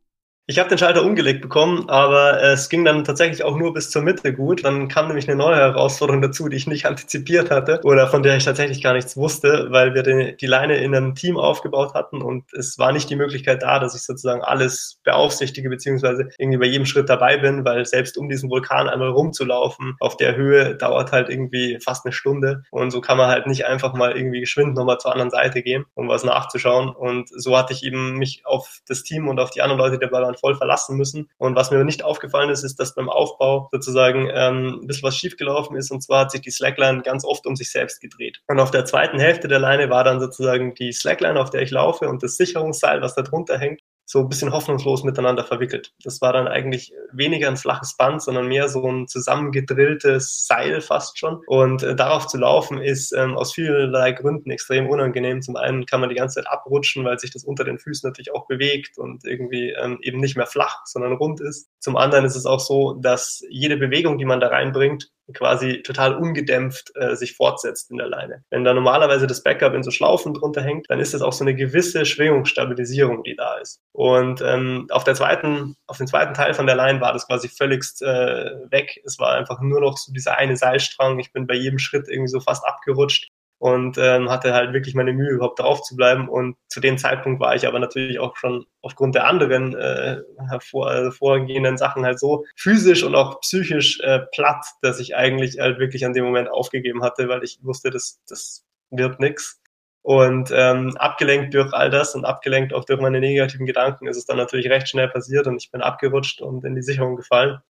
Ich 0.48 0.58
habe 0.58 0.68
den 0.68 0.76
Schalter 0.76 1.04
umgelegt 1.04 1.40
bekommen, 1.40 1.88
aber 1.88 2.42
es 2.42 2.68
ging 2.68 2.84
dann 2.84 3.04
tatsächlich 3.04 3.44
auch 3.44 3.56
nur 3.56 3.72
bis 3.72 3.90
zur 3.90 4.02
Mitte 4.02 4.34
gut. 4.34 4.64
Dann 4.64 4.88
kam 4.88 5.06
nämlich 5.06 5.28
eine 5.28 5.36
neue 5.36 5.54
Herausforderung 5.54 6.20
dazu, 6.20 6.48
die 6.48 6.56
ich 6.56 6.66
nicht 6.66 6.84
antizipiert 6.86 7.48
hatte 7.52 7.80
oder 7.84 8.08
von 8.08 8.24
der 8.24 8.36
ich 8.36 8.44
tatsächlich 8.44 8.82
gar 8.82 8.92
nichts 8.92 9.16
wusste, 9.16 9.68
weil 9.70 9.94
wir 9.94 10.02
die, 10.02 10.36
die 10.36 10.48
Leine 10.48 10.78
in 10.78 10.96
einem 10.96 11.14
Team 11.14 11.36
aufgebaut 11.36 11.94
hatten 11.94 12.20
und 12.20 12.52
es 12.54 12.76
war 12.76 12.90
nicht 12.90 13.08
die 13.08 13.14
Möglichkeit 13.14 13.62
da, 13.62 13.78
dass 13.78 13.94
ich 13.94 14.02
sozusagen 14.02 14.42
alles 14.42 14.98
beaufsichtige 15.04 15.68
beziehungsweise 15.68 16.28
irgendwie 16.38 16.58
bei 16.58 16.66
jedem 16.66 16.86
Schritt 16.86 17.08
dabei 17.08 17.36
bin, 17.38 17.64
weil 17.64 17.84
selbst 17.86 18.18
um 18.18 18.28
diesen 18.28 18.50
Vulkan 18.50 18.88
einmal 18.88 19.10
rumzulaufen 19.10 19.94
auf 20.00 20.16
der 20.16 20.34
Höhe 20.34 20.74
dauert 20.74 21.12
halt 21.12 21.28
irgendwie 21.28 21.78
fast 21.80 22.04
eine 22.04 22.12
Stunde 22.12 22.64
und 22.72 22.90
so 22.90 23.00
kann 23.00 23.16
man 23.16 23.28
halt 23.28 23.46
nicht 23.46 23.66
einfach 23.66 23.94
mal 23.94 24.16
irgendwie 24.16 24.40
geschwind 24.40 24.74
nochmal 24.74 24.98
zur 24.98 25.12
anderen 25.12 25.30
Seite 25.30 25.62
gehen, 25.62 25.84
um 25.94 26.08
was 26.08 26.24
nachzuschauen 26.24 26.88
und 26.88 27.28
so 27.28 27.56
hatte 27.56 27.72
ich 27.72 27.84
eben 27.84 28.18
mich 28.18 28.42
auf 28.44 28.80
das 28.88 29.04
Team 29.04 29.28
und 29.28 29.38
auf 29.38 29.50
die 29.50 29.62
anderen 29.62 29.78
Leute 29.78 30.00
der 30.00 30.08
Ballon 30.08 30.31
Slackline 30.32 30.38
voll 30.38 30.56
verlassen 30.56 30.96
müssen. 30.96 31.30
Und 31.38 31.56
was 31.56 31.70
mir 31.70 31.84
nicht 31.84 32.04
aufgefallen 32.04 32.50
ist, 32.50 32.62
ist, 32.62 32.78
dass 32.78 32.94
beim 32.94 33.08
Aufbau 33.08 33.68
sozusagen 33.72 34.28
ähm, 34.32 34.80
ein 34.82 34.86
bisschen 34.86 35.04
was 35.04 35.16
schiefgelaufen 35.16 35.76
ist. 35.76 35.90
Und 35.90 36.02
zwar 36.02 36.20
hat 36.20 36.30
sich 36.30 36.40
die 36.40 36.50
Slackline 36.50 37.02
ganz 37.02 37.24
oft 37.24 37.46
um 37.46 37.56
sich 37.56 37.70
selbst 37.70 38.00
gedreht. 38.00 38.40
Und 38.48 38.60
auf 38.60 38.70
der 38.70 38.84
zweiten 38.84 39.18
Hälfte 39.18 39.48
der 39.48 39.58
Leine 39.58 39.90
war 39.90 40.04
dann 40.04 40.20
sozusagen 40.20 40.74
die 40.74 40.92
Slackline, 40.92 41.40
auf 41.40 41.50
der 41.50 41.62
ich 41.62 41.70
laufe 41.70 42.08
und 42.08 42.22
das 42.22 42.36
Sicherungsseil, 42.36 43.02
was 43.02 43.14
da 43.14 43.22
drunter 43.22 43.58
hängt, 43.58 43.80
so 44.04 44.20
ein 44.20 44.28
bisschen 44.28 44.52
hoffnungslos 44.52 45.04
miteinander 45.04 45.44
verwickelt. 45.44 45.92
Das 46.02 46.20
war 46.20 46.32
dann 46.32 46.48
eigentlich 46.48 46.92
weniger 47.12 47.48
ein 47.48 47.56
flaches 47.56 47.96
Band, 47.96 48.22
sondern 48.22 48.48
mehr 48.48 48.68
so 48.68 48.86
ein 48.88 49.06
zusammengedrilltes 49.08 50.46
Seil 50.46 50.80
fast 50.80 51.18
schon. 51.18 51.40
Und 51.46 51.82
äh, 51.82 51.94
darauf 51.94 52.26
zu 52.26 52.38
laufen 52.38 52.78
ist 52.78 53.12
ähm, 53.12 53.36
aus 53.36 53.52
vielerlei 53.52 54.12
Gründen 54.12 54.50
extrem 54.50 54.88
unangenehm. 54.88 55.42
Zum 55.42 55.56
einen 55.56 55.86
kann 55.86 56.00
man 56.00 56.08
die 56.08 56.16
ganze 56.16 56.36
Zeit 56.36 56.50
abrutschen, 56.50 57.04
weil 57.04 57.18
sich 57.18 57.30
das 57.30 57.44
unter 57.44 57.64
den 57.64 57.78
Füßen 57.78 58.08
natürlich 58.08 58.34
auch 58.34 58.46
bewegt 58.46 58.98
und 58.98 59.24
irgendwie 59.24 59.70
ähm, 59.70 59.98
eben 60.02 60.20
nicht 60.20 60.36
mehr 60.36 60.46
flach, 60.46 60.82
sondern 60.84 61.12
rund 61.14 61.40
ist. 61.40 61.68
Zum 61.80 61.96
anderen 61.96 62.24
ist 62.24 62.36
es 62.36 62.46
auch 62.46 62.60
so, 62.60 62.94
dass 62.94 63.42
jede 63.50 63.76
Bewegung, 63.76 64.18
die 64.18 64.24
man 64.24 64.40
da 64.40 64.48
reinbringt, 64.48 65.10
quasi 65.32 65.82
total 65.82 66.16
ungedämpft 66.16 66.92
äh, 66.94 67.16
sich 67.16 67.36
fortsetzt 67.36 67.90
in 67.90 67.98
der 67.98 68.08
Leine. 68.08 68.44
Wenn 68.50 68.64
da 68.64 68.74
normalerweise 68.74 69.26
das 69.26 69.42
Backup 69.42 69.74
in 69.74 69.82
so 69.82 69.90
Schlaufen 69.90 70.34
drunter 70.34 70.62
hängt, 70.62 70.88
dann 70.90 71.00
ist 71.00 71.14
das 71.14 71.22
auch 71.22 71.32
so 71.32 71.44
eine 71.44 71.54
gewisse 71.54 72.04
Schwingungsstabilisierung, 72.04 73.22
die 73.22 73.36
da 73.36 73.56
ist. 73.58 73.80
Und 73.92 74.40
ähm, 74.42 74.86
auf 74.90 75.04
der 75.04 75.14
zweiten, 75.14 75.76
auf 75.86 75.98
dem 75.98 76.06
zweiten 76.06 76.34
Teil 76.34 76.54
von 76.54 76.66
der 76.66 76.76
Line 76.76 77.00
war 77.00 77.12
das 77.12 77.26
quasi 77.26 77.48
völligst 77.48 78.02
äh, 78.02 78.50
weg. 78.70 79.00
Es 79.04 79.18
war 79.18 79.34
einfach 79.34 79.60
nur 79.60 79.80
noch 79.80 79.98
so 79.98 80.12
dieser 80.12 80.36
eine 80.36 80.56
Seilstrang. 80.56 81.18
Ich 81.18 81.32
bin 81.32 81.46
bei 81.46 81.54
jedem 81.54 81.78
Schritt 81.78 82.08
irgendwie 82.08 82.30
so 82.30 82.40
fast 82.40 82.64
abgerutscht 82.66 83.30
und 83.62 83.96
ähm, 83.96 84.28
hatte 84.28 84.54
halt 84.54 84.72
wirklich 84.72 84.96
meine 84.96 85.12
Mühe, 85.12 85.30
überhaupt 85.30 85.60
drauf 85.60 85.82
zu 85.82 85.94
bleiben. 85.94 86.28
Und 86.28 86.56
zu 86.66 86.80
dem 86.80 86.98
Zeitpunkt 86.98 87.40
war 87.40 87.54
ich 87.54 87.64
aber 87.64 87.78
natürlich 87.78 88.18
auch 88.18 88.36
schon 88.36 88.66
aufgrund 88.80 89.14
der 89.14 89.28
anderen 89.28 89.72
äh, 89.76 90.16
hervor, 90.48 90.92
äh, 90.92 91.12
vorgehenden 91.12 91.76
Sachen 91.76 92.04
halt 92.04 92.18
so 92.18 92.44
physisch 92.56 93.04
und 93.04 93.14
auch 93.14 93.40
psychisch 93.40 94.00
äh, 94.00 94.18
platt, 94.34 94.66
dass 94.82 94.98
ich 94.98 95.14
eigentlich 95.14 95.60
halt 95.60 95.78
wirklich 95.78 96.04
an 96.04 96.12
dem 96.12 96.24
Moment 96.24 96.50
aufgegeben 96.50 97.04
hatte, 97.04 97.28
weil 97.28 97.44
ich 97.44 97.60
wusste, 97.62 97.90
das, 97.90 98.20
das 98.26 98.64
wird 98.90 99.20
nix. 99.20 99.60
Und 100.02 100.50
ähm, 100.52 100.96
abgelenkt 100.96 101.54
durch 101.54 101.72
all 101.72 101.88
das 101.88 102.16
und 102.16 102.24
abgelenkt 102.24 102.74
auch 102.74 102.84
durch 102.84 103.00
meine 103.00 103.20
negativen 103.20 103.66
Gedanken 103.66 104.08
ist 104.08 104.16
es 104.16 104.26
dann 104.26 104.38
natürlich 104.38 104.68
recht 104.70 104.88
schnell 104.88 105.06
passiert 105.06 105.46
und 105.46 105.62
ich 105.62 105.70
bin 105.70 105.82
abgerutscht 105.82 106.40
und 106.40 106.64
in 106.64 106.74
die 106.74 106.82
Sicherung 106.82 107.14
gefallen. 107.14 107.60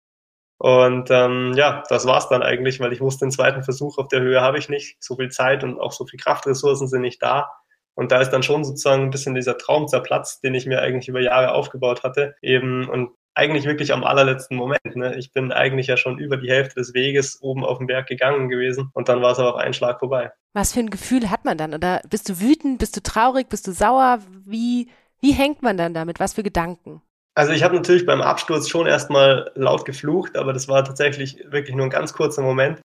Und 0.62 1.10
ähm, 1.10 1.54
ja, 1.56 1.82
das 1.88 2.06
war's 2.06 2.28
dann 2.28 2.40
eigentlich, 2.40 2.78
weil 2.78 2.92
ich 2.92 3.00
wusste, 3.00 3.24
den 3.24 3.32
zweiten 3.32 3.64
Versuch 3.64 3.98
auf 3.98 4.06
der 4.06 4.20
Höhe 4.20 4.40
habe 4.40 4.58
ich 4.58 4.68
nicht. 4.68 4.96
So 5.02 5.16
viel 5.16 5.28
Zeit 5.28 5.64
und 5.64 5.80
auch 5.80 5.90
so 5.90 6.06
viel 6.06 6.20
Kraftressourcen 6.20 6.86
sind 6.86 7.00
nicht 7.00 7.20
da. 7.20 7.50
Und 7.94 8.12
da 8.12 8.20
ist 8.20 8.30
dann 8.30 8.44
schon 8.44 8.62
sozusagen 8.62 9.02
ein 9.02 9.10
bisschen 9.10 9.34
dieser 9.34 9.58
Traum 9.58 9.88
zerplatzt, 9.88 10.44
den 10.44 10.54
ich 10.54 10.64
mir 10.64 10.80
eigentlich 10.80 11.08
über 11.08 11.20
Jahre 11.20 11.50
aufgebaut 11.52 12.04
hatte. 12.04 12.36
Eben 12.42 12.88
und 12.88 13.10
eigentlich 13.34 13.64
wirklich 13.64 13.92
am 13.92 14.04
allerletzten 14.04 14.56
Moment. 14.56 14.94
Ne? 14.94 15.16
Ich 15.16 15.32
bin 15.32 15.50
eigentlich 15.50 15.88
ja 15.88 15.96
schon 15.96 16.20
über 16.20 16.36
die 16.36 16.48
Hälfte 16.48 16.76
des 16.76 16.94
Weges 16.94 17.42
oben 17.42 17.64
auf 17.64 17.78
den 17.78 17.88
Berg 17.88 18.06
gegangen 18.06 18.48
gewesen 18.48 18.90
und 18.94 19.08
dann 19.08 19.20
war 19.20 19.32
es 19.32 19.40
aber 19.40 19.56
auf 19.56 19.60
einen 19.60 19.74
Schlag 19.74 19.98
vorbei. 19.98 20.30
Was 20.52 20.74
für 20.74 20.78
ein 20.80 20.90
Gefühl 20.90 21.28
hat 21.28 21.44
man 21.44 21.58
dann? 21.58 21.74
Oder 21.74 22.02
bist 22.08 22.28
du 22.28 22.38
wütend, 22.38 22.78
bist 22.78 22.96
du 22.96 23.02
traurig, 23.02 23.48
bist 23.48 23.66
du 23.66 23.72
sauer? 23.72 24.20
Wie, 24.44 24.90
wie 25.20 25.32
hängt 25.32 25.60
man 25.60 25.76
dann 25.76 25.92
damit? 25.92 26.20
Was 26.20 26.34
für 26.34 26.44
Gedanken? 26.44 27.02
Also 27.34 27.52
ich 27.52 27.62
habe 27.62 27.74
natürlich 27.74 28.04
beim 28.04 28.20
Absturz 28.20 28.68
schon 28.68 28.86
erstmal 28.86 29.50
laut 29.54 29.84
geflucht, 29.84 30.36
aber 30.36 30.52
das 30.52 30.68
war 30.68 30.84
tatsächlich 30.84 31.38
wirklich 31.50 31.74
nur 31.74 31.86
ein 31.86 31.90
ganz 31.90 32.12
kurzer 32.12 32.42
Moment. 32.42 32.80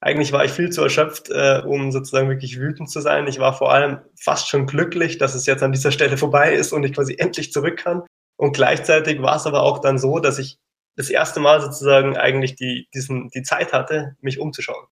Eigentlich 0.00 0.30
war 0.30 0.44
ich 0.44 0.52
viel 0.52 0.70
zu 0.70 0.82
erschöpft, 0.82 1.30
äh, 1.30 1.62
um 1.66 1.90
sozusagen 1.90 2.28
wirklich 2.28 2.60
wütend 2.60 2.88
zu 2.88 3.00
sein. 3.00 3.26
Ich 3.26 3.40
war 3.40 3.52
vor 3.52 3.72
allem 3.72 3.98
fast 4.16 4.48
schon 4.48 4.66
glücklich, 4.66 5.18
dass 5.18 5.34
es 5.34 5.46
jetzt 5.46 5.64
an 5.64 5.72
dieser 5.72 5.90
Stelle 5.90 6.16
vorbei 6.16 6.52
ist 6.54 6.72
und 6.72 6.84
ich 6.84 6.92
quasi 6.92 7.16
endlich 7.18 7.52
zurück 7.52 7.78
kann. 7.78 8.04
Und 8.36 8.52
gleichzeitig 8.52 9.20
war 9.20 9.34
es 9.36 9.46
aber 9.46 9.62
auch 9.62 9.80
dann 9.80 9.98
so, 9.98 10.20
dass 10.20 10.38
ich 10.38 10.58
das 10.96 11.10
erste 11.10 11.40
Mal 11.40 11.60
sozusagen 11.60 12.16
eigentlich 12.16 12.54
die, 12.54 12.88
diesen, 12.94 13.30
die 13.30 13.42
Zeit 13.42 13.72
hatte, 13.72 14.16
mich 14.20 14.38
umzuschauen 14.38 14.86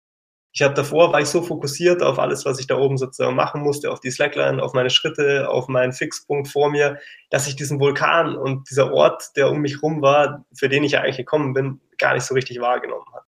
ich 0.53 0.61
habe 0.61 0.75
davor, 0.75 1.11
war 1.11 1.19
ich 1.19 1.29
so 1.29 1.41
fokussiert 1.41 2.03
auf 2.03 2.19
alles, 2.19 2.45
was 2.45 2.59
ich 2.59 2.67
da 2.67 2.77
oben 2.77 2.97
sozusagen 2.97 3.35
machen 3.35 3.61
musste, 3.61 3.91
auf 3.91 3.99
die 3.99 4.11
Slackline, 4.11 4.61
auf 4.61 4.73
meine 4.73 4.91
Schritte, 4.91 5.49
auf 5.49 5.67
meinen 5.67 5.93
Fixpunkt 5.93 6.47
vor 6.47 6.69
mir, 6.69 6.99
dass 7.31 7.47
ich 7.47 7.55
diesen 7.55 7.79
Vulkan 7.79 8.37
und 8.37 8.69
dieser 8.69 8.93
Ort, 8.93 9.35
der 9.35 9.49
um 9.49 9.61
mich 9.61 9.81
rum 9.81 10.03
war, 10.03 10.45
für 10.55 10.69
den 10.69 10.83
ich 10.83 10.91
ja 10.91 11.01
eigentlich 11.01 11.17
gekommen 11.17 11.53
bin, 11.53 11.81
gar 11.97 12.13
nicht 12.13 12.23
so 12.23 12.35
richtig 12.35 12.61
wahrgenommen 12.61 13.05
habe. 13.11 13.25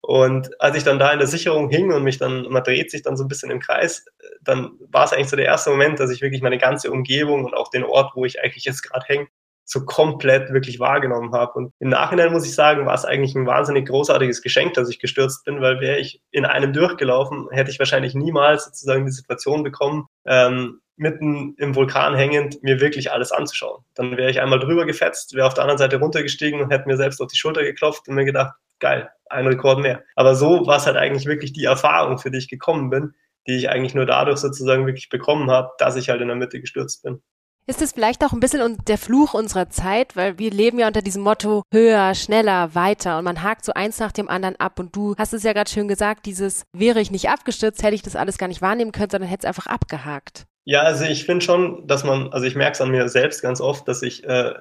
Und 0.00 0.60
als 0.60 0.76
ich 0.76 0.82
dann 0.82 0.98
da 0.98 1.12
in 1.12 1.20
der 1.20 1.28
Sicherung 1.28 1.68
hing 1.68 1.92
und 1.92 2.02
mich 2.02 2.18
dann, 2.18 2.42
man 2.50 2.64
dreht 2.64 2.90
sich 2.90 3.02
dann 3.02 3.16
so 3.16 3.24
ein 3.24 3.28
bisschen 3.28 3.50
im 3.50 3.60
Kreis, 3.60 4.04
dann 4.40 4.72
war 4.90 5.04
es 5.04 5.12
eigentlich 5.12 5.28
so 5.28 5.36
der 5.36 5.46
erste 5.46 5.70
Moment, 5.70 6.00
dass 6.00 6.10
ich 6.10 6.22
wirklich 6.22 6.42
meine 6.42 6.58
ganze 6.58 6.90
Umgebung 6.90 7.44
und 7.44 7.54
auch 7.54 7.70
den 7.70 7.84
Ort, 7.84 8.16
wo 8.16 8.24
ich 8.24 8.42
eigentlich 8.42 8.64
jetzt 8.64 8.82
gerade 8.82 9.06
hänge, 9.06 9.28
so 9.68 9.84
komplett 9.84 10.50
wirklich 10.50 10.80
wahrgenommen 10.80 11.32
habe. 11.32 11.52
Und 11.52 11.72
im 11.78 11.90
Nachhinein 11.90 12.32
muss 12.32 12.46
ich 12.46 12.54
sagen, 12.54 12.86
war 12.86 12.94
es 12.94 13.04
eigentlich 13.04 13.34
ein 13.34 13.46
wahnsinnig 13.46 13.86
großartiges 13.86 14.40
Geschenk, 14.40 14.72
dass 14.74 14.88
ich 14.88 14.98
gestürzt 14.98 15.44
bin, 15.44 15.60
weil 15.60 15.80
wäre 15.80 15.98
ich 15.98 16.22
in 16.30 16.46
einem 16.46 16.72
durchgelaufen, 16.72 17.48
hätte 17.50 17.70
ich 17.70 17.78
wahrscheinlich 17.78 18.14
niemals 18.14 18.64
sozusagen 18.64 19.04
die 19.04 19.12
Situation 19.12 19.62
bekommen, 19.62 20.06
ähm, 20.24 20.80
mitten 20.96 21.54
im 21.58 21.76
Vulkan 21.76 22.14
hängend, 22.14 22.62
mir 22.62 22.80
wirklich 22.80 23.12
alles 23.12 23.30
anzuschauen. 23.30 23.84
Dann 23.94 24.16
wäre 24.16 24.30
ich 24.30 24.40
einmal 24.40 24.58
drüber 24.58 24.86
gefetzt, 24.86 25.34
wäre 25.34 25.46
auf 25.46 25.54
der 25.54 25.64
anderen 25.64 25.78
Seite 25.78 25.98
runtergestiegen 25.98 26.62
und 26.62 26.70
hätte 26.70 26.88
mir 26.88 26.96
selbst 26.96 27.20
auf 27.20 27.28
die 27.28 27.36
Schulter 27.36 27.62
geklopft 27.62 28.08
und 28.08 28.14
mir 28.14 28.24
gedacht, 28.24 28.54
geil, 28.80 29.10
ein 29.26 29.46
Rekord 29.46 29.80
mehr. 29.80 30.02
Aber 30.16 30.34
so 30.34 30.66
war 30.66 30.78
es 30.78 30.86
halt 30.86 30.96
eigentlich 30.96 31.26
wirklich 31.26 31.52
die 31.52 31.64
Erfahrung, 31.64 32.18
für 32.18 32.30
die 32.30 32.38
ich 32.38 32.48
gekommen 32.48 32.88
bin, 32.88 33.14
die 33.46 33.56
ich 33.56 33.68
eigentlich 33.68 33.94
nur 33.94 34.06
dadurch 34.06 34.38
sozusagen 34.38 34.86
wirklich 34.86 35.10
bekommen 35.10 35.50
habe, 35.50 35.70
dass 35.78 35.96
ich 35.96 36.08
halt 36.08 36.22
in 36.22 36.28
der 36.28 36.36
Mitte 36.36 36.58
gestürzt 36.58 37.02
bin. 37.02 37.22
Ist 37.68 37.82
es 37.82 37.92
vielleicht 37.92 38.24
auch 38.24 38.32
ein 38.32 38.40
bisschen 38.40 38.78
der 38.86 38.96
Fluch 38.96 39.34
unserer 39.34 39.68
Zeit, 39.68 40.16
weil 40.16 40.38
wir 40.38 40.50
leben 40.50 40.78
ja 40.78 40.86
unter 40.86 41.02
diesem 41.02 41.22
Motto 41.22 41.64
höher, 41.70 42.14
schneller, 42.14 42.74
weiter 42.74 43.18
und 43.18 43.24
man 43.24 43.42
hakt 43.42 43.62
so 43.66 43.74
eins 43.74 43.98
nach 43.98 44.10
dem 44.10 44.30
anderen 44.30 44.56
ab 44.56 44.80
und 44.80 44.96
du 44.96 45.14
hast 45.18 45.34
es 45.34 45.42
ja 45.42 45.52
gerade 45.52 45.68
schön 45.68 45.86
gesagt, 45.86 46.24
dieses 46.24 46.64
wäre 46.72 46.98
ich 46.98 47.10
nicht 47.10 47.28
abgestürzt, 47.28 47.82
hätte 47.82 47.94
ich 47.94 48.00
das 48.00 48.16
alles 48.16 48.38
gar 48.38 48.48
nicht 48.48 48.62
wahrnehmen 48.62 48.90
können, 48.90 49.10
sondern 49.10 49.28
hätte 49.28 49.46
es 49.46 49.48
einfach 49.48 49.66
abgehakt. 49.66 50.46
Ja, 50.64 50.80
also 50.80 51.04
ich 51.04 51.26
finde 51.26 51.44
schon, 51.44 51.86
dass 51.86 52.04
man, 52.04 52.32
also 52.32 52.46
ich 52.46 52.56
merke 52.56 52.72
es 52.72 52.80
an 52.80 52.90
mir 52.90 53.06
selbst 53.10 53.42
ganz 53.42 53.60
oft, 53.60 53.86
dass 53.86 54.00
ich 54.00 54.24
äh, 54.24 54.54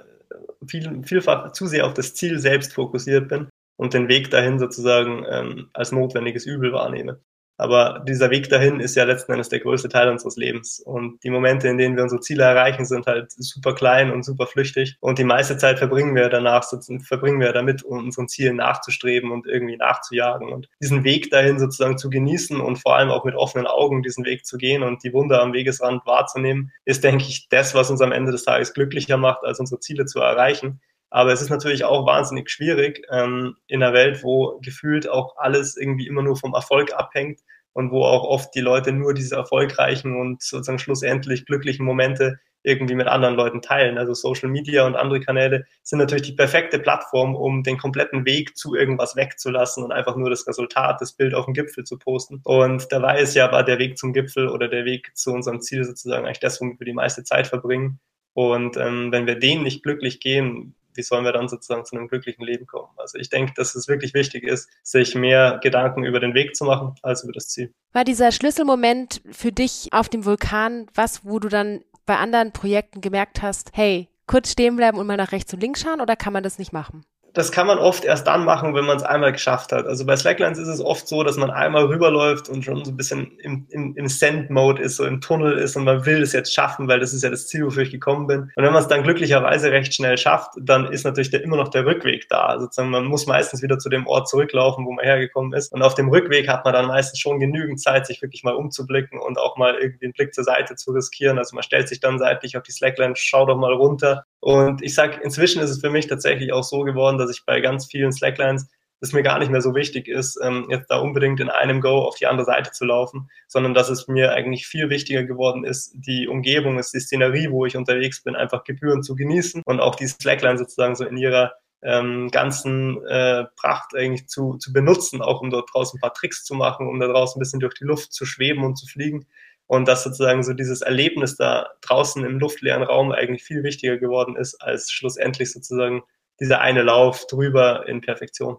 viel, 0.66 1.02
vielfach 1.06 1.54
zu 1.54 1.66
sehr 1.66 1.86
auf 1.86 1.94
das 1.94 2.14
Ziel 2.14 2.40
selbst 2.40 2.74
fokussiert 2.74 3.30
bin 3.30 3.48
und 3.78 3.94
den 3.94 4.10
Weg 4.10 4.32
dahin 4.32 4.60
sozusagen 4.60 5.26
ähm, 5.30 5.70
als 5.72 5.94
notwendiges 5.94 6.46
Übel 6.46 6.74
wahrnehme. 6.74 7.22
Aber 7.58 8.04
dieser 8.08 8.30
Weg 8.30 8.50
dahin 8.50 8.80
ist 8.80 8.96
ja 8.96 9.04
letzten 9.04 9.32
Endes 9.32 9.50
der 9.50 9.60
größte 9.60 9.90
Teil 9.90 10.10
unseres 10.10 10.36
Lebens. 10.38 10.80
Und 10.80 11.24
die 11.24 11.32
Momente, 11.32 11.68
in 11.68 11.78
denen 11.78 11.96
wir 11.96 12.04
unsere 12.04 12.22
Ziele 12.22 12.44
erreichen, 12.44 12.86
sind 12.86 13.08
halt 13.08 13.32
super 13.32 13.74
klein 13.74 14.12
und 14.12 14.24
super 14.24 14.46
flüchtig. 14.46 14.96
Und 15.00 15.18
die 15.18 15.24
meiste 15.24 15.58
Zeit 15.58 15.80
verbringen 15.80 16.16
wir 16.16 16.30
danach, 16.30 16.64
verbringen 17.02 17.40
wir 17.40 17.52
damit, 17.54 17.84
um 17.84 17.98
unseren 17.98 18.28
Zielen 18.28 18.58
nachzustreben 18.58 19.32
und 19.32 19.48
irgendwie 19.48 19.78
nachzujagen. 19.78 20.54
Und 20.54 20.70
diesen 20.82 21.04
Weg 21.04 21.32
dahin 21.32 21.60
sozusagen 21.60 21.98
zu 21.98 22.10
genießen 22.10 22.62
und 22.62 22.78
vor 22.78 22.96
allem 22.96 23.10
auch 23.10 23.26
mit 23.26 23.36
offenen 23.36 23.68
Augen 23.68 24.04
diesen 24.04 24.26
Weg 24.26 24.46
zu 24.46 24.58
gehen 24.58 24.84
und 24.84 25.04
die 25.04 25.14
Wunder 25.14 25.42
am 25.42 25.54
Wegesrand 25.54 26.06
wahrzunehmen, 26.06 26.72
ist, 26.86 27.04
denke 27.04 27.26
ich, 27.28 27.50
das, 27.50 27.74
was 27.74 27.90
uns 27.90 28.02
am 28.02 28.12
Ende 28.12 28.32
des 28.32 28.44
Tages 28.44 28.74
glücklicher 28.74 29.18
macht, 29.18 29.44
als 29.44 29.60
unsere 29.60 29.80
Ziele 29.80 30.06
zu 30.06 30.20
erreichen. 30.20 30.80
Aber 31.10 31.32
es 31.32 31.42
ist 31.42 31.50
natürlich 31.50 31.84
auch 31.84 32.06
wahnsinnig 32.06 32.50
schwierig 32.50 33.06
ähm, 33.12 33.56
in 33.68 33.82
einer 33.82 33.94
Welt, 33.94 34.24
wo 34.24 34.60
gefühlt 34.62 35.10
auch 35.10 35.36
alles 35.38 35.78
irgendwie 35.78 36.08
immer 36.08 36.22
nur 36.22 36.36
vom 36.36 36.54
Erfolg 36.54 36.94
abhängt 36.94 37.40
und 37.74 37.92
wo 37.92 38.04
auch 38.04 38.24
oft 38.24 38.54
die 38.56 38.62
Leute 38.62 38.92
nur 38.92 39.14
diese 39.14 39.36
erfolgreichen 39.36 40.20
und 40.20 40.42
sozusagen 40.42 40.80
schlussendlich 40.80 41.46
glücklichen 41.46 41.86
Momente 41.86 42.40
irgendwie 42.64 42.96
mit 42.96 43.08
anderen 43.08 43.36
Leuten 43.36 43.62
teilen. 43.62 43.98
Also 43.98 44.14
Social 44.14 44.50
Media 44.50 44.86
und 44.86 44.96
andere 44.96 45.22
Kanäle 45.22 45.66
sind 45.84 46.00
natürlich 46.00 46.26
die 46.26 46.34
perfekte 46.34 46.80
Plattform, 46.80 47.36
um 47.36 47.64
den 47.64 47.78
kompletten 47.78 48.26
Weg 48.26 48.58
zu 48.58 48.76
irgendwas 48.76 49.16
wegzulassen 49.16 49.84
und 49.84 49.94
einfach 49.94 50.18
nur 50.18 50.30
das 50.30 50.48
Resultat, 50.48 51.00
das 51.00 51.14
Bild 51.14 51.34
auf 51.34 51.46
dem 51.46 51.54
Gipfel 51.54 51.86
zu 51.86 51.98
posten. 51.98 52.42
Und 52.44 52.92
dabei 52.92 53.22
ist 53.22 53.36
ja 53.36 53.46
aber 53.46 53.64
der 53.64 53.80
Weg 53.80 53.98
zum 53.98 54.12
Gipfel 54.12 54.50
oder 54.50 54.68
der 54.68 54.84
Weg 54.84 55.12
zu 55.16 55.32
unserem 55.32 55.62
Ziel 55.62 55.86
sozusagen 55.86 56.26
eigentlich 56.26 56.40
das, 56.40 56.60
womit 56.60 56.80
wir 56.80 56.86
die 56.86 56.94
meiste 56.94 57.24
Zeit 57.24 57.48
verbringen. 57.48 58.00
Und 58.34 58.76
ähm, 58.76 59.12
wenn 59.12 59.28
wir 59.28 59.40
den 59.40 59.64
nicht 59.64 59.82
glücklich 59.82 60.20
gehen, 60.20 60.76
wie 60.98 61.04
sollen 61.04 61.24
wir 61.24 61.32
dann 61.32 61.48
sozusagen 61.48 61.86
zu 61.86 61.96
einem 61.96 62.08
glücklichen 62.08 62.44
Leben 62.44 62.66
kommen? 62.66 62.90
Also 62.98 63.18
ich 63.18 63.30
denke, 63.30 63.54
dass 63.56 63.76
es 63.76 63.88
wirklich 63.88 64.14
wichtig 64.14 64.44
ist, 64.44 64.70
sich 64.84 65.16
mehr 65.16 65.60
Gedanken 65.62 66.04
über 66.04 66.20
den 66.20 66.34
Weg 66.34 66.56
zu 66.56 66.66
machen 66.66 66.96
als 67.04 67.24
über 67.24 67.34
das 67.34 67.48
Ziel. 67.48 67.74
War 67.94 68.04
dieser 68.04 68.32
Schlüsselmoment 68.32 69.22
für 69.32 69.52
dich 69.52 69.90
auf 69.92 70.10
dem 70.10 70.26
Vulkan 70.26 70.88
was, 70.94 71.24
wo 71.24 71.40
du 71.40 71.48
dann 71.48 71.84
bei 72.06 72.18
anderen 72.18 72.52
Projekten 72.52 73.02
gemerkt 73.02 73.42
hast, 73.42 73.70
hey, 73.74 74.10
kurz 74.26 74.52
stehen 74.52 74.76
bleiben 74.76 74.98
und 74.98 75.08
mal 75.08 75.18
nach 75.18 75.32
rechts 75.32 75.54
und 75.54 75.62
links 75.62 75.82
schauen 75.82 76.02
oder 76.02 76.16
kann 76.16 76.34
man 76.34 76.44
das 76.44 76.60
nicht 76.60 76.74
machen? 76.74 77.06
Das 77.38 77.52
kann 77.52 77.68
man 77.68 77.78
oft 77.78 78.04
erst 78.04 78.26
dann 78.26 78.46
machen, 78.46 78.74
wenn 78.74 78.86
man 78.86 78.98
es 78.98 79.04
einmal 79.04 79.32
geschafft 79.32 79.72
hat. 79.72 79.86
Also 79.86 80.06
bei 80.06 80.16
Slacklines 80.16 80.58
ist 80.58 80.68
es 80.68 80.82
oft 80.82 81.08
so, 81.08 81.24
dass 81.24 81.38
man 81.38 81.52
einmal 81.52 81.86
rüberläuft 81.86 82.50
und 82.50 82.66
schon 82.66 82.84
so 82.84 82.92
ein 82.92 82.98
bisschen 82.98 83.38
im, 83.40 83.68
im, 83.70 83.96
im 83.96 84.08
Send-Mode 84.08 84.82
ist, 84.82 84.96
so 84.96 85.06
im 85.06 85.22
Tunnel 85.22 85.58
ist 85.58 85.76
und 85.76 85.84
man 85.84 86.06
will 86.06 86.24
es 86.24 86.34
jetzt 86.34 86.52
schaffen, 86.52 86.88
weil 86.88 87.00
das 87.00 87.14
ist 87.14 87.24
ja 87.24 87.30
das 87.30 87.48
Ziel, 87.48 87.64
wofür 87.66 87.84
ich 87.84 87.92
gekommen 87.92 88.26
bin. 88.26 88.52
Und 88.56 88.64
wenn 88.64 88.74
man 88.74 88.82
es 88.82 88.88
dann 88.88 89.04
glücklicherweise 89.04 89.72
recht 89.72 89.94
schnell 89.94 90.18
schafft, 90.18 90.54
dann 90.60 90.92
ist 90.92 91.04
natürlich 91.04 91.30
der, 91.30 91.44
immer 91.44 91.58
noch 91.58 91.68
der 91.68 91.86
Rückweg 91.86 92.28
da. 92.28 92.48
Also 92.48 92.66
sozusagen, 92.66 92.90
man 92.90 93.06
muss 93.06 93.28
meistens 93.28 93.62
wieder 93.62 93.78
zu 93.78 93.90
dem 93.90 94.08
Ort 94.08 94.28
zurücklaufen, 94.28 94.86
wo 94.86 94.92
man 94.94 95.06
hergekommen 95.06 95.54
ist. 95.54 95.72
Und 95.72 95.84
auf 95.84 95.94
dem 95.94 96.10
Rückweg 96.10 96.48
hat 96.50 96.66
man 96.66 96.74
dann 96.74 96.88
meistens 96.88 97.20
schon 97.20 97.40
genügend 97.40 97.80
Zeit, 97.80 98.08
sich 98.08 98.22
wirklich 98.24 98.44
mal 98.44 98.56
umzublicken 98.56 99.20
und 99.20 99.38
auch 99.38 99.58
mal 99.58 99.76
irgendwie 99.76 100.06
einen 100.06 100.14
Blick 100.14 100.34
zur 100.34 100.44
Seite 100.44 100.76
zu 100.76 100.92
riskieren. 100.92 101.38
Also 101.38 101.56
man 101.56 101.64
stellt 101.64 101.88
sich 101.88 102.00
dann 102.00 102.18
seitlich 102.18 102.58
auf 102.58 102.64
die 102.64 102.72
Slackline, 102.72 103.16
schaut 103.16 103.50
doch 103.50 103.58
mal 103.58 103.74
runter 103.74 104.26
Und 104.40 104.84
ich 104.84 104.94
sag, 104.94 105.24
inzwischen 105.24 105.62
ist 105.62 105.72
es 105.72 105.82
für 105.82 105.90
mich 105.90 106.08
tatsächlich 106.08 106.54
auch 106.54 106.64
so 106.64 106.82
geworden, 106.82 107.18
dass 107.18 107.32
ich 107.32 107.44
bei 107.46 107.60
ganz 107.60 107.88
vielen 107.88 108.12
Slacklines 108.12 108.68
es 109.00 109.14
mir 109.14 109.22
gar 109.22 109.40
nicht 109.40 109.52
mehr 109.52 109.62
so 109.62 109.76
wichtig 109.76 110.08
ist, 110.08 110.40
ähm, 110.44 110.68
jetzt 110.70 110.90
da 110.90 110.98
unbedingt 110.98 111.40
in 111.40 111.50
einem 111.50 111.82
Go 111.82 112.00
auf 112.00 112.16
die 112.16 112.26
andere 112.26 112.46
Seite 112.46 112.72
zu 112.72 112.86
laufen, 112.86 113.30
sondern 113.48 113.74
dass 113.74 113.90
es 113.90 114.08
mir 114.08 114.32
eigentlich 114.34 114.68
viel 114.68 114.90
wichtiger 114.90 115.24
geworden 115.24 115.64
ist, 115.64 115.94
die 115.94 116.28
Umgebung, 116.28 116.80
ist 116.80 116.94
die 116.94 117.00
Szenerie, 117.00 117.52
wo 117.52 117.66
ich 117.66 117.78
unterwegs 117.78 118.24
bin, 118.24 118.36
einfach 118.36 118.64
gebührend 118.64 119.06
zu 119.06 119.16
genießen 119.16 119.62
und 119.66 119.80
auch 119.80 119.96
die 119.96 120.08
Slackline 120.08 120.58
sozusagen 120.58 120.96
so 120.96 121.06
in 121.06 121.18
ihrer 121.18 121.54
ähm, 121.84 122.30
ganzen 122.32 123.06
äh, 123.06 123.46
Pracht 123.56 123.96
eigentlich 123.96 124.28
zu, 124.28 124.58
zu 124.58 124.74
benutzen, 124.74 125.22
auch 125.22 125.42
um 125.42 125.52
dort 125.52 125.70
draußen 125.74 125.98
ein 125.98 126.02
paar 126.02 126.14
Tricks 126.14 126.44
zu 126.44 126.56
machen, 126.56 126.88
um 126.88 127.00
da 127.00 127.08
draußen 127.08 127.38
ein 127.38 127.42
bisschen 127.42 127.60
durch 127.60 127.76
die 127.76 127.86
Luft 127.86 128.14
zu 128.14 128.26
schweben 128.26 128.64
und 128.64 128.78
zu 128.78 128.88
fliegen. 128.88 129.28
Und 129.68 129.88
dass 129.88 130.04
sozusagen 130.04 130.44
so 130.44 130.54
dieses 130.54 130.82
Erlebnis 130.82 131.36
da 131.36 131.70
draußen 131.82 132.24
im 132.24 132.40
luftleeren 132.40 132.84
Raum 132.84 133.12
eigentlich 133.12 133.44
viel 133.44 133.64
wichtiger 133.64 133.98
geworden 133.98 134.36
ist, 134.36 134.56
als 134.62 134.92
schlussendlich 134.92 135.52
sozusagen 135.52 136.04
dieser 136.40 136.62
eine 136.62 136.84
Lauf 136.84 137.28
drüber 137.28 137.88
in 137.88 138.02
Perfektion. 138.02 138.58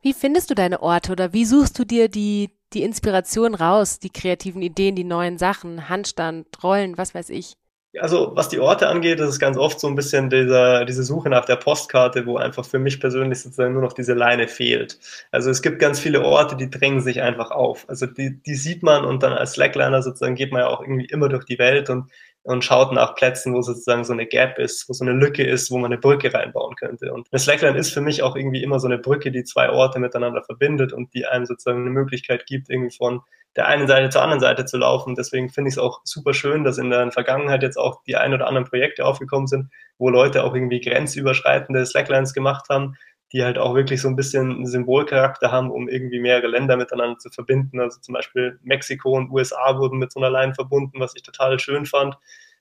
Wie 0.00 0.12
findest 0.12 0.50
du 0.50 0.54
deine 0.54 0.80
Orte 0.80 1.10
oder 1.10 1.32
wie 1.32 1.44
suchst 1.44 1.78
du 1.78 1.84
dir 1.84 2.08
die, 2.08 2.50
die 2.72 2.84
Inspiration 2.84 3.54
raus, 3.54 3.98
die 3.98 4.10
kreativen 4.10 4.62
Ideen, 4.62 4.94
die 4.94 5.04
neuen 5.04 5.38
Sachen, 5.38 5.88
Handstand, 5.88 6.46
Rollen, 6.62 6.96
was 6.96 7.14
weiß 7.14 7.30
ich? 7.30 7.56
Also 8.00 8.32
was 8.34 8.48
die 8.48 8.60
Orte 8.60 8.88
angeht, 8.88 9.20
ist 9.20 9.38
ganz 9.38 9.56
oft 9.56 9.80
so 9.80 9.86
ein 9.88 9.94
bisschen 9.94 10.30
dieser, 10.30 10.84
diese 10.84 11.02
Suche 11.02 11.28
nach 11.28 11.44
der 11.44 11.56
Postkarte, 11.56 12.26
wo 12.26 12.36
einfach 12.36 12.64
für 12.64 12.78
mich 12.78 13.00
persönlich 13.00 13.40
sozusagen 13.40 13.72
nur 13.72 13.82
noch 13.82 13.92
diese 13.92 14.14
Leine 14.14 14.48
fehlt. 14.48 14.98
Also 15.30 15.50
es 15.50 15.62
gibt 15.62 15.78
ganz 15.78 16.00
viele 16.00 16.22
Orte, 16.22 16.56
die 16.56 16.70
drängen 16.70 17.00
sich 17.00 17.22
einfach 17.22 17.50
auf. 17.50 17.88
Also 17.88 18.06
die, 18.06 18.42
die 18.42 18.54
sieht 18.54 18.82
man 18.82 19.04
und 19.04 19.22
dann 19.22 19.32
als 19.32 19.52
Slackliner 19.52 20.02
sozusagen 20.02 20.34
geht 20.34 20.52
man 20.52 20.62
ja 20.62 20.68
auch 20.68 20.80
irgendwie 20.80 21.06
immer 21.06 21.28
durch 21.28 21.44
die 21.44 21.58
Welt 21.58 21.90
und 21.90 22.10
und 22.48 22.64
schaut 22.64 22.92
nach 22.92 23.14
Plätzen, 23.14 23.52
wo 23.52 23.60
sozusagen 23.60 24.04
so 24.04 24.14
eine 24.14 24.24
Gap 24.24 24.58
ist, 24.58 24.88
wo 24.88 24.94
so 24.94 25.04
eine 25.04 25.12
Lücke 25.12 25.44
ist, 25.44 25.70
wo 25.70 25.76
man 25.76 25.92
eine 25.92 26.00
Brücke 26.00 26.32
reinbauen 26.32 26.76
könnte. 26.76 27.12
Und 27.12 27.28
eine 27.30 27.38
Slackline 27.38 27.76
ist 27.76 27.92
für 27.92 28.00
mich 28.00 28.22
auch 28.22 28.36
irgendwie 28.36 28.62
immer 28.62 28.80
so 28.80 28.86
eine 28.86 28.96
Brücke, 28.96 29.30
die 29.30 29.44
zwei 29.44 29.68
Orte 29.68 29.98
miteinander 29.98 30.42
verbindet 30.42 30.94
und 30.94 31.12
die 31.12 31.26
einem 31.26 31.44
sozusagen 31.44 31.80
eine 31.80 31.90
Möglichkeit 31.90 32.46
gibt, 32.46 32.70
irgendwie 32.70 32.96
von 32.96 33.20
der 33.58 33.66
einen 33.66 33.88
Seite 33.88 34.08
zur 34.08 34.22
anderen 34.22 34.40
Seite 34.40 34.66
zu 34.66 34.78
laufen. 34.78 35.16
Deswegen 35.16 35.48
finde 35.48 35.68
ich 35.68 35.74
es 35.74 35.78
auch 35.78 36.00
super 36.04 36.32
schön, 36.32 36.62
dass 36.62 36.78
in 36.78 36.90
der 36.90 37.10
Vergangenheit 37.10 37.64
jetzt 37.64 37.76
auch 37.76 38.04
die 38.04 38.14
ein 38.14 38.32
oder 38.32 38.46
anderen 38.46 38.68
Projekte 38.68 39.04
aufgekommen 39.04 39.48
sind, 39.48 39.68
wo 39.98 40.10
Leute 40.10 40.44
auch 40.44 40.54
irgendwie 40.54 40.80
grenzüberschreitende 40.80 41.84
Slacklines 41.84 42.34
gemacht 42.34 42.68
haben, 42.70 42.94
die 43.32 43.42
halt 43.42 43.58
auch 43.58 43.74
wirklich 43.74 44.00
so 44.00 44.06
ein 44.06 44.14
bisschen 44.14 44.64
Symbolcharakter 44.64 45.50
haben, 45.50 45.72
um 45.72 45.88
irgendwie 45.88 46.20
mehrere 46.20 46.46
Länder 46.46 46.76
miteinander 46.76 47.18
zu 47.18 47.30
verbinden. 47.30 47.80
Also 47.80 47.98
zum 48.00 48.12
Beispiel 48.12 48.60
Mexiko 48.62 49.16
und 49.16 49.32
USA 49.32 49.76
wurden 49.76 49.98
mit 49.98 50.12
so 50.12 50.20
einer 50.20 50.30
Line 50.30 50.54
verbunden, 50.54 51.00
was 51.00 51.16
ich 51.16 51.24
total 51.24 51.58
schön 51.58 51.84
fand. 51.84 52.16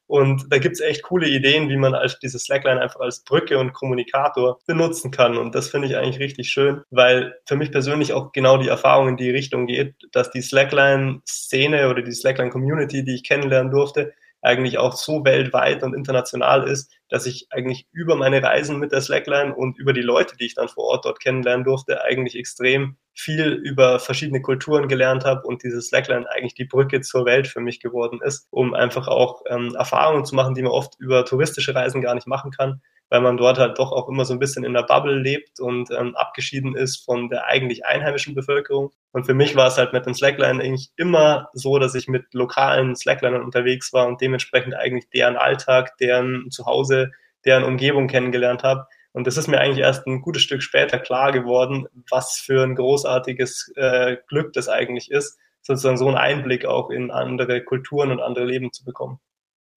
Und 0.07 0.45
da 0.49 0.57
gibt's 0.57 0.79
echt 0.79 1.03
coole 1.03 1.27
Ideen, 1.27 1.69
wie 1.69 1.77
man 1.77 1.93
als 1.93 2.17
diese 2.19 2.39
Slackline 2.39 2.81
einfach 2.81 3.01
als 3.01 3.19
Brücke 3.23 3.59
und 3.59 3.73
Kommunikator 3.73 4.57
benutzen 4.65 5.11
kann. 5.11 5.37
Und 5.37 5.53
das 5.53 5.67
finde 5.67 5.87
ich 5.87 5.97
eigentlich 5.97 6.19
richtig 6.19 6.49
schön, 6.49 6.81
weil 6.89 7.35
für 7.45 7.57
mich 7.57 7.71
persönlich 7.71 8.13
auch 8.13 8.31
genau 8.31 8.57
die 8.57 8.69
Erfahrung 8.69 9.09
in 9.09 9.17
die 9.17 9.29
Richtung 9.29 9.67
geht, 9.67 9.95
dass 10.13 10.31
die 10.31 10.41
Slackline-Szene 10.41 11.89
oder 11.89 12.01
die 12.01 12.13
Slackline-Community, 12.13 13.03
die 13.03 13.15
ich 13.15 13.23
kennenlernen 13.23 13.71
durfte, 13.71 14.13
eigentlich 14.47 14.77
auch 14.77 14.93
so 14.93 15.23
weltweit 15.25 15.83
und 15.83 15.93
international 15.93 16.67
ist, 16.67 16.91
dass 17.09 17.25
ich 17.25 17.47
eigentlich 17.51 17.87
über 17.91 18.15
meine 18.15 18.41
Reisen 18.41 18.79
mit 18.79 18.91
der 18.91 19.01
Slackline 19.01 19.53
und 19.53 19.77
über 19.77 19.93
die 19.93 20.01
Leute, 20.01 20.35
die 20.37 20.45
ich 20.45 20.55
dann 20.55 20.67
vor 20.67 20.85
Ort 20.85 21.05
dort 21.05 21.19
kennenlernen 21.19 21.65
durfte, 21.65 22.03
eigentlich 22.03 22.35
extrem 22.35 22.97
viel 23.13 23.51
über 23.51 23.99
verschiedene 23.99 24.41
Kulturen 24.41 24.87
gelernt 24.87 25.25
habe 25.25 25.47
und 25.47 25.63
dieses 25.63 25.87
Slackline 25.87 26.29
eigentlich 26.29 26.55
die 26.55 26.65
Brücke 26.65 27.01
zur 27.01 27.25
Welt 27.25 27.47
für 27.47 27.61
mich 27.61 27.79
geworden 27.79 28.19
ist, 28.23 28.47
um 28.49 28.73
einfach 28.73 29.07
auch 29.07 29.41
ähm, 29.49 29.75
Erfahrungen 29.75 30.25
zu 30.25 30.35
machen, 30.35 30.55
die 30.55 30.61
man 30.61 30.71
oft 30.71 30.99
über 30.99 31.25
touristische 31.25 31.75
Reisen 31.75 32.01
gar 32.01 32.15
nicht 32.15 32.27
machen 32.27 32.51
kann 32.51 32.81
weil 33.09 33.21
man 33.21 33.37
dort 33.37 33.57
halt 33.57 33.79
doch 33.79 33.91
auch 33.91 34.09
immer 34.09 34.25
so 34.25 34.33
ein 34.33 34.39
bisschen 34.39 34.63
in 34.63 34.73
der 34.73 34.83
Bubble 34.83 35.17
lebt 35.17 35.59
und 35.59 35.89
ähm, 35.91 36.15
abgeschieden 36.15 36.75
ist 36.75 37.05
von 37.05 37.29
der 37.29 37.45
eigentlich 37.45 37.85
einheimischen 37.85 38.35
Bevölkerung. 38.35 38.91
Und 39.11 39.25
für 39.25 39.33
mich 39.33 39.55
war 39.55 39.67
es 39.67 39.77
halt 39.77 39.93
mit 39.93 40.05
dem 40.05 40.13
Slackline 40.13 40.61
eigentlich 40.61 40.91
immer 40.97 41.49
so, 41.53 41.79
dass 41.79 41.95
ich 41.95 42.07
mit 42.07 42.33
lokalen 42.33 42.95
Slacklinern 42.95 43.43
unterwegs 43.43 43.93
war 43.93 44.07
und 44.07 44.19
dementsprechend 44.19 44.75
eigentlich 44.75 45.09
deren 45.09 45.37
Alltag, 45.37 45.97
deren 45.97 46.51
Zuhause, 46.51 47.11
deren 47.45 47.63
Umgebung 47.63 48.07
kennengelernt 48.07 48.63
habe. 48.63 48.85
Und 49.13 49.25
das 49.25 49.37
ist 49.37 49.47
mir 49.47 49.59
eigentlich 49.59 49.83
erst 49.83 50.05
ein 50.05 50.21
gutes 50.21 50.43
Stück 50.43 50.61
später 50.61 50.99
klar 50.99 51.31
geworden, 51.31 51.87
was 52.09 52.37
für 52.37 52.63
ein 52.63 52.75
großartiges 52.75 53.71
äh, 53.75 54.17
Glück 54.27 54.53
das 54.53 54.69
eigentlich 54.69 55.09
ist, 55.09 55.39
sozusagen 55.61 55.97
so 55.97 56.07
einen 56.07 56.17
Einblick 56.17 56.65
auch 56.65 56.89
in 56.89 57.09
andere 57.09 57.63
Kulturen 57.63 58.11
und 58.11 58.21
andere 58.21 58.45
Leben 58.45 58.71
zu 58.71 58.83
bekommen. 58.83 59.19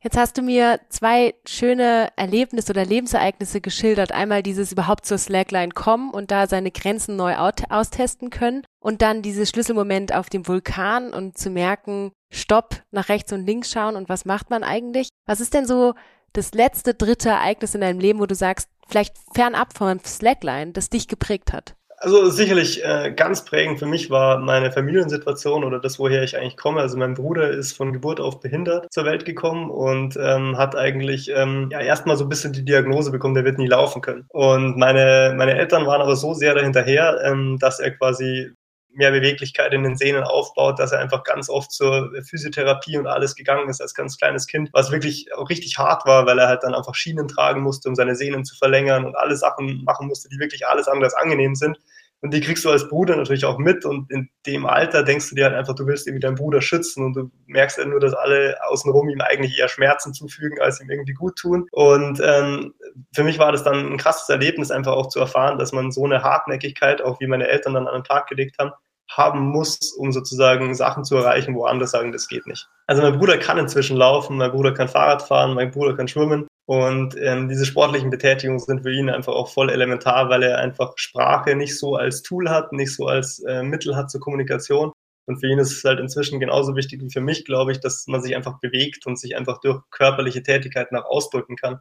Jetzt 0.03 0.17
hast 0.17 0.39
du 0.39 0.43
mir 0.43 0.81
zwei 0.89 1.35
schöne 1.47 2.09
Erlebnisse 2.17 2.73
oder 2.73 2.87
Lebensereignisse 2.87 3.61
geschildert. 3.61 4.13
Einmal 4.13 4.43
dieses 4.43 4.73
überhaupt 4.73 5.05
zur 5.05 5.19
Slackline 5.19 5.73
kommen 5.73 6.11
und 6.11 6.31
da 6.31 6.47
seine 6.47 6.71
Grenzen 6.71 7.17
neu 7.17 7.35
austesten 7.37 8.31
können. 8.31 8.63
Und 8.81 9.03
dann 9.03 9.21
dieses 9.21 9.51
Schlüsselmoment 9.51 10.15
auf 10.15 10.31
dem 10.31 10.49
Vulkan 10.49 11.13
und 11.13 11.37
zu 11.37 11.51
merken, 11.51 12.13
stopp, 12.31 12.83
nach 12.91 13.11
rechts 13.11 13.31
und 13.35 13.45
links 13.45 13.71
schauen 13.71 13.95
und 13.95 14.09
was 14.09 14.25
macht 14.25 14.49
man 14.49 14.63
eigentlich? 14.63 15.11
Was 15.27 15.41
ist 15.41 15.53
denn 15.53 15.67
so 15.67 15.93
das 16.33 16.55
letzte, 16.55 16.95
dritte 16.95 17.29
Ereignis 17.29 17.75
in 17.75 17.83
deinem 17.83 18.01
Leben, 18.01 18.21
wo 18.21 18.27
du 18.27 18.35
sagst, 18.35 18.71
vielleicht 18.89 19.17
fernab 19.35 19.77
von 19.77 20.01
Slackline, 20.03 20.73
das 20.73 20.89
dich 20.89 21.09
geprägt 21.09 21.53
hat? 21.53 21.75
Also 22.03 22.31
sicherlich 22.31 22.83
äh, 22.83 23.13
ganz 23.15 23.45
prägend 23.45 23.79
für 23.79 23.85
mich 23.85 24.09
war 24.09 24.39
meine 24.39 24.73
Familiensituation 24.73 25.65
oder 25.65 25.79
das, 25.79 25.99
woher 25.99 26.23
ich 26.23 26.35
eigentlich 26.35 26.57
komme. 26.57 26.81
Also 26.81 26.97
mein 26.97 27.13
Bruder 27.13 27.51
ist 27.51 27.77
von 27.77 27.93
Geburt 27.93 28.21
auf 28.21 28.41
behindert 28.41 28.91
zur 28.91 29.05
Welt 29.05 29.27
gekommen 29.27 29.71
und 29.71 30.17
ähm, 30.17 30.57
hat 30.57 30.75
eigentlich 30.75 31.31
ähm, 31.31 31.69
ja 31.71 31.81
erstmal 31.81 32.17
so 32.17 32.25
ein 32.25 32.31
bisschen 32.31 32.55
die 32.55 32.65
Diagnose 32.65 33.11
bekommen, 33.11 33.35
der 33.35 33.45
wird 33.45 33.59
nie 33.59 33.67
laufen 33.67 34.01
können. 34.01 34.25
Und 34.31 34.79
meine, 34.79 35.35
meine 35.37 35.57
Eltern 35.57 35.85
waren 35.87 36.01
aber 36.01 36.17
so 36.17 36.33
sehr 36.33 36.55
dahinterher, 36.55 37.21
ähm, 37.23 37.59
dass 37.61 37.81
er 37.81 37.91
quasi 37.91 38.51
mehr 38.93 39.11
Beweglichkeit 39.11 39.73
in 39.73 39.85
den 39.85 39.97
Sehnen 39.97 40.25
aufbaut, 40.25 40.79
dass 40.79 40.93
er 40.93 40.99
einfach 40.99 41.25
ganz 41.25 41.49
oft 41.49 41.71
zur 41.71 42.11
Physiotherapie 42.23 42.99
und 42.99 43.07
alles 43.07 43.35
gegangen 43.35 43.69
ist 43.69 43.81
als 43.81 43.95
ganz 43.95 44.19
kleines 44.19 44.47
Kind, 44.47 44.71
was 44.73 44.91
wirklich 44.91 45.33
auch 45.35 45.49
richtig 45.49 45.79
hart 45.79 46.07
war, 46.07 46.27
weil 46.27 46.39
er 46.39 46.49
halt 46.49 46.63
dann 46.63 46.75
einfach 46.75 46.95
Schienen 46.95 47.29
tragen 47.29 47.63
musste, 47.63 47.89
um 47.89 47.95
seine 47.95 48.17
Sehnen 48.17 48.45
zu 48.45 48.57
verlängern 48.57 49.05
und 49.05 49.17
alle 49.17 49.37
Sachen 49.37 49.85
machen 49.85 50.09
musste, 50.09 50.29
die 50.29 50.39
wirklich 50.39 50.67
alles 50.67 50.89
anders 50.89 51.15
angenehm 51.15 51.55
sind. 51.55 51.79
Und 52.23 52.35
die 52.35 52.41
kriegst 52.41 52.65
du 52.65 52.71
als 52.71 52.89
Bruder 52.89 53.17
natürlich 53.17 53.47
auch 53.47 53.59
mit 53.59 53.87
und 53.87 54.11
in 54.11 54.29
dem 54.47 54.67
Alter 54.67 55.03
denkst 55.03 55.31
du 55.31 55.35
dir 55.35 55.45
halt 55.45 55.55
einfach, 55.55 55.75
du 55.75 55.87
willst 55.87 56.07
irgendwie 56.07 56.21
deinen 56.21 56.35
Bruder 56.35 56.61
schützen 56.61 57.05
und 57.05 57.15
du 57.15 57.31
merkst 57.47 57.79
ja 57.79 57.87
nur, 57.87 57.99
dass 57.99 58.13
alle 58.13 58.59
außenrum 58.69 59.09
ihm 59.09 59.23
eigentlich 59.23 59.59
eher 59.59 59.69
Schmerzen 59.69 60.13
zufügen, 60.13 60.61
als 60.61 60.81
ihm 60.81 60.91
irgendwie 60.91 61.15
gut 61.15 61.37
tun. 61.37 61.67
Und 61.73 62.21
ähm, 62.23 62.75
für 63.15 63.25
mich 63.25 63.39
war 63.39 63.53
das 63.53 63.65
dann 63.65 63.93
ein 63.93 63.97
krasses 63.97 64.29
Erlebnis, 64.29 64.71
einfach 64.71 64.93
auch 64.93 65.09
zu 65.09 65.19
erfahren, 65.19 65.59
dass 65.59 65.73
man 65.73 65.93
so 65.93 66.05
eine 66.05 66.23
Hartnäckigkeit, 66.23 67.01
auch 67.01 67.21
wie 67.21 67.27
meine 67.27 67.49
Eltern 67.49 67.73
dann 67.73 67.89
an 67.89 68.01
den 68.01 68.05
Tag 68.05 68.27
gelegt 68.27 68.57
haben, 68.59 68.73
haben 69.11 69.41
muss, 69.41 69.93
um 69.93 70.13
sozusagen 70.13 70.75
Sachen 70.75 71.05
zu 71.05 71.17
erreichen, 71.17 71.55
wo 71.55 71.65
andere 71.65 71.89
sagen, 71.89 72.13
das 72.13 72.29
geht 72.29 72.47
nicht. 72.47 72.69
Also 72.87 73.03
mein 73.03 73.19
Bruder 73.19 73.39
kann 73.39 73.59
inzwischen 73.59 73.97
laufen, 73.97 74.37
mein 74.37 74.53
Bruder 74.53 74.73
kann 74.73 74.89
Fahrrad 74.89 75.23
fahren, 75.23 75.55
mein 75.55 75.71
Bruder 75.71 75.97
kann 75.97 76.09
schwimmen 76.09 76.47
und 76.71 77.17
ähm, 77.21 77.49
diese 77.49 77.67
sportlichen 77.67 78.11
Betätigungen 78.11 78.61
sind 78.61 78.83
für 78.83 78.93
ihn 78.93 79.11
einfach 79.11 79.33
auch 79.33 79.49
voll 79.53 79.71
elementar, 79.71 80.29
weil 80.29 80.45
er 80.45 80.59
einfach 80.59 80.93
Sprache 80.95 81.57
nicht 81.57 81.77
so 81.77 81.97
als 81.97 82.23
Tool 82.23 82.49
hat, 82.49 82.73
nicht 82.73 82.95
so 82.95 83.09
als 83.09 83.41
äh, 83.41 83.65
Mittel 83.65 83.97
hat 83.97 84.09
zur 84.09 84.21
Kommunikation. 84.21 84.93
Und 85.27 85.41
für 85.41 85.49
ihn 85.49 85.59
ist 85.59 85.73
es 85.73 85.83
halt 85.83 85.99
inzwischen 85.99 86.39
genauso 86.39 86.77
wichtig 86.77 87.03
wie 87.03 87.11
für 87.11 87.21
mich, 87.21 87.45
glaube 87.45 87.73
ich, 87.73 87.81
dass 87.81 88.07
man 88.07 88.23
sich 88.23 88.37
einfach 88.37 88.61
bewegt 88.61 89.05
und 89.07 89.19
sich 89.19 89.37
einfach 89.37 89.61
durch 89.61 89.81
körperliche 89.91 90.45
Tätigkeiten 90.45 90.97
auch 90.97 91.07
ausdrücken 91.07 91.57
kann. 91.57 91.81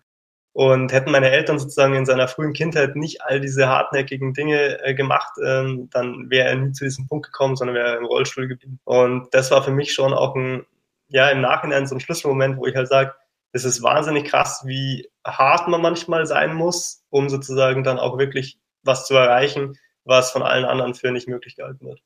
Und 0.60 0.92
hätten 0.92 1.12
meine 1.12 1.32
Eltern 1.32 1.58
sozusagen 1.58 1.94
in 1.94 2.06
seiner 2.06 2.28
frühen 2.28 2.52
Kindheit 2.52 2.98
nicht 2.98 3.22
all 3.22 3.40
diese 3.40 3.70
hartnäckigen 3.70 4.34
Dinge 4.34 4.84
äh, 4.84 4.94
gemacht, 4.94 5.32
ähm, 5.42 5.88
dann 5.90 6.30
wäre 6.30 6.50
er 6.50 6.56
nie 6.58 6.74
zu 6.74 6.84
diesem 6.84 7.08
Punkt 7.08 7.28
gekommen, 7.28 7.56
sondern 7.56 7.78
wäre 7.78 7.96
im 7.96 8.04
Rollstuhl 8.04 8.50
geblieben. 8.50 8.78
Und 8.84 9.34
das 9.34 9.52
war 9.52 9.64
für 9.64 9.72
mich 9.72 9.94
schon 9.94 10.14
auch 10.14 10.36
ein, 10.36 10.66
ja, 11.08 11.30
im 11.30 11.40
Nachhinein 11.40 11.88
so 11.88 11.96
ein 11.96 12.02
Schlüsselmoment, 12.02 12.58
wo 12.58 12.66
ich 12.66 12.76
halt 12.76 12.90
sage, 12.90 13.14
es 13.54 13.64
ist 13.64 13.82
wahnsinnig 13.84 14.26
krass, 14.26 14.64
wie 14.66 15.10
hart 15.26 15.70
man 15.70 15.82
manchmal 15.82 16.26
sein 16.26 16.54
muss, 16.54 17.06
um 17.10 17.30
sozusagen 17.30 17.86
dann 17.86 17.98
auch 17.98 18.18
wirklich 18.18 18.60
was 18.84 19.08
zu 19.08 19.16
erreichen, 19.16 19.78
was 20.04 20.30
von 20.32 20.44
allen 20.44 20.66
anderen 20.66 20.94
für 20.94 21.14
nicht 21.14 21.30
möglich 21.30 21.56
gehalten 21.56 21.86
wird. 21.86 22.02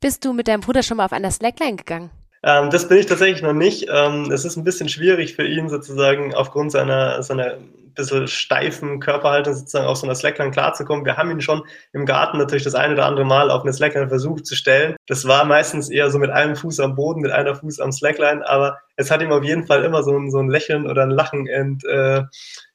Bist 0.00 0.26
du 0.26 0.34
mit 0.34 0.46
deinem 0.46 0.60
Bruder 0.60 0.82
schon 0.82 0.98
mal 0.98 1.06
auf 1.06 1.14
einer 1.14 1.30
Slackline 1.30 1.76
gegangen? 1.76 2.10
Ähm, 2.44 2.70
das 2.70 2.86
bin 2.88 2.98
ich 2.98 3.06
tatsächlich 3.06 3.42
noch 3.42 3.54
nicht. 3.54 3.88
Ähm, 3.90 4.30
es 4.30 4.44
ist 4.44 4.56
ein 4.56 4.64
bisschen 4.64 4.88
schwierig 4.88 5.34
für 5.34 5.46
ihn 5.46 5.70
sozusagen 5.70 6.34
aufgrund 6.34 6.72
seiner, 6.72 7.22
seiner 7.22 7.56
bisschen 7.94 8.28
steifen 8.28 9.00
Körperhaltung 9.00 9.54
sozusagen 9.54 9.86
auf 9.86 9.96
so 9.96 10.06
einer 10.06 10.14
Slackline 10.14 10.50
klarzukommen. 10.50 11.04
Wir 11.04 11.16
haben 11.16 11.30
ihn 11.30 11.40
schon 11.40 11.62
im 11.92 12.06
Garten 12.06 12.38
natürlich 12.38 12.64
das 12.64 12.74
eine 12.74 12.94
oder 12.94 13.06
andere 13.06 13.24
Mal 13.24 13.50
auf 13.50 13.62
eine 13.62 13.72
Slackline 13.72 14.08
versucht 14.08 14.46
zu 14.46 14.56
stellen. 14.56 14.96
Das 15.06 15.26
war 15.26 15.44
meistens 15.44 15.88
eher 15.88 16.10
so 16.10 16.18
mit 16.18 16.30
einem 16.30 16.56
Fuß 16.56 16.80
am 16.80 16.96
Boden, 16.96 17.20
mit 17.20 17.30
einer 17.30 17.54
Fuß 17.54 17.80
am 17.80 17.92
Slackline, 17.92 18.46
aber 18.46 18.78
es 18.96 19.10
hat 19.10 19.22
ihm 19.22 19.32
auf 19.32 19.44
jeden 19.44 19.66
Fall 19.66 19.84
immer 19.84 20.02
so 20.02 20.16
ein, 20.16 20.30
so 20.30 20.38
ein 20.38 20.50
Lächeln 20.50 20.86
oder 20.86 21.02
ein 21.02 21.10
Lachen 21.10 21.46
ent, 21.46 21.84
äh, 21.84 22.24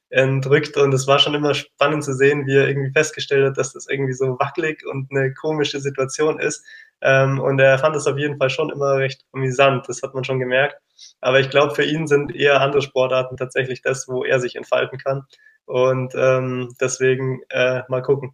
entrückt 0.10 0.76
und 0.78 0.93
es 0.93 1.08
war 1.08 1.19
schon 1.19 1.36
immer 1.36 1.54
spannend 1.54 2.04
zu 2.04 2.13
sehen, 2.13 2.48
wie 2.48 2.56
er 2.56 2.67
irgendwie 2.67 2.92
festgestellt 2.92 3.46
hat, 3.46 3.58
dass 3.58 3.73
das 3.73 3.88
irgendwie 3.88 4.13
so 4.13 4.40
wackelig 4.40 4.86
und 4.86 5.12
eine 5.12 5.33
komische 5.33 5.79
Situation 5.79 6.40
ist. 6.40 6.65
Ähm, 7.02 7.40
und 7.40 7.60
er 7.60 7.77
fand 7.77 7.96
es 7.96 8.08
auf 8.08 8.17
jeden 8.17 8.38
Fall 8.38 8.50
schon 8.50 8.69
immer 8.69 8.98
recht 8.98 9.23
amüsant, 9.31 9.88
das 9.88 10.02
hat 10.02 10.13
man 10.13 10.23
schon 10.23 10.40
gemerkt. 10.40 10.77
Aber 11.21 11.40
ich 11.40 11.50
glaube, 11.50 11.75
für 11.75 11.83
ihn 11.83 12.08
sind 12.08 12.36
eher 12.36 12.62
andere 12.62 12.81
Sportarten 12.81 13.38
tatsächlich 13.38 13.81
das, 13.81 14.08
wo 14.08 14.23
er 14.23 14.40
sich 14.40 14.56
entfalten 14.56 14.98
kann. 14.98 15.23
Und 15.65 16.13
ähm, 16.15 16.75
deswegen 16.81 17.42
äh, 17.50 17.83
mal 17.88 18.02
gucken. 18.02 18.33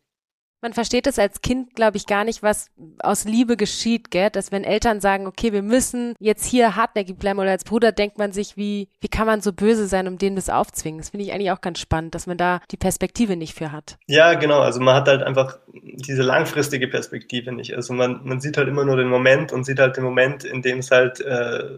Man 0.66 0.74
versteht 0.74 1.06
es 1.06 1.20
als 1.20 1.42
Kind, 1.42 1.76
glaube 1.76 1.98
ich, 1.98 2.08
gar 2.08 2.24
nicht, 2.24 2.42
was 2.42 2.72
aus 2.98 3.26
Liebe 3.26 3.56
geschieht, 3.56 4.10
gell? 4.10 4.32
Dass 4.32 4.52
wenn 4.52 4.64
Eltern 4.64 5.00
sagen, 5.00 5.28
okay, 5.28 5.54
wir 5.54 5.62
müssen 5.62 6.16
jetzt 6.18 6.44
hier 6.44 6.76
hartnäckig 6.76 7.20
bleiben 7.20 7.38
oder 7.38 7.52
als 7.52 7.66
Bruder 7.66 7.92
denkt 7.92 8.18
man 8.18 8.32
sich, 8.32 8.58
wie, 8.58 8.90
wie 9.00 9.08
kann 9.08 9.28
man 9.28 9.42
so 9.42 9.54
böse 9.54 9.86
sein, 9.86 10.08
um 10.08 10.18
denen 10.18 10.36
das 10.36 10.50
aufzwingen? 10.50 11.00
Das 11.00 11.10
finde 11.10 11.24
ich 11.24 11.34
eigentlich 11.34 11.52
auch 11.52 11.62
ganz 11.62 11.78
spannend, 11.78 12.16
dass 12.16 12.26
man 12.26 12.38
da 12.38 12.62
die 12.72 12.78
Perspektive 12.78 13.36
nicht 13.36 13.54
für 13.54 13.72
hat. 13.72 14.00
Ja, 14.08 14.34
genau. 14.34 14.62
Also 14.62 14.80
man 14.80 14.96
hat 14.96 15.08
halt 15.08 15.22
einfach 15.22 15.60
diese 15.72 16.24
langfristige 16.24 16.88
Perspektive 16.88 17.52
nicht. 17.52 17.76
Also 17.76 17.94
man, 17.94 18.22
man 18.24 18.40
sieht 18.40 18.58
halt 18.58 18.68
immer 18.68 18.86
nur 18.86 18.98
den 18.98 19.08
Moment 19.08 19.54
und 19.54 19.66
sieht 19.66 19.78
halt 19.78 19.98
den 19.98 20.04
Moment, 20.04 20.46
in 20.46 20.64
dem 20.64 20.80
es 20.80 20.90
halt 20.90 21.22
äh, 21.22 21.78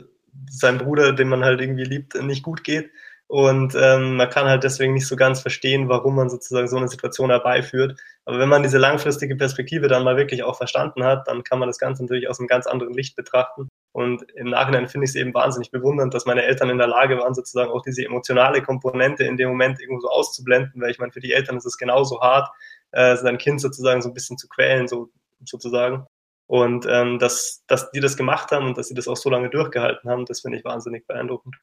seinem 0.49 0.77
Bruder, 0.77 1.11
den 1.11 1.27
man 1.27 1.43
halt 1.43 1.59
irgendwie 1.59 1.83
liebt, 1.83 2.15
nicht 2.23 2.41
gut 2.41 2.63
geht. 2.63 2.89
Und 3.29 3.75
ähm, 3.75 4.15
man 4.15 4.29
kann 4.29 4.47
halt 4.47 4.63
deswegen 4.63 4.93
nicht 4.93 5.07
so 5.07 5.17
ganz 5.17 5.41
verstehen, 5.41 5.89
warum 5.89 6.15
man 6.15 6.29
sozusagen 6.29 6.69
so 6.69 6.77
eine 6.77 6.87
Situation 6.87 7.29
herbeiführt. 7.29 7.99
Aber 8.23 8.39
wenn 8.39 8.47
man 8.47 8.63
diese 8.63 8.77
langfristige 8.77 9.35
Perspektive 9.35 9.89
dann 9.89 10.05
mal 10.05 10.15
wirklich 10.15 10.43
auch 10.43 10.55
verstanden 10.55 11.03
hat, 11.03 11.27
dann 11.27 11.43
kann 11.43 11.59
man 11.59 11.67
das 11.67 11.77
Ganze 11.77 12.03
natürlich 12.03 12.29
aus 12.29 12.39
einem 12.39 12.47
ganz 12.47 12.67
anderen 12.67 12.93
Licht 12.93 13.17
betrachten. 13.17 13.67
Und 13.91 14.23
im 14.35 14.47
Nachhinein 14.47 14.87
finde 14.87 15.05
ich 15.05 15.11
es 15.11 15.15
eben 15.15 15.33
wahnsinnig 15.33 15.71
bewundernd, 15.71 16.13
dass 16.13 16.25
meine 16.25 16.43
Eltern 16.43 16.69
in 16.69 16.77
der 16.77 16.87
Lage 16.87 17.17
waren, 17.17 17.33
sozusagen 17.33 17.71
auch 17.71 17.81
diese 17.81 18.05
emotionale 18.05 18.61
Komponente 18.61 19.25
in 19.25 19.35
dem 19.35 19.49
Moment 19.49 19.81
irgendwo 19.81 20.01
so 20.01 20.09
auszublenden, 20.09 20.81
weil 20.81 20.91
ich 20.91 20.99
meine, 20.99 21.11
für 21.11 21.19
die 21.19 21.33
Eltern 21.33 21.57
ist 21.57 21.65
es 21.65 21.77
genauso 21.77 22.21
hart, 22.21 22.47
äh, 22.91 23.17
sein 23.17 23.37
Kind 23.37 23.59
sozusagen 23.59 24.01
so 24.01 24.09
ein 24.09 24.13
bisschen 24.13 24.37
zu 24.37 24.47
quälen, 24.47 24.87
so 24.87 25.09
sozusagen. 25.43 26.05
Und 26.47 26.85
ähm, 26.89 27.19
dass, 27.19 27.63
dass 27.67 27.91
die 27.91 27.99
das 27.99 28.15
gemacht 28.15 28.51
haben 28.51 28.67
und 28.67 28.77
dass 28.77 28.87
sie 28.87 28.93
das 28.93 29.09
auch 29.09 29.17
so 29.17 29.29
lange 29.29 29.49
durchgehalten 29.49 30.09
haben, 30.09 30.25
das 30.25 30.41
finde 30.41 30.57
ich 30.59 30.63
wahnsinnig 30.63 31.05
beeindruckend. 31.07 31.57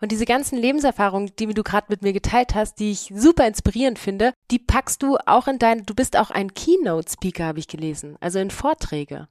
Und 0.00 0.12
diese 0.12 0.26
ganzen 0.26 0.58
Lebenserfahrungen, 0.58 1.32
die 1.38 1.46
du 1.46 1.62
gerade 1.62 1.86
mit 1.88 2.02
mir 2.02 2.12
geteilt 2.12 2.54
hast, 2.54 2.78
die 2.78 2.92
ich 2.92 3.12
super 3.14 3.46
inspirierend 3.46 3.98
finde, 3.98 4.32
die 4.50 4.58
packst 4.58 5.02
du 5.02 5.16
auch 5.26 5.48
in 5.48 5.58
dein, 5.58 5.86
du 5.86 5.94
bist 5.94 6.18
auch 6.18 6.30
ein 6.30 6.52
Keynote-Speaker, 6.54 7.44
habe 7.44 7.58
ich 7.58 7.68
gelesen, 7.68 8.16
also 8.20 8.38
in 8.38 8.50
Vorträge. 8.50 9.28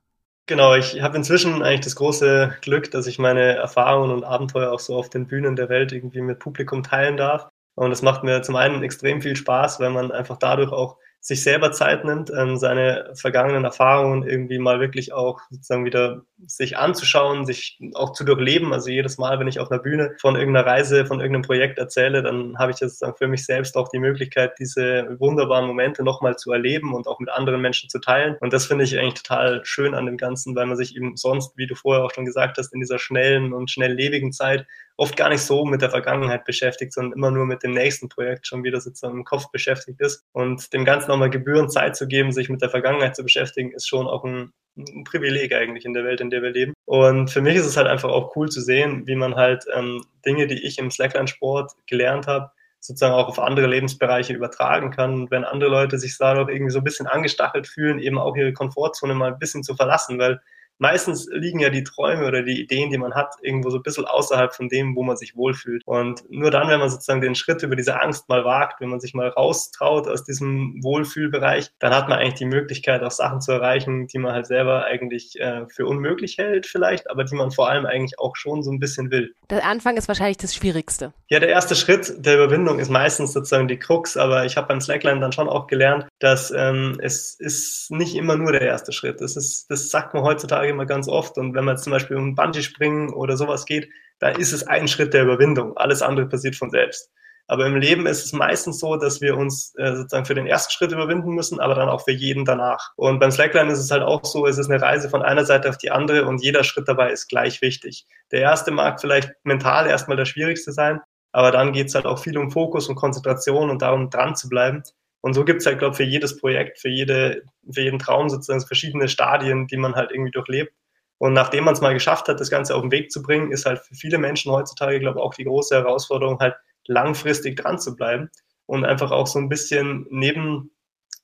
Genau, 0.47 0.75
ich 0.75 1.01
habe 1.01 1.17
inzwischen 1.17 1.63
eigentlich 1.63 1.81
das 1.81 1.95
große 1.95 2.57
Glück, 2.61 2.91
dass 2.91 3.07
ich 3.07 3.17
meine 3.17 3.55
Erfahrungen 3.55 4.11
und 4.11 4.23
Abenteuer 4.23 4.71
auch 4.71 4.79
so 4.79 4.95
auf 4.95 5.09
den 5.09 5.25
Bühnen 5.25 5.55
der 5.55 5.69
Welt 5.69 5.91
irgendwie 5.91 6.21
mit 6.21 6.37
Publikum 6.37 6.83
teilen 6.83 7.17
darf. 7.17 7.49
Und 7.75 7.91
es 7.91 8.03
macht 8.03 8.23
mir 8.23 8.41
zum 8.43 8.55
einen 8.55 8.83
extrem 8.83 9.21
viel 9.21 9.35
Spaß, 9.35 9.79
weil 9.79 9.89
man 9.89 10.11
einfach 10.11 10.37
dadurch 10.37 10.71
auch 10.71 10.97
sich 11.25 11.41
selber 11.41 11.71
Zeit 11.71 12.05
nimmt, 12.05 12.31
ähm, 12.37 12.55
seine 12.55 13.11
vergangenen 13.15 13.63
Erfahrungen 13.63 14.21
irgendwie 14.21 14.59
mal 14.59 14.79
wirklich 14.79 15.11
auch 15.11 15.41
sozusagen 15.49 15.83
wieder 15.83 16.21
sich 16.45 16.77
anzuschauen, 16.77 17.47
sich 17.47 17.79
auch 17.95 18.13
zu 18.13 18.23
durchleben. 18.25 18.73
Also 18.73 18.91
jedes 18.91 19.17
Mal, 19.17 19.39
wenn 19.39 19.47
ich 19.47 19.59
auf 19.59 19.71
einer 19.71 19.81
Bühne 19.81 20.13
von 20.21 20.35
irgendeiner 20.35 20.67
Reise, 20.67 21.07
von 21.07 21.21
irgendeinem 21.21 21.41
Projekt 21.41 21.79
erzähle, 21.79 22.21
dann 22.21 22.59
habe 22.59 22.73
ich 22.73 22.79
jetzt 22.79 23.03
für 23.17 23.27
mich 23.27 23.43
selbst 23.43 23.75
auch 23.75 23.89
die 23.89 23.97
Möglichkeit, 23.97 24.53
diese 24.59 25.15
wunderbaren 25.17 25.65
Momente 25.65 26.03
nochmal 26.03 26.37
zu 26.37 26.51
erleben 26.51 26.93
und 26.93 27.07
auch 27.07 27.19
mit 27.19 27.31
anderen 27.31 27.59
Menschen 27.59 27.89
zu 27.89 27.97
teilen. 27.97 28.37
Und 28.39 28.53
das 28.53 28.67
finde 28.67 28.83
ich 28.83 28.95
eigentlich 28.99 29.23
total 29.23 29.65
schön 29.65 29.95
an 29.95 30.05
dem 30.05 30.17
Ganzen, 30.17 30.55
weil 30.55 30.67
man 30.67 30.77
sich 30.77 30.95
eben 30.95 31.17
sonst, 31.17 31.57
wie 31.57 31.65
du 31.65 31.73
vorher 31.73 32.03
auch 32.05 32.13
schon 32.13 32.25
gesagt 32.25 32.59
hast, 32.59 32.71
in 32.71 32.81
dieser 32.81 32.99
schnellen 32.99 33.51
und 33.51 33.71
schnelllebigen 33.71 34.31
Zeit 34.31 34.67
oft 34.97 35.17
gar 35.17 35.29
nicht 35.29 35.41
so 35.41 35.65
mit 35.65 35.81
der 35.81 35.89
Vergangenheit 35.89 36.45
beschäftigt, 36.45 36.93
sondern 36.93 37.13
immer 37.13 37.31
nur 37.31 37.45
mit 37.45 37.63
dem 37.63 37.71
nächsten 37.71 38.09
Projekt 38.09 38.47
schon 38.47 38.63
wieder 38.63 38.79
sozusagen 38.79 39.17
im 39.17 39.23
Kopf 39.25 39.51
beschäftigt 39.51 39.99
ist. 39.99 40.23
Und 40.31 40.71
dem 40.73 40.85
Ganzen 40.85 41.09
nochmal 41.09 41.29
Gebühren 41.29 41.69
Zeit 41.69 41.95
zu 41.95 42.07
geben, 42.07 42.31
sich 42.31 42.49
mit 42.49 42.61
der 42.61 42.69
Vergangenheit 42.69 43.15
zu 43.15 43.23
beschäftigen, 43.23 43.71
ist 43.71 43.87
schon 43.87 44.07
auch 44.07 44.23
ein, 44.23 44.53
ein, 44.77 45.03
Privileg 45.03 45.53
eigentlich 45.53 45.85
in 45.85 45.93
der 45.93 46.05
Welt, 46.05 46.21
in 46.21 46.29
der 46.29 46.41
wir 46.41 46.51
leben. 46.51 46.73
Und 46.85 47.29
für 47.29 47.41
mich 47.41 47.55
ist 47.55 47.65
es 47.65 47.77
halt 47.77 47.87
einfach 47.87 48.09
auch 48.09 48.35
cool 48.35 48.49
zu 48.49 48.61
sehen, 48.61 49.05
wie 49.05 49.15
man 49.15 49.35
halt 49.35 49.65
ähm, 49.73 50.03
Dinge, 50.25 50.47
die 50.47 50.65
ich 50.65 50.77
im 50.77 50.91
Slackline-Sport 50.91 51.73
gelernt 51.87 52.27
habe, 52.27 52.51
sozusagen 52.79 53.15
auch 53.15 53.27
auf 53.27 53.39
andere 53.39 53.67
Lebensbereiche 53.67 54.33
übertragen 54.33 54.91
kann. 54.91 55.13
Und 55.13 55.31
wenn 55.31 55.43
andere 55.43 55.69
Leute 55.69 55.97
sich 55.97 56.17
dadurch 56.17 56.49
irgendwie 56.49 56.71
so 56.71 56.79
ein 56.79 56.83
bisschen 56.83 57.07
angestachelt 57.07 57.67
fühlen, 57.67 57.99
eben 57.99 58.17
auch 58.17 58.35
ihre 58.35 58.53
Komfortzone 58.53 59.13
mal 59.13 59.33
ein 59.33 59.39
bisschen 59.39 59.63
zu 59.63 59.75
verlassen, 59.75 60.19
weil 60.19 60.39
meistens 60.77 61.27
liegen 61.31 61.59
ja 61.59 61.69
die 61.69 61.83
Träume 61.83 62.27
oder 62.27 62.43
die 62.43 62.61
Ideen, 62.61 62.89
die 62.89 62.97
man 62.97 63.13
hat, 63.13 63.35
irgendwo 63.41 63.69
so 63.69 63.77
ein 63.77 63.83
bisschen 63.83 64.05
außerhalb 64.05 64.53
von 64.53 64.69
dem, 64.69 64.95
wo 64.95 65.03
man 65.03 65.17
sich 65.17 65.35
wohlfühlt. 65.35 65.83
Und 65.85 66.23
nur 66.29 66.51
dann, 66.51 66.67
wenn 66.67 66.79
man 66.79 66.89
sozusagen 66.89 67.21
den 67.21 67.35
Schritt 67.35 67.63
über 67.63 67.75
diese 67.75 67.99
Angst 68.01 68.29
mal 68.29 68.45
wagt, 68.45 68.81
wenn 68.81 68.89
man 68.89 68.99
sich 68.99 69.13
mal 69.13 69.29
raustraut 69.29 70.07
aus 70.07 70.23
diesem 70.23 70.83
Wohlfühlbereich, 70.83 71.71
dann 71.79 71.93
hat 71.93 72.09
man 72.09 72.19
eigentlich 72.19 72.35
die 72.35 72.45
Möglichkeit, 72.45 73.03
auch 73.03 73.11
Sachen 73.11 73.41
zu 73.41 73.51
erreichen, 73.51 74.07
die 74.07 74.19
man 74.19 74.33
halt 74.33 74.47
selber 74.47 74.85
eigentlich 74.85 75.39
äh, 75.39 75.65
für 75.67 75.85
unmöglich 75.85 76.37
hält 76.37 76.65
vielleicht, 76.65 77.09
aber 77.09 77.23
die 77.23 77.35
man 77.35 77.51
vor 77.51 77.69
allem 77.69 77.85
eigentlich 77.85 78.19
auch 78.19 78.35
schon 78.35 78.63
so 78.63 78.71
ein 78.71 78.79
bisschen 78.79 79.11
will. 79.11 79.33
Der 79.49 79.65
Anfang 79.65 79.97
ist 79.97 80.07
wahrscheinlich 80.07 80.37
das 80.37 80.55
Schwierigste. 80.55 81.13
Ja, 81.29 81.39
der 81.39 81.49
erste 81.49 81.75
Schritt 81.75 82.13
der 82.17 82.35
Überwindung 82.35 82.79
ist 82.79 82.89
meistens 82.89 83.33
sozusagen 83.33 83.67
die 83.67 83.77
Krux, 83.77 84.17
aber 84.17 84.45
ich 84.45 84.57
habe 84.57 84.67
beim 84.67 84.81
Slackline 84.81 85.19
dann 85.19 85.31
schon 85.31 85.49
auch 85.49 85.67
gelernt, 85.67 86.07
dass 86.19 86.51
ähm, 86.51 86.97
es 87.01 87.35
ist 87.39 87.91
nicht 87.91 88.15
immer 88.15 88.35
nur 88.35 88.51
der 88.51 88.61
erste 88.61 88.91
Schritt. 88.91 89.21
Das 89.21 89.35
ist, 89.35 89.69
das 89.69 89.89
sagt 89.89 90.13
man 90.13 90.23
heutzutage 90.23 90.64
sage 90.65 90.71
immer 90.73 90.85
ganz 90.85 91.07
oft. 91.07 91.37
Und 91.37 91.53
wenn 91.53 91.65
man 91.65 91.77
zum 91.77 91.91
Beispiel 91.91 92.17
um 92.17 92.35
Bungee-Springen 92.35 93.13
oder 93.13 93.37
sowas 93.37 93.65
geht, 93.65 93.89
da 94.19 94.29
ist 94.29 94.53
es 94.53 94.67
ein 94.67 94.87
Schritt 94.87 95.13
der 95.13 95.23
Überwindung. 95.23 95.77
Alles 95.77 96.01
andere 96.01 96.27
passiert 96.27 96.55
von 96.55 96.69
selbst. 96.69 97.11
Aber 97.47 97.67
im 97.67 97.75
Leben 97.75 98.07
ist 98.07 98.25
es 98.25 98.33
meistens 98.33 98.79
so, 98.79 98.95
dass 98.95 99.21
wir 99.21 99.37
uns 99.37 99.75
äh, 99.77 99.95
sozusagen 99.95 100.25
für 100.25 100.33
den 100.33 100.47
ersten 100.47 100.71
Schritt 100.71 100.91
überwinden 100.91 101.29
müssen, 101.29 101.59
aber 101.59 101.75
dann 101.75 101.89
auch 101.89 102.03
für 102.03 102.11
jeden 102.11 102.43
danach. 102.43 102.93
Und 102.95 103.19
beim 103.19 103.29
Slackline 103.29 103.71
ist 103.71 103.79
es 103.79 103.91
halt 103.91 104.01
auch 104.01 104.25
so, 104.25 104.47
es 104.47 104.57
ist 104.57 104.71
eine 104.71 104.81
Reise 104.81 105.09
von 105.09 105.21
einer 105.21 105.45
Seite 105.45 105.69
auf 105.69 105.77
die 105.77 105.91
andere 105.91 106.25
und 106.25 106.41
jeder 106.41 106.63
Schritt 106.63 106.87
dabei 106.87 107.11
ist 107.11 107.27
gleich 107.27 107.61
wichtig. 107.61 108.07
Der 108.31 108.41
erste 108.41 108.71
mag 108.71 108.99
vielleicht 108.99 109.31
mental 109.43 109.85
erstmal 109.85 110.17
der 110.17 110.25
schwierigste 110.25 110.71
sein, 110.71 111.01
aber 111.33 111.51
dann 111.51 111.71
geht 111.71 111.89
es 111.89 111.93
halt 111.93 112.07
auch 112.07 112.17
viel 112.17 112.35
um 112.35 112.49
Fokus 112.49 112.89
und 112.89 112.95
Konzentration 112.95 113.69
und 113.69 113.83
darum 113.83 114.09
dran 114.09 114.35
zu 114.35 114.49
bleiben. 114.49 114.81
Und 115.25 115.33
so 115.33 115.43
gibt 115.43 115.61
es 115.61 115.65
halt, 115.65 115.79
glaube 115.79 115.93
ich, 115.93 115.97
für 115.97 116.03
jedes 116.03 116.37
Projekt, 116.37 116.77
für, 116.77 116.89
jede, 116.89 117.41
für 117.67 117.81
jeden 117.81 117.97
Traum 117.97 118.29
sozusagen 118.29 118.61
verschiedene 118.61 119.07
Stadien, 119.07 119.65
die 119.65 119.75
man 119.75 119.95
halt 119.95 120.11
irgendwie 120.11 120.29
durchlebt. 120.29 120.71
Und 121.17 121.33
nachdem 121.33 121.63
man 121.63 121.73
es 121.73 121.81
mal 121.81 121.95
geschafft 121.95 122.27
hat, 122.27 122.39
das 122.39 122.51
Ganze 122.51 122.75
auf 122.75 122.83
den 122.83 122.91
Weg 122.91 123.11
zu 123.11 123.23
bringen, 123.23 123.51
ist 123.51 123.65
halt 123.65 123.79
für 123.79 123.95
viele 123.95 124.19
Menschen 124.19 124.51
heutzutage, 124.51 124.99
glaube 124.99 125.17
ich, 125.17 125.25
auch 125.25 125.33
die 125.33 125.45
große 125.45 125.73
Herausforderung, 125.77 126.37
halt 126.39 126.53
langfristig 126.85 127.55
dran 127.57 127.79
zu 127.79 127.95
bleiben 127.95 128.29
und 128.67 128.85
einfach 128.85 129.09
auch 129.09 129.25
so 129.25 129.39
ein 129.39 129.49
bisschen 129.49 130.05
neben, 130.11 130.69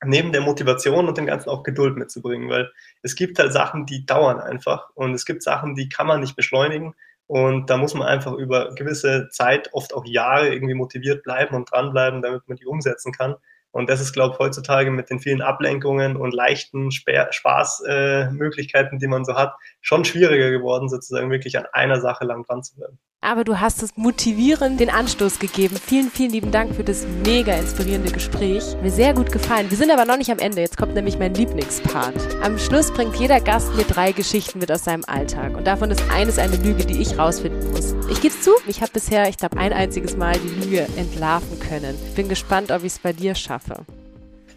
neben 0.03 0.31
der 0.31 0.41
Motivation 0.41 1.07
und 1.07 1.19
dem 1.19 1.27
Ganzen 1.27 1.49
auch 1.49 1.61
Geduld 1.61 1.95
mitzubringen, 1.95 2.49
weil 2.49 2.71
es 3.03 3.15
gibt 3.15 3.37
halt 3.37 3.53
Sachen, 3.53 3.85
die 3.85 4.07
dauern 4.07 4.39
einfach 4.39 4.89
und 4.95 5.13
es 5.13 5.25
gibt 5.25 5.43
Sachen, 5.43 5.75
die 5.75 5.89
kann 5.89 6.07
man 6.07 6.21
nicht 6.21 6.35
beschleunigen 6.35 6.95
und 7.27 7.69
da 7.69 7.77
muss 7.77 7.93
man 7.93 8.07
einfach 8.07 8.33
über 8.33 8.73
gewisse 8.73 9.29
Zeit, 9.29 9.69
oft 9.73 9.93
auch 9.93 10.07
Jahre 10.07 10.51
irgendwie 10.51 10.73
motiviert 10.73 11.21
bleiben 11.21 11.55
und 11.55 11.71
dranbleiben, 11.71 12.23
damit 12.23 12.47
man 12.47 12.57
die 12.57 12.65
umsetzen 12.65 13.11
kann. 13.11 13.35
Und 13.71 13.89
das 13.89 14.01
ist, 14.01 14.13
glaube 14.13 14.33
ich, 14.33 14.39
heutzutage 14.39 14.91
mit 14.91 15.09
den 15.09 15.19
vielen 15.19 15.41
Ablenkungen 15.41 16.15
und 16.17 16.33
leichten 16.33 16.91
Spaßmöglichkeiten, 16.91 18.97
äh, 18.97 18.99
die 18.99 19.07
man 19.07 19.25
so 19.25 19.35
hat, 19.35 19.55
schon 19.79 20.05
schwieriger 20.05 20.51
geworden, 20.51 20.89
sozusagen 20.89 21.31
wirklich 21.31 21.57
an 21.57 21.65
einer 21.71 22.01
Sache 22.01 22.25
lang 22.25 22.43
dran 22.43 22.63
zu 22.63 22.75
bleiben. 22.75 22.99
Aber 23.23 23.43
du 23.43 23.59
hast 23.59 23.83
es 23.83 23.95
motivierend 23.97 24.79
den 24.79 24.89
Anstoß 24.89 25.37
gegeben. 25.37 25.77
Vielen, 25.77 26.09
vielen 26.09 26.31
lieben 26.31 26.51
Dank 26.51 26.73
für 26.75 26.83
das 26.83 27.05
mega 27.23 27.53
inspirierende 27.53 28.11
Gespräch. 28.11 28.63
Mir 28.81 28.89
sehr 28.89 29.13
gut 29.13 29.31
gefallen. 29.31 29.69
Wir 29.69 29.77
sind 29.77 29.91
aber 29.91 30.05
noch 30.05 30.17
nicht 30.17 30.31
am 30.31 30.39
Ende. 30.39 30.61
Jetzt 30.61 30.75
kommt 30.75 30.95
nämlich 30.95 31.19
mein 31.19 31.35
Lieblingspart. 31.35 32.15
Am 32.41 32.57
Schluss 32.57 32.91
bringt 32.91 33.15
jeder 33.17 33.39
Gast 33.39 33.75
mir 33.75 33.83
drei 33.83 34.11
Geschichten 34.11 34.57
mit 34.57 34.71
aus 34.71 34.85
seinem 34.85 35.05
Alltag. 35.05 35.55
Und 35.55 35.67
davon 35.67 35.91
ist 35.91 36.01
eines 36.09 36.39
eine 36.39 36.55
Lüge, 36.55 36.83
die 36.83 36.99
ich 36.99 37.19
rausfinden 37.19 37.69
muss. 37.69 37.93
Ich 38.09 38.21
gebe 38.21 38.33
zu, 38.41 38.53
ich 38.65 38.81
habe 38.81 38.91
bisher, 38.91 39.29
ich 39.29 39.37
glaube, 39.37 39.55
ein 39.57 39.71
einziges 39.71 40.17
Mal 40.17 40.39
die 40.39 40.65
Lüge 40.65 40.87
entlarven 40.97 41.59
können. 41.59 41.95
Bin 42.15 42.27
gespannt, 42.27 42.71
ob 42.71 42.79
ich 42.79 42.93
es 42.93 42.99
bei 42.99 43.13
dir 43.13 43.35
schaffe. 43.35 43.85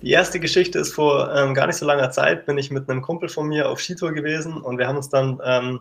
Die 0.01 0.11
erste 0.11 0.41
Geschichte 0.41 0.79
ist 0.79 0.95
vor 0.95 1.31
ähm, 1.35 1.53
gar 1.53 1.67
nicht 1.67 1.77
so 1.77 1.85
langer 1.85 2.11
Zeit, 2.13 2.47
bin 2.47 2.57
ich 2.57 2.71
mit 2.71 2.89
einem 2.89 3.03
Kumpel 3.03 3.29
von 3.29 3.47
mir 3.47 3.69
auf 3.69 3.83
Skitour 3.83 4.13
gewesen 4.13 4.57
und 4.57 4.79
wir 4.79 4.87
haben 4.87 4.97
uns 4.97 5.11
dann 5.11 5.39
ähm, 5.45 5.81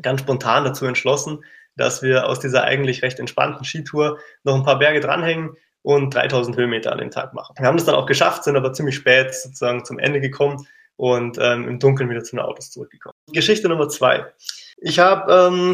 ganz 0.00 0.20
spontan 0.20 0.64
dazu 0.64 0.84
entschlossen, 0.84 1.44
dass 1.76 2.02
wir 2.02 2.26
aus 2.28 2.40
dieser 2.40 2.64
eigentlich 2.64 3.02
recht 3.02 3.18
entspannten 3.18 3.64
Skitour 3.64 4.18
noch 4.44 4.54
ein 4.54 4.64
paar 4.64 4.78
Berge 4.78 5.00
dranhängen 5.00 5.56
und 5.82 6.14
3000 6.14 6.56
Höhenmeter 6.56 6.92
an 6.92 6.98
dem 6.98 7.10
Tag 7.10 7.34
machen. 7.34 7.54
Wir 7.58 7.66
haben 7.66 7.76
das 7.76 7.86
dann 7.86 7.94
auch 7.94 8.06
geschafft, 8.06 8.44
sind 8.44 8.56
aber 8.56 8.72
ziemlich 8.72 8.96
spät 8.96 9.34
sozusagen 9.34 9.84
zum 9.84 9.98
Ende 9.98 10.20
gekommen 10.20 10.66
und 10.96 11.38
ähm, 11.40 11.68
im 11.68 11.78
Dunkeln 11.78 12.10
wieder 12.10 12.22
zu 12.22 12.36
den 12.36 12.44
Autos 12.44 12.70
zurückgekommen. 12.70 13.14
Geschichte 13.32 13.68
Nummer 13.68 13.88
zwei. 13.88 14.26
Ich 14.76 14.98
habe 14.98 15.32
ähm, 15.32 15.72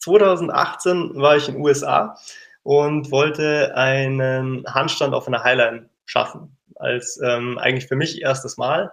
2018 0.00 1.12
war 1.14 1.36
ich 1.36 1.48
in 1.48 1.54
den 1.54 1.64
USA 1.64 2.16
und 2.62 3.10
wollte 3.10 3.74
einen 3.76 4.64
Handstand 4.66 5.14
auf 5.14 5.26
einer 5.26 5.44
Highline 5.44 5.88
schaffen. 6.06 6.56
Als 6.76 7.20
ähm, 7.22 7.58
eigentlich 7.58 7.88
für 7.88 7.96
mich 7.96 8.22
erstes 8.22 8.56
Mal. 8.56 8.92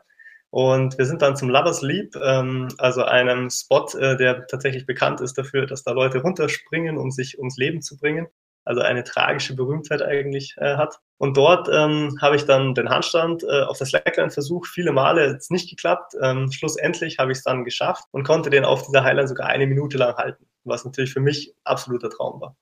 Und 0.55 0.97
wir 0.97 1.05
sind 1.05 1.21
dann 1.21 1.35
zum 1.35 1.49
Lovers 1.49 1.81
Leap, 1.81 2.15
ähm, 2.15 2.69
also 2.77 3.03
einem 3.03 3.49
Spot, 3.49 3.87
äh, 3.99 4.15
der 4.15 4.47
tatsächlich 4.47 4.85
bekannt 4.85 5.19
ist 5.19 5.37
dafür, 5.37 5.65
dass 5.65 5.83
da 5.83 5.91
Leute 5.91 6.21
runterspringen, 6.21 6.97
um 6.97 7.11
sich 7.11 7.37
ums 7.37 7.57
Leben 7.57 7.81
zu 7.81 7.97
bringen. 7.97 8.27
also 8.63 8.81
eine 8.81 9.03
tragische 9.03 9.53
Berühmtheit 9.53 10.01
eigentlich 10.01 10.55
äh, 10.57 10.77
hat. 10.77 10.99
Und 11.17 11.35
dort 11.35 11.67
ähm, 11.71 12.17
habe 12.21 12.37
ich 12.37 12.45
dann 12.45 12.73
den 12.73 12.89
Handstand 12.89 13.43
äh, 13.43 13.63
auf 13.63 13.77
der 13.77 13.87
Slackline 13.87 14.31
versucht, 14.31 14.69
viele 14.69 14.93
Male, 14.93 15.27
jetzt 15.27 15.51
nicht 15.51 15.69
geklappt. 15.69 16.13
Ähm, 16.21 16.49
schlussendlich 16.51 17.19
habe 17.19 17.33
ich 17.33 17.39
es 17.39 17.43
dann 17.43 17.65
geschafft 17.65 18.05
und 18.11 18.23
konnte 18.23 18.49
den 18.49 18.63
auf 18.63 18.85
dieser 18.85 19.03
Highline 19.03 19.27
sogar 19.27 19.47
eine 19.47 19.67
Minute 19.67 19.97
lang 19.97 20.15
halten, 20.15 20.45
was 20.63 20.85
natürlich 20.85 21.11
für 21.13 21.19
mich 21.19 21.53
absoluter 21.65 22.09
Traum 22.09 22.39
war. 22.39 22.55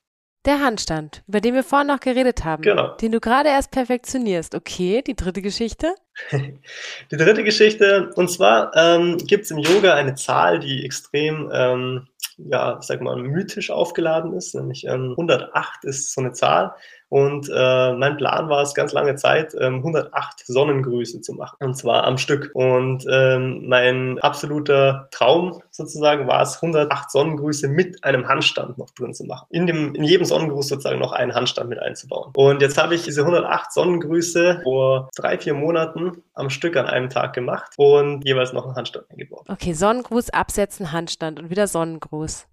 Der 0.46 0.60
Handstand, 0.60 1.24
über 1.28 1.40
den 1.40 1.54
wir 1.54 1.64
vorhin 1.64 1.88
noch 1.88 2.02
geredet 2.02 2.44
haben, 2.44 2.64
genau. 2.64 2.96
den 2.98 3.14
du 3.14 3.22
gerade 3.22 3.48
erst 3.48 3.72
perfektionierst. 3.72 4.56
Okay, 4.56 5.02
die 5.02 5.16
dritte 5.16 5.42
Geschichte? 5.42 5.96
die 6.32 7.18
dritte 7.18 7.44
Geschichte, 7.44 8.12
und 8.16 8.30
zwar 8.30 8.76
ähm, 8.76 9.18
gibt 9.20 9.46
es 9.46 9.52
im 9.52 9.58
Yoga 9.58 9.94
eine 9.94 10.16
Zahl, 10.16 10.60
die 10.60 10.84
extrem 10.84 11.50
ähm, 11.54 12.08
ja, 12.38 12.80
sag 12.82 13.02
mal, 13.02 13.18
mythisch 13.18 13.70
aufgeladen 13.70 14.34
ist, 14.34 14.56
nämlich 14.56 14.86
ähm, 14.86 15.12
108 15.12 15.84
ist 15.84 16.14
so 16.14 16.22
eine 16.22 16.34
Zahl. 16.34 16.74
Und 17.14 17.48
äh, 17.56 17.94
mein 17.94 18.18
Plan 18.18 18.50
war 18.50 18.64
es 18.64 18.74
ganz 18.74 18.92
lange 18.92 19.14
Zeit, 19.14 19.54
ähm, 19.60 19.76
108 19.76 20.48
Sonnengrüße 20.48 21.22
zu 21.22 21.34
machen, 21.34 21.58
und 21.60 21.78
zwar 21.78 22.06
am 22.06 22.18
Stück. 22.18 22.50
Und 22.56 23.06
ähm, 23.08 23.68
mein 23.68 24.18
absoluter 24.18 25.10
Traum 25.12 25.62
sozusagen 25.70 26.26
war 26.26 26.42
es, 26.42 26.56
108 26.56 27.12
Sonnengrüße 27.12 27.68
mit 27.68 28.04
einem 28.04 28.28
Handstand 28.28 28.80
noch 28.80 28.90
drin 28.90 29.14
zu 29.14 29.26
machen. 29.26 29.46
In, 29.52 29.68
dem, 29.68 29.94
in 29.94 30.04
jedem 30.04 30.26
Sonnengruß 30.26 30.68
sozusagen 30.68 30.98
noch 30.98 31.12
einen 31.12 31.36
Handstand 31.36 31.70
mit 31.70 31.78
einzubauen. 31.78 32.32
Und 32.36 32.64
jetzt 32.64 32.80
habe 32.82 32.96
ich 32.96 33.04
diese 33.04 33.22
108 33.22 33.72
Sonnengrüße 33.72 34.62
vor 34.64 35.12
drei, 35.16 35.38
vier 35.38 35.54
Monaten 35.54 36.24
am 36.34 36.50
Stück 36.50 36.76
an 36.78 36.88
einem 36.88 37.12
Tag 37.12 37.34
gemacht 37.34 37.74
und 37.78 38.26
jeweils 38.26 38.54
noch 38.54 38.66
einen 38.66 38.76
Handstand 38.76 39.06
eingebaut. 39.12 39.46
Okay, 39.50 39.74
Sonnengruß, 39.74 40.32
Absetzen, 40.32 40.92
Handstand 40.92 41.40
und 41.40 41.52
wieder 41.52 41.68
Sonnengruß. 41.68 42.48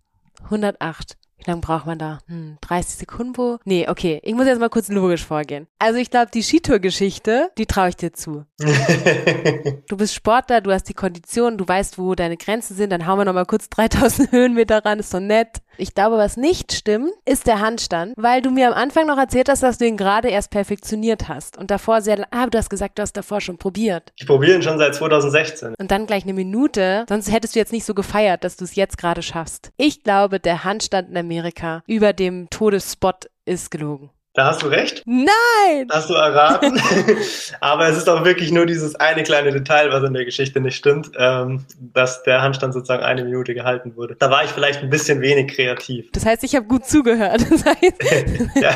108. 0.44 1.16
Wie 1.40 1.50
lange 1.50 1.62
braucht 1.62 1.86
man 1.86 1.98
da? 1.98 2.18
Hm, 2.26 2.58
30 2.60 2.96
Sekunden 2.96 3.36
wo? 3.36 3.58
Nee, 3.64 3.88
okay. 3.88 4.20
Ich 4.22 4.34
muss 4.34 4.46
jetzt 4.46 4.60
mal 4.60 4.68
kurz 4.68 4.88
logisch 4.88 5.24
vorgehen. 5.24 5.66
Also 5.78 5.98
ich 5.98 6.10
glaube, 6.10 6.30
die 6.32 6.42
Skitour-Geschichte, 6.42 7.50
die 7.56 7.66
traue 7.66 7.88
ich 7.88 7.96
dir 7.96 8.12
zu. 8.12 8.44
du 9.88 9.96
bist 9.96 10.14
Sportler, 10.14 10.60
du 10.60 10.70
hast 10.70 10.84
die 10.84 10.94
Kondition, 10.94 11.56
du 11.56 11.66
weißt, 11.66 11.98
wo 11.98 12.14
deine 12.14 12.36
Grenzen 12.36 12.76
sind, 12.76 12.90
dann 12.90 13.06
hauen 13.06 13.18
wir 13.18 13.24
nochmal 13.24 13.46
kurz 13.46 13.70
3000 13.70 14.32
Höhenmeter 14.32 14.84
ran, 14.84 14.98
ist 14.98 15.14
doch 15.14 15.20
nett. 15.20 15.62
Ich 15.80 15.94
glaube, 15.94 16.18
was 16.18 16.36
nicht 16.36 16.72
stimmt, 16.72 17.10
ist 17.24 17.46
der 17.46 17.60
Handstand, 17.60 18.12
weil 18.18 18.42
du 18.42 18.50
mir 18.50 18.68
am 18.68 18.74
Anfang 18.74 19.06
noch 19.06 19.16
erzählt 19.16 19.48
hast, 19.48 19.62
dass 19.62 19.78
du 19.78 19.86
ihn 19.86 19.96
gerade 19.96 20.28
erst 20.28 20.50
perfektioniert 20.50 21.28
hast 21.28 21.56
und 21.56 21.70
davor 21.70 22.02
sehr, 22.02 22.26
ah, 22.32 22.46
du 22.46 22.58
hast 22.58 22.68
gesagt, 22.68 22.98
du 22.98 23.02
hast 23.02 23.14
davor 23.14 23.40
schon 23.40 23.56
probiert. 23.56 24.12
Ich 24.16 24.26
probiere 24.26 24.56
ihn 24.56 24.62
schon 24.62 24.76
seit 24.76 24.94
2016. 24.94 25.74
Und 25.78 25.90
dann 25.90 26.06
gleich 26.06 26.24
eine 26.24 26.34
Minute, 26.34 27.06
sonst 27.08 27.32
hättest 27.32 27.54
du 27.54 27.60
jetzt 27.60 27.72
nicht 27.72 27.86
so 27.86 27.94
gefeiert, 27.94 28.44
dass 28.44 28.58
du 28.58 28.64
es 28.64 28.74
jetzt 28.74 28.98
gerade 28.98 29.22
schaffst. 29.22 29.72
Ich 29.78 30.02
glaube, 30.02 30.38
der 30.38 30.64
Handstand 30.64 31.08
in 31.08 31.16
Amerika 31.16 31.82
über 31.86 32.12
dem 32.12 32.50
Todesspot 32.50 33.30
ist 33.46 33.70
gelogen. 33.70 34.10
Da 34.32 34.46
hast 34.46 34.62
du 34.62 34.68
recht. 34.68 35.02
Nein! 35.06 35.88
Hast 35.90 36.08
du 36.08 36.14
erraten. 36.14 36.80
Aber 37.60 37.88
es 37.88 37.96
ist 37.96 38.08
auch 38.08 38.24
wirklich 38.24 38.52
nur 38.52 38.64
dieses 38.64 38.94
eine 38.94 39.24
kleine 39.24 39.50
Detail, 39.50 39.90
was 39.90 40.04
in 40.04 40.14
der 40.14 40.24
Geschichte 40.24 40.60
nicht 40.60 40.76
stimmt, 40.76 41.10
ähm, 41.18 41.64
dass 41.80 42.22
der 42.22 42.40
Handstand 42.40 42.72
sozusagen 42.72 43.02
eine 43.02 43.24
Minute 43.24 43.54
gehalten 43.54 43.96
wurde. 43.96 44.14
Da 44.20 44.30
war 44.30 44.44
ich 44.44 44.50
vielleicht 44.50 44.82
ein 44.82 44.90
bisschen 44.90 45.20
wenig 45.20 45.52
kreativ. 45.52 46.12
Das 46.12 46.24
heißt, 46.24 46.44
ich 46.44 46.54
habe 46.54 46.66
gut 46.66 46.86
zugehört. 46.86 47.40
Das 47.50 47.64
heißt 47.64 48.50
ja. 48.60 48.70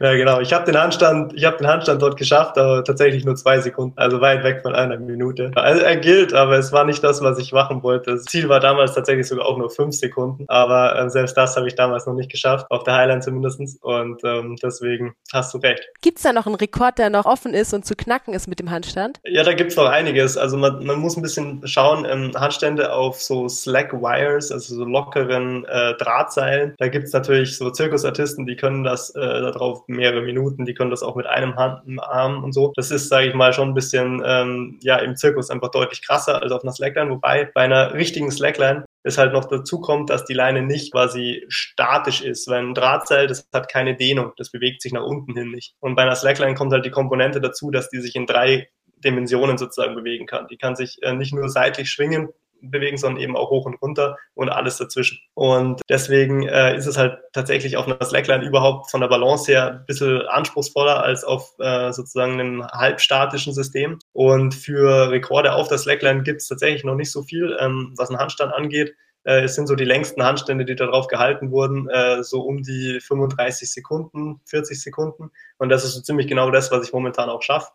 ja, 0.00 0.14
genau. 0.14 0.40
Ich 0.40 0.52
habe 0.52 0.64
den 0.64 0.78
Handstand, 0.78 1.32
ich 1.34 1.44
habe 1.44 1.56
den 1.58 1.68
Handstand 1.68 2.02
dort 2.02 2.16
geschafft, 2.16 2.58
aber 2.58 2.82
tatsächlich 2.82 3.24
nur 3.24 3.36
zwei 3.36 3.60
Sekunden, 3.60 3.96
also 3.96 4.20
weit 4.20 4.42
weg 4.42 4.60
von 4.62 4.74
einer 4.74 4.98
Minute. 4.98 5.52
Also 5.54 5.82
er 5.82 5.96
gilt, 5.96 6.34
aber 6.34 6.58
es 6.58 6.72
war 6.72 6.84
nicht 6.84 7.04
das, 7.04 7.22
was 7.22 7.38
ich 7.38 7.52
machen 7.52 7.82
wollte. 7.82 8.10
Das 8.10 8.24
Ziel 8.24 8.48
war 8.48 8.60
damals 8.60 8.94
tatsächlich 8.94 9.28
sogar 9.28 9.46
auch 9.46 9.56
nur 9.56 9.70
fünf 9.70 9.94
Sekunden, 9.94 10.44
aber 10.48 10.98
äh, 10.98 11.10
selbst 11.10 11.36
das 11.36 11.56
habe 11.56 11.68
ich 11.68 11.76
damals 11.76 12.06
noch 12.06 12.14
nicht 12.14 12.30
geschafft, 12.30 12.66
auf 12.70 12.82
der 12.82 12.94
Highline 12.94 13.20
zumindestens. 13.20 13.78
Und 13.80 14.22
ähm, 14.24 14.56
das 14.60 14.71
deswegen 14.72 15.14
hast 15.32 15.54
du 15.54 15.58
recht. 15.58 15.88
Gibt 16.00 16.18
es 16.18 16.22
da 16.22 16.32
noch 16.32 16.46
einen 16.46 16.54
Rekord, 16.54 16.98
der 16.98 17.10
noch 17.10 17.26
offen 17.26 17.54
ist 17.54 17.74
und 17.74 17.84
zu 17.84 17.94
knacken 17.94 18.34
ist 18.34 18.48
mit 18.48 18.58
dem 18.58 18.70
Handstand? 18.70 19.18
Ja, 19.24 19.44
da 19.44 19.52
gibt 19.52 19.70
es 19.70 19.76
noch 19.76 19.86
einiges. 19.86 20.36
Also 20.36 20.56
man, 20.56 20.84
man, 20.84 20.98
muss 20.98 21.16
ein 21.16 21.22
bisschen 21.22 21.66
schauen, 21.66 22.04
ähm, 22.04 22.32
Handstände 22.34 22.92
auf 22.92 23.20
so 23.20 23.48
Slack 23.48 23.92
Wires, 23.92 24.50
also 24.50 24.74
so 24.74 24.84
lockeren 24.84 25.64
äh, 25.66 25.94
Drahtseilen. 25.94 26.74
Da 26.78 26.88
gibt 26.88 27.06
es 27.06 27.12
natürlich 27.12 27.56
so 27.56 27.70
Zirkusartisten, 27.70 28.46
die 28.46 28.56
können 28.56 28.84
das 28.84 29.10
äh, 29.10 29.20
darauf 29.20 29.86
mehrere 29.88 30.22
Minuten, 30.22 30.64
die 30.64 30.74
können 30.74 30.90
das 30.90 31.02
auch 31.02 31.16
mit 31.16 31.26
einem 31.26 31.56
Hand, 31.56 31.86
einem 31.86 32.00
Arm 32.00 32.44
und 32.44 32.52
so. 32.52 32.72
Das 32.76 32.90
ist, 32.90 33.08
sage 33.08 33.28
ich 33.28 33.34
mal, 33.34 33.52
schon 33.52 33.70
ein 33.70 33.74
bisschen 33.74 34.22
ähm, 34.24 34.78
ja 34.82 34.96
im 34.96 35.16
Zirkus 35.16 35.50
einfach 35.50 35.70
deutlich 35.70 36.02
krasser 36.02 36.42
als 36.42 36.52
auf 36.52 36.62
einer 36.62 36.72
Slackline. 36.72 37.10
Wobei 37.10 37.50
bei 37.54 37.62
einer 37.62 37.94
richtigen 37.94 38.30
Slackline 38.30 38.84
es 39.02 39.18
halt 39.18 39.32
noch 39.32 39.46
dazu 39.46 39.80
kommt, 39.80 40.10
dass 40.10 40.24
die 40.24 40.34
Leine 40.34 40.62
nicht 40.62 40.92
quasi 40.92 41.44
statisch 41.48 42.22
ist, 42.22 42.48
weil 42.48 42.64
ein 42.64 42.74
Drahtseil, 42.74 43.26
das 43.26 43.48
hat 43.52 43.70
keine 43.70 43.96
Dehnung, 43.96 44.32
das 44.36 44.50
bewegt 44.50 44.82
sich 44.82 44.92
nach 44.92 45.04
unten 45.04 45.34
hin 45.34 45.50
nicht. 45.50 45.74
Und 45.80 45.96
bei 45.96 46.02
einer 46.02 46.14
Slackline 46.14 46.54
kommt 46.54 46.72
halt 46.72 46.84
die 46.84 46.90
Komponente 46.90 47.40
dazu, 47.40 47.70
dass 47.70 47.88
die 47.88 48.00
sich 48.00 48.14
in 48.14 48.26
drei 48.26 48.68
Dimensionen 49.04 49.58
sozusagen 49.58 49.96
bewegen 49.96 50.26
kann. 50.26 50.46
Die 50.48 50.56
kann 50.56 50.76
sich 50.76 50.98
äh, 51.02 51.14
nicht 51.14 51.34
nur 51.34 51.48
seitlich 51.48 51.90
schwingen, 51.90 52.28
bewegen, 52.62 52.96
sondern 52.96 53.22
eben 53.22 53.36
auch 53.36 53.50
hoch 53.50 53.66
und 53.66 53.74
runter 53.82 54.16
und 54.34 54.48
alles 54.48 54.78
dazwischen. 54.78 55.18
Und 55.34 55.80
deswegen 55.88 56.46
äh, 56.48 56.76
ist 56.76 56.86
es 56.86 56.96
halt 56.96 57.18
tatsächlich 57.32 57.76
auf 57.76 57.86
einer 57.86 58.02
Slackline 58.04 58.44
überhaupt 58.44 58.90
von 58.90 59.00
der 59.00 59.08
Balance 59.08 59.50
her 59.50 59.70
ein 59.72 59.86
bisschen 59.86 60.22
anspruchsvoller 60.22 61.02
als 61.02 61.24
auf 61.24 61.54
äh, 61.58 61.92
sozusagen 61.92 62.40
einem 62.40 62.66
halbstatischen 62.66 63.52
System. 63.52 63.98
Und 64.12 64.54
für 64.54 65.10
Rekorde 65.10 65.54
auf 65.54 65.68
der 65.68 65.78
Slackline 65.78 66.22
gibt 66.22 66.40
es 66.40 66.48
tatsächlich 66.48 66.84
noch 66.84 66.94
nicht 66.94 67.10
so 67.10 67.22
viel, 67.22 67.56
ähm, 67.60 67.94
was 67.96 68.10
einen 68.10 68.18
Handstand 68.18 68.52
angeht. 68.52 68.94
Äh, 69.24 69.44
es 69.44 69.54
sind 69.54 69.66
so 69.66 69.76
die 69.76 69.84
längsten 69.84 70.22
Handstände, 70.22 70.64
die 70.64 70.74
darauf 70.74 71.06
gehalten 71.06 71.50
wurden, 71.50 71.88
äh, 71.88 72.22
so 72.22 72.42
um 72.42 72.62
die 72.62 73.00
35 73.00 73.70
Sekunden, 73.70 74.40
40 74.46 74.80
Sekunden. 74.80 75.30
Und 75.58 75.68
das 75.68 75.84
ist 75.84 75.94
so 75.94 76.00
ziemlich 76.00 76.26
genau 76.26 76.50
das, 76.50 76.70
was 76.72 76.86
ich 76.86 76.92
momentan 76.92 77.28
auch 77.28 77.42
schaffe. 77.42 77.70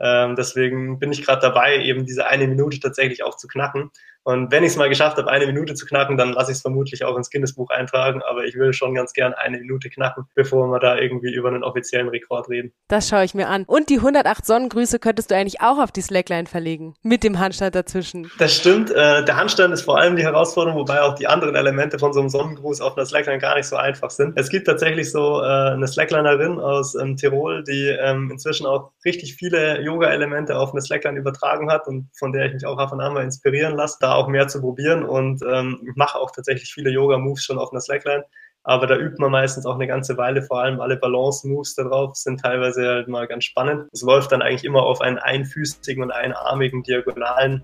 Ähm, 0.00 0.36
deswegen 0.36 0.98
bin 0.98 1.12
ich 1.12 1.24
gerade 1.24 1.40
dabei, 1.40 1.78
eben 1.78 2.06
diese 2.06 2.26
eine 2.26 2.46
Minute 2.46 2.80
tatsächlich 2.80 3.22
auch 3.22 3.36
zu 3.36 3.48
knacken. 3.48 3.90
Und 4.28 4.52
wenn 4.52 4.62
ich 4.62 4.72
es 4.72 4.76
mal 4.76 4.90
geschafft 4.90 5.16
habe, 5.16 5.30
eine 5.30 5.46
Minute 5.46 5.72
zu 5.72 5.86
knacken, 5.86 6.18
dann 6.18 6.34
lasse 6.34 6.50
ich 6.50 6.58
es 6.58 6.60
vermutlich 6.60 7.02
auch 7.02 7.16
ins 7.16 7.30
Guinness-Buch 7.30 7.70
eintragen. 7.70 8.20
Aber 8.28 8.44
ich 8.44 8.56
will 8.56 8.74
schon 8.74 8.94
ganz 8.94 9.14
gern 9.14 9.32
eine 9.32 9.58
Minute 9.58 9.88
knacken, 9.88 10.24
bevor 10.34 10.68
wir 10.68 10.80
da 10.80 10.98
irgendwie 10.98 11.32
über 11.32 11.48
einen 11.48 11.64
offiziellen 11.64 12.10
Rekord 12.10 12.50
reden. 12.50 12.74
Das 12.88 13.08
schaue 13.08 13.24
ich 13.24 13.34
mir 13.34 13.48
an. 13.48 13.64
Und 13.64 13.88
die 13.88 13.96
108 13.96 14.44
Sonnengrüße 14.44 14.98
könntest 14.98 15.30
du 15.30 15.34
eigentlich 15.34 15.62
auch 15.62 15.78
auf 15.78 15.92
die 15.92 16.02
Slackline 16.02 16.46
verlegen. 16.46 16.94
Mit 17.02 17.24
dem 17.24 17.38
Handstand 17.38 17.74
dazwischen. 17.74 18.30
Das 18.38 18.54
stimmt. 18.54 18.90
Äh, 18.90 19.24
der 19.24 19.36
Handstand 19.36 19.72
ist 19.72 19.80
vor 19.80 19.98
allem 19.98 20.16
die 20.16 20.24
Herausforderung, 20.24 20.78
wobei 20.78 21.00
auch 21.00 21.14
die 21.14 21.26
anderen 21.26 21.54
Elemente 21.54 21.98
von 21.98 22.12
so 22.12 22.20
einem 22.20 22.28
Sonnengruß 22.28 22.82
auf 22.82 22.98
einer 22.98 23.06
Slackline 23.06 23.38
gar 23.38 23.56
nicht 23.56 23.66
so 23.66 23.76
einfach 23.76 24.10
sind. 24.10 24.38
Es 24.38 24.50
gibt 24.50 24.66
tatsächlich 24.66 25.10
so 25.10 25.40
äh, 25.40 25.72
eine 25.72 25.88
Slacklinerin 25.88 26.60
aus 26.60 26.94
ähm, 26.94 27.16
Tirol, 27.16 27.64
die 27.64 27.96
ähm, 27.98 28.30
inzwischen 28.30 28.66
auch 28.66 28.90
richtig 29.06 29.36
viele 29.36 29.80
Yoga-Elemente 29.88 30.56
auf 30.58 30.72
eine 30.72 30.82
Slackline 30.82 31.18
übertragen 31.18 31.70
hat 31.70 31.86
und 31.86 32.08
von 32.16 32.32
der 32.32 32.46
ich 32.46 32.54
mich 32.54 32.66
auch 32.66 32.78
ab 32.78 32.92
und 32.92 33.00
an 33.00 33.14
mal 33.14 33.24
inspirieren 33.24 33.74
lasse. 33.74 33.98
Da 34.00 34.14
auch 34.14 34.28
mehr 34.28 34.48
zu 34.48 34.60
probieren 34.60 35.02
und 35.02 35.42
ähm, 35.42 35.80
mache 35.96 36.18
auch 36.18 36.30
tatsächlich 36.30 36.72
viele 36.72 36.90
Yoga-Moves 36.90 37.42
schon 37.42 37.58
auf 37.58 37.72
einer 37.72 37.80
Slackline. 37.80 38.24
Aber 38.64 38.86
da 38.86 38.96
übt 38.96 39.16
man 39.18 39.30
meistens 39.30 39.64
auch 39.64 39.76
eine 39.76 39.86
ganze 39.86 40.18
Weile, 40.18 40.42
vor 40.42 40.60
allem 40.60 40.80
alle 40.80 40.98
Balance-Moves 40.98 41.74
darauf 41.74 42.16
sind 42.16 42.40
teilweise 42.40 42.86
halt 42.86 43.08
mal 43.08 43.26
ganz 43.26 43.44
spannend. 43.44 43.88
Es 43.92 44.02
läuft 44.02 44.30
dann 44.30 44.42
eigentlich 44.42 44.64
immer 44.64 44.82
auf 44.82 45.00
einen 45.00 45.18
einfüßigen 45.18 46.02
und 46.02 46.10
einarmigen 46.10 46.82
diagonalen 46.82 47.62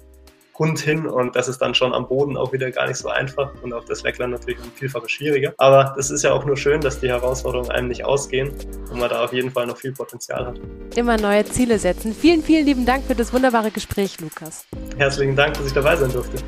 Hund 0.58 0.78
hin 0.78 1.06
und 1.06 1.34
das 1.34 1.48
ist 1.48 1.58
dann 1.58 1.74
schon 1.74 1.92
am 1.92 2.06
Boden 2.06 2.36
auch 2.36 2.52
wieder 2.52 2.70
gar 2.70 2.86
nicht 2.86 2.96
so 2.96 3.08
einfach 3.08 3.50
und 3.62 3.72
auf 3.72 3.84
der 3.84 3.96
Slackline 3.96 4.30
natürlich 4.30 4.58
um 4.60 4.70
vielfaches 4.72 5.10
schwieriger. 5.10 5.52
Aber 5.58 5.92
das 5.96 6.10
ist 6.10 6.22
ja 6.22 6.32
auch 6.32 6.44
nur 6.44 6.56
schön, 6.56 6.80
dass 6.80 7.00
die 7.00 7.08
Herausforderungen 7.08 7.70
einem 7.70 7.88
nicht 7.88 8.04
ausgehen 8.04 8.52
und 8.90 8.98
man 8.98 9.10
da 9.10 9.24
auf 9.24 9.32
jeden 9.32 9.50
Fall 9.50 9.66
noch 9.66 9.76
viel 9.76 9.92
Potenzial 9.92 10.46
hat. 10.46 10.60
Immer 10.96 11.16
neue 11.16 11.44
Ziele 11.44 11.78
setzen. 11.78 12.14
Vielen, 12.14 12.42
vielen 12.42 12.66
lieben 12.66 12.86
Dank 12.86 13.04
für 13.04 13.14
das 13.14 13.32
wunderbare 13.32 13.70
Gespräch, 13.70 14.20
Lukas. 14.20 14.66
Herzlichen 14.96 15.36
Dank, 15.36 15.54
dass 15.54 15.66
ich 15.66 15.72
dabei 15.72 15.96
sein 15.96 16.12
durfte. 16.12 16.38